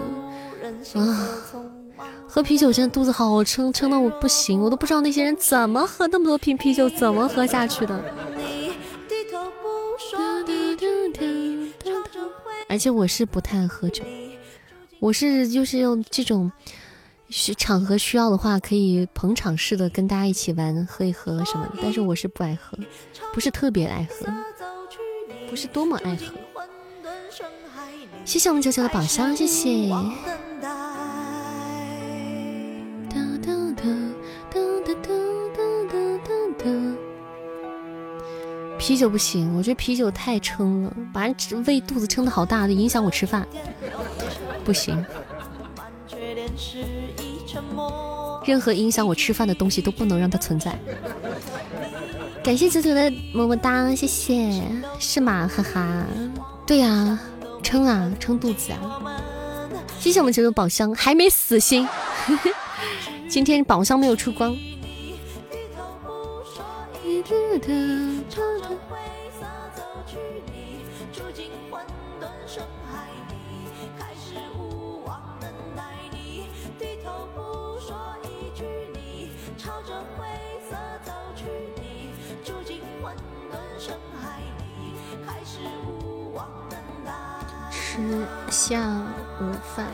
[1.01, 1.80] 啊，
[2.27, 8.03] 喝啤酒真的肚子好撑，撑的我不行，我都不知道那些人怎么喝那么多瓶啤酒，怎么喝下去的。
[12.69, 14.03] 而且我是不太爱喝酒，
[14.99, 16.49] 我是就是用这种
[17.27, 21.79] 需场合需要的话，可以捧场式的跟大家一起玩，喝一喝什么的。
[21.81, 22.77] 但是我是不爱喝，
[23.33, 24.25] 不是特别爱喝，
[25.49, 26.33] 不是多么爱喝。
[28.23, 29.91] 谢谢我们九九的宝箱，谢谢。
[38.81, 43.47] 啤酒不行，我觉得啤酒太撑了，把人胃肚子撑的好大的，影响我吃饭，
[44.65, 45.05] 不行。
[48.43, 50.75] 任何影响我吃饭的东西都不能让它存在。
[52.43, 54.63] 感谢九九的么么哒，谢谢，
[54.99, 55.47] 是吗？
[55.47, 56.03] 哈哈，
[56.65, 57.19] 对呀，
[57.61, 58.79] 撑啊，撑肚子啊。
[59.99, 61.87] 谢谢我们九九宝箱，还没死心，
[63.29, 64.57] 今天宝箱没有出光。
[88.49, 88.81] 下
[89.39, 89.85] 午饭。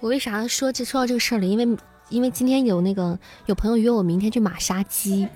[0.00, 1.44] 我为啥说这说到这个事儿了？
[1.46, 1.78] 因为
[2.08, 5.28] 因为今天有那个有朋友约我明天去马杀鸡，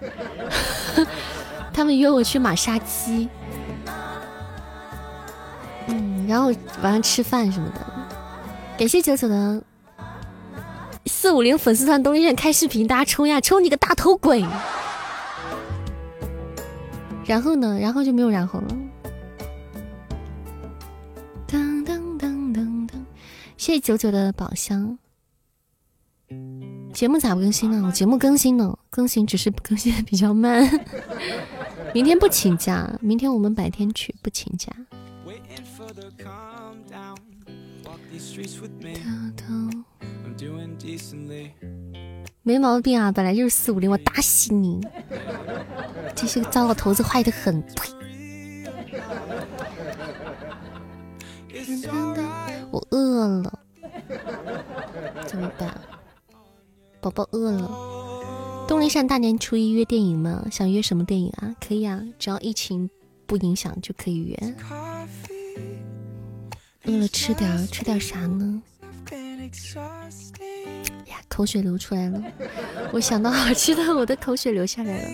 [1.72, 3.28] 他们约我去马杀鸡，
[5.86, 6.46] 嗯，然后
[6.82, 7.80] 晚上吃饭什么的。
[8.78, 9.62] 感谢九九的
[11.06, 14.44] 四五零粉丝团东院开视频，大家冲呀，冲你个大头鬼！
[17.26, 17.78] 然后呢？
[17.80, 18.66] 然后就没有然后了。
[23.64, 24.98] 谢谢九九的宝箱。
[26.92, 27.82] 节目咋不更新呢？
[27.86, 30.68] 我节目更新呢，更新只是更新的比较慢。
[31.94, 34.70] 明天不请假，明天我们白天去，不请假。
[42.42, 44.86] 没毛病啊，本来就是四五零，我打死你！
[46.14, 47.64] 这些糟老头子坏的很。
[52.74, 53.60] 我饿了，
[55.28, 55.80] 怎么办？
[57.00, 57.70] 宝宝饿了。
[58.66, 60.44] 东林善大年初一约电影吗？
[60.50, 61.54] 想约什么电影啊？
[61.64, 62.90] 可以啊，只要疫情
[63.26, 64.36] 不影响就可以约。
[66.86, 68.60] 饿了吃点，吃点啥呢？
[71.06, 72.20] 呀，口水流出来了。
[72.92, 75.08] 我想到好吃的，我的口水流下来了。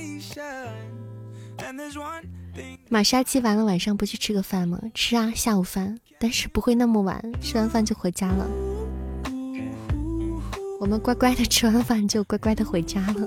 [2.88, 4.80] 马杀鸡完了，晚上不去吃个饭吗？
[4.94, 8.48] 吃啊，下午饭，但是不会那么晚，吃完饭就回家了。
[10.80, 13.26] 我们乖乖的吃完饭就乖乖的回家了。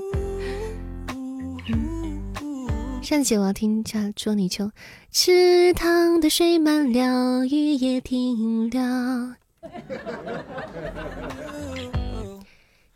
[3.01, 4.71] 上次我要听下捉泥鳅，
[5.11, 9.35] 池塘的水满了，雨也停了。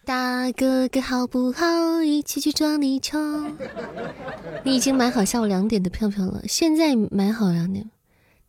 [0.08, 2.02] 大哥哥好不好？
[2.02, 3.20] 一起去捉泥鳅。
[4.64, 7.92] 你已经买好下午两点的票票了，现在买好两点。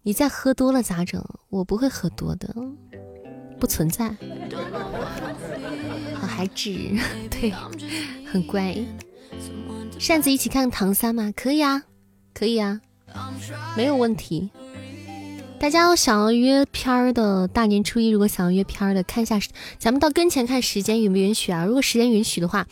[0.03, 1.21] 你再喝多了咋整？
[1.49, 2.55] 我不会喝多的，
[3.59, 4.15] 不存在。
[6.15, 6.71] 好孩子，
[7.29, 7.53] 对，
[8.25, 8.77] 很乖。
[9.99, 11.33] 扇子一起看唐三吗？
[11.35, 11.83] 可以啊，
[12.33, 12.81] 可以啊，
[13.77, 14.49] 没有问题。
[15.61, 19.39] 大家想要约片儿的，大年初一如果想要约片儿的，看一下，
[19.79, 21.65] 咱们到跟前看时间允不允许啊？
[21.65, 22.67] 如果时间允许的话，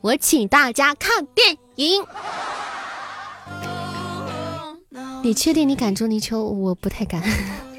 [0.00, 2.04] 我请大家看电影。
[5.22, 6.42] 你确定你敢捉泥鳅？
[6.42, 7.22] 我不太敢。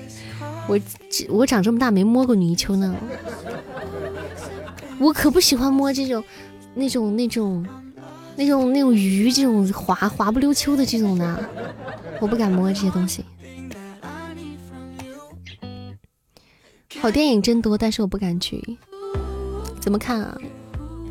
[0.68, 0.80] 我
[1.30, 2.95] 我长这么大没摸过泥鳅呢。
[4.98, 6.23] 我可不喜欢摸这种
[6.73, 7.68] 那种那种
[8.38, 11.49] 那种那种鱼，这种滑滑不溜秋的这种的，
[12.22, 13.23] 我不敢摸这些东西。
[17.01, 18.77] 好电影真多，但是我不敢去。
[19.80, 20.38] 怎么看啊？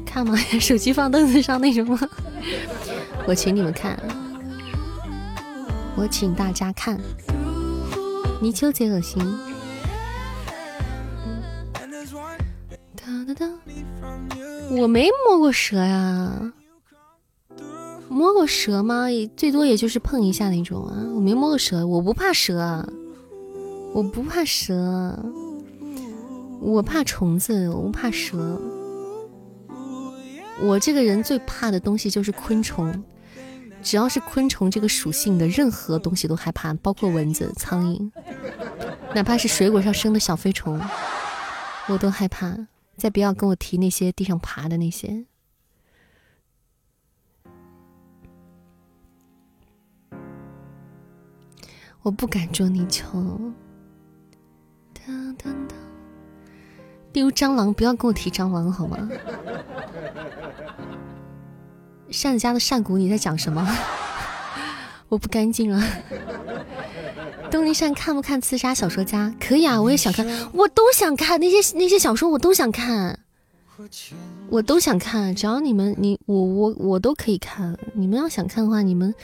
[0.05, 0.37] 看吗？
[0.61, 1.99] 手机放凳子上那种吗？
[3.27, 3.99] 我请你们看，
[5.97, 6.99] 我请大家看。
[8.41, 9.23] 泥鳅贼恶心。
[12.97, 13.51] 哒哒哒
[14.71, 16.53] 我没摸过蛇呀，
[18.09, 19.07] 摸过蛇吗？
[19.37, 20.97] 最多也就是碰一下那种啊。
[21.15, 22.85] 我没摸过蛇，我不怕蛇，
[23.95, 25.19] 我不怕蛇。
[26.61, 28.61] 我怕虫子，我怕蛇。
[30.63, 33.05] 我这个人最怕的东西就是昆虫，
[33.83, 38.11] 只要是昆虫这个属性的任何东西都害怕，包括蚊子、苍蝇，
[39.15, 40.81] 哪怕是水果上生的小飞虫，
[41.89, 42.57] 我都害怕。
[42.97, 45.27] 再不要跟我提那些地上爬的那些，
[52.03, 53.53] 我不敢捉泥鳅。
[57.15, 59.09] 例如蟑螂，不要跟我提蟑螂好吗？
[62.11, 63.67] 扇子家的扇骨，你在讲什么？
[65.09, 65.83] 我不干净啊！
[67.51, 69.33] 东林善看不看《刺杀小说家》？
[69.49, 73.21] 可以啊，我也想看，我都想看那些那些小说，我都想看，
[74.49, 75.35] 我都想看。
[75.35, 77.77] 只要你们你我我我都可以看。
[77.93, 79.15] 你们要想看的话，你们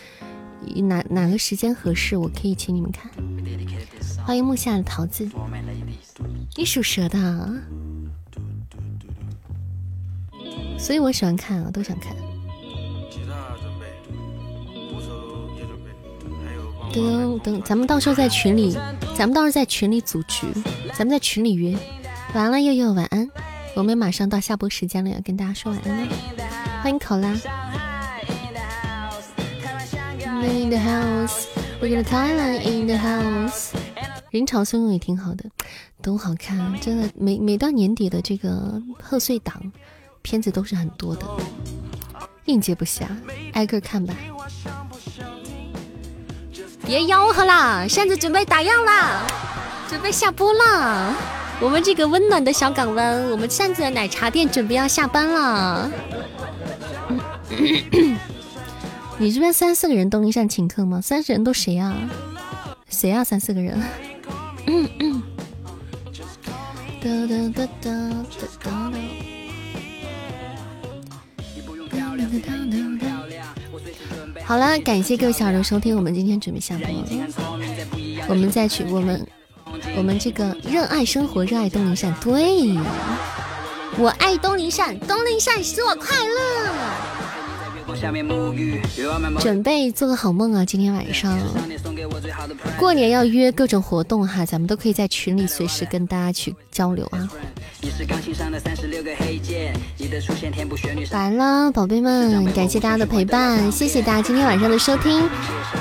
[0.82, 3.10] 哪哪个时间合适，我可以请你们看。
[4.24, 5.28] 欢迎木下的桃子，
[6.56, 7.52] 你属蛇的，
[10.78, 12.14] 所以我喜欢看啊，都想看。
[16.92, 18.76] 等等，咱们到时候在群里，
[19.16, 20.46] 咱们到时候在群里组局，
[20.92, 21.76] 咱们在群里约。
[22.34, 23.30] 完了，悠悠晚安，
[23.74, 26.12] 我们马上到下播时间了，要跟大家说晚安了。
[26.82, 27.32] 欢迎考拉。
[30.42, 31.46] In the house,
[31.80, 33.72] we're gonna Thailand in the house。
[34.30, 35.44] 人潮汹涌也挺好的，
[36.02, 37.10] 都好看，真的。
[37.14, 39.60] 每每到年底的这个贺岁档，
[40.22, 41.26] 片子都是很多的，
[42.46, 43.02] 应接不暇，
[43.52, 44.14] 挨个看吧。
[46.86, 47.86] 别吆喝啦！
[47.86, 49.26] 扇子准备打烊啦，
[49.88, 51.14] 准备下播啦。
[51.60, 55.90] 我们这个温暖的小港湾，我们扇子的奶茶店准备要下班了。
[59.20, 60.98] 你这边三四个人东林扇请客吗？
[60.98, 61.94] 三十人都谁啊？
[62.88, 63.22] 谁啊？
[63.22, 63.78] 三四个人。
[74.46, 77.04] 好了，感谢各位小耳朵收听，我们今天准备下播了。
[78.26, 79.26] 我们再去，我们
[79.98, 82.82] 我们这个热爱生活，热爱东林善，对呀，
[83.98, 86.99] 我爱东林善，东林善使我快乐。
[89.40, 90.64] 准备做个好梦啊！
[90.64, 91.38] 今天晚上
[92.78, 97.28] 过年要约各种活动哈，咱们都可以在群里随时跟大家去交流啊。
[101.12, 105.28] 完了，宝贝们，感谢大家的陪伴，谢谢大家今天晚上的收听，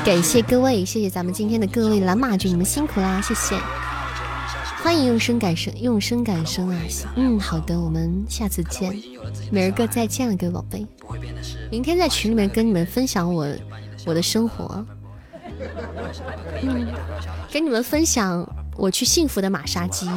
[0.03, 3.55] 感谢各位，谢谢咱们今天的各位蓝马君，你们辛苦啦，谢谢。
[4.81, 6.81] 欢迎用声改声，用声改声啊！
[7.15, 8.93] 嗯，好的，我们下次见，
[9.51, 10.85] 美儿哥再见了，各位宝贝。
[11.69, 13.47] 明天在群里面跟你们分享我
[14.05, 14.85] 我的生活，
[16.61, 16.87] 嗯，
[17.51, 18.47] 跟你们分享
[18.77, 20.09] 我去幸福的马杀鸡。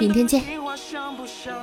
[0.00, 0.42] 明天见，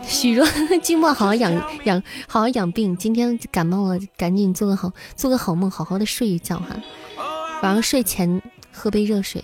[0.04, 1.52] 许若寂寞，好好养
[1.84, 2.96] 养，好好养病。
[2.96, 6.68] 今天感冒了，赶紧做个好，做个好梦，好好的睡一觉哈。
[7.62, 8.42] 晚上睡前
[8.72, 9.44] 喝杯热水，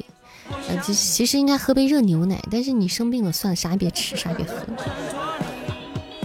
[0.69, 4.55] 呃，其其实应该喝杯热牛奶，但是你生病了，算了，啥也别吃，啥也别喝。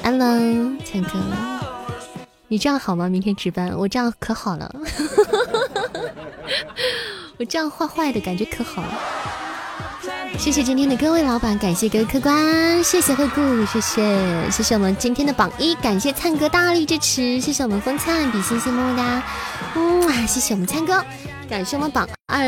[0.05, 1.11] Hello，，强哥，
[2.49, 3.09] 你这样好吗？
[3.09, 4.73] 明天值班，我这样可好了，
[7.39, 9.42] 我这样坏坏的感觉可好了。
[10.43, 19.23] 谢谢今天的各位老板，感谢各位客官，谢谢惠顾，谢谢谢谢我们今天的榜一，感谢灿哥大力支持，谢谢我们风灿比心心么么哒，
[19.77, 21.01] 嗯，谢谢我们灿哥。
[21.49, 22.45] 感谢我们榜二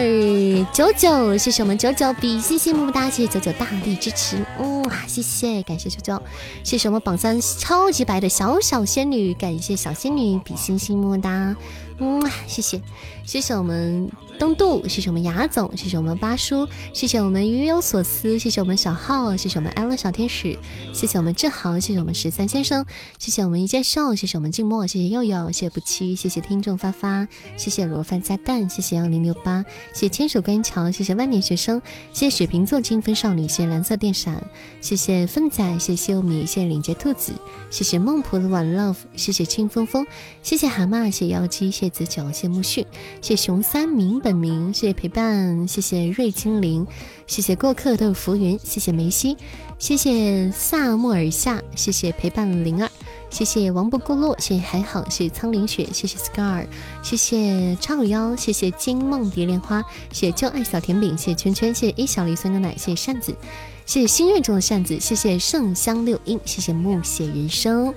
[0.73, 6.21] 九九，谢谢我们九九比心心么么哒，谢谢九九大力支持，嗯，谢谢，感谢九九，
[6.65, 11.55] 谢谢我们榜三超级白的小小仙女，感谢小仙女比心心么么哒，
[12.01, 12.83] 嗯，谢谢，
[13.25, 14.11] 谢谢我们。
[14.39, 20.59] 东渡，谢谢我们雅总，谢谢我们八叔，谢谢我们鱼有所思，谢谢我们小浩，谢谢我们安乐小天使，
[20.93, 22.85] 谢谢我们志豪，谢谢我们十三先生，
[23.19, 31.81] 谢谢我们一件秀，谢谢我们静默，谢谢悠悠，谢谢不期，谢谢听众发发，谢谢罗范加蛋，谢谢幺零六八，谢谢牵手观音桥，谢谢万年学生，
[32.13, 34.45] 谢谢水瓶座金分少女，谢谢蓝色电闪，
[34.81, 37.33] 谢谢凤仔，谢谢秀米，谢谢领结兔子，
[37.71, 40.05] 谢谢孟婆的晚 love，谢谢清风风，
[40.43, 42.85] 谢谢蛤蟆，谢谢妖姬，谢子九，谢木旭，
[43.23, 44.24] 谢熊三明。
[44.25, 46.87] 本名，谢谢陪伴，谢谢瑞精灵，
[47.27, 49.37] 谢谢过客都有浮云，谢谢梅西，
[49.79, 52.91] 谢谢萨莫尔夏，谢谢陪伴灵儿，
[53.29, 56.67] 谢谢王不过落，谢谢还好，谢谢苍灵雪，谢谢 scar，
[57.03, 63.37] 谢谢叉五幺，谢谢金梦蝶莲花，谢谢就爱小甜饼，谢谢圈圈，谢谢一小粒酸牛奶，谢谢扇子，
[63.85, 67.93] 谢谢心愿中的扇子，谢谢圣香六音，谢谢暮写人生，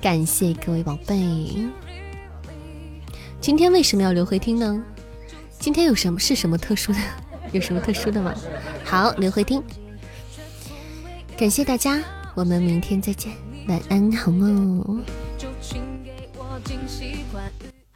[0.00, 1.14] 感谢各位宝贝。
[3.38, 4.82] 今天为什么要留回听呢？
[5.58, 6.98] 今天有什么是什么特殊的？
[7.52, 8.34] 有什么特殊的吗？
[8.84, 9.62] 好，刘慧听。
[11.36, 12.02] 感谢大家，
[12.34, 13.32] 我们明天再见，
[13.68, 15.02] 晚安，好梦，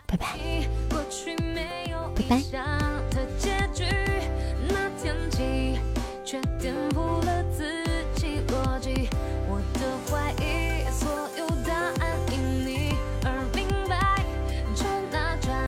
[0.07, 0.39] 拜拜，
[2.15, 2.91] 拜拜。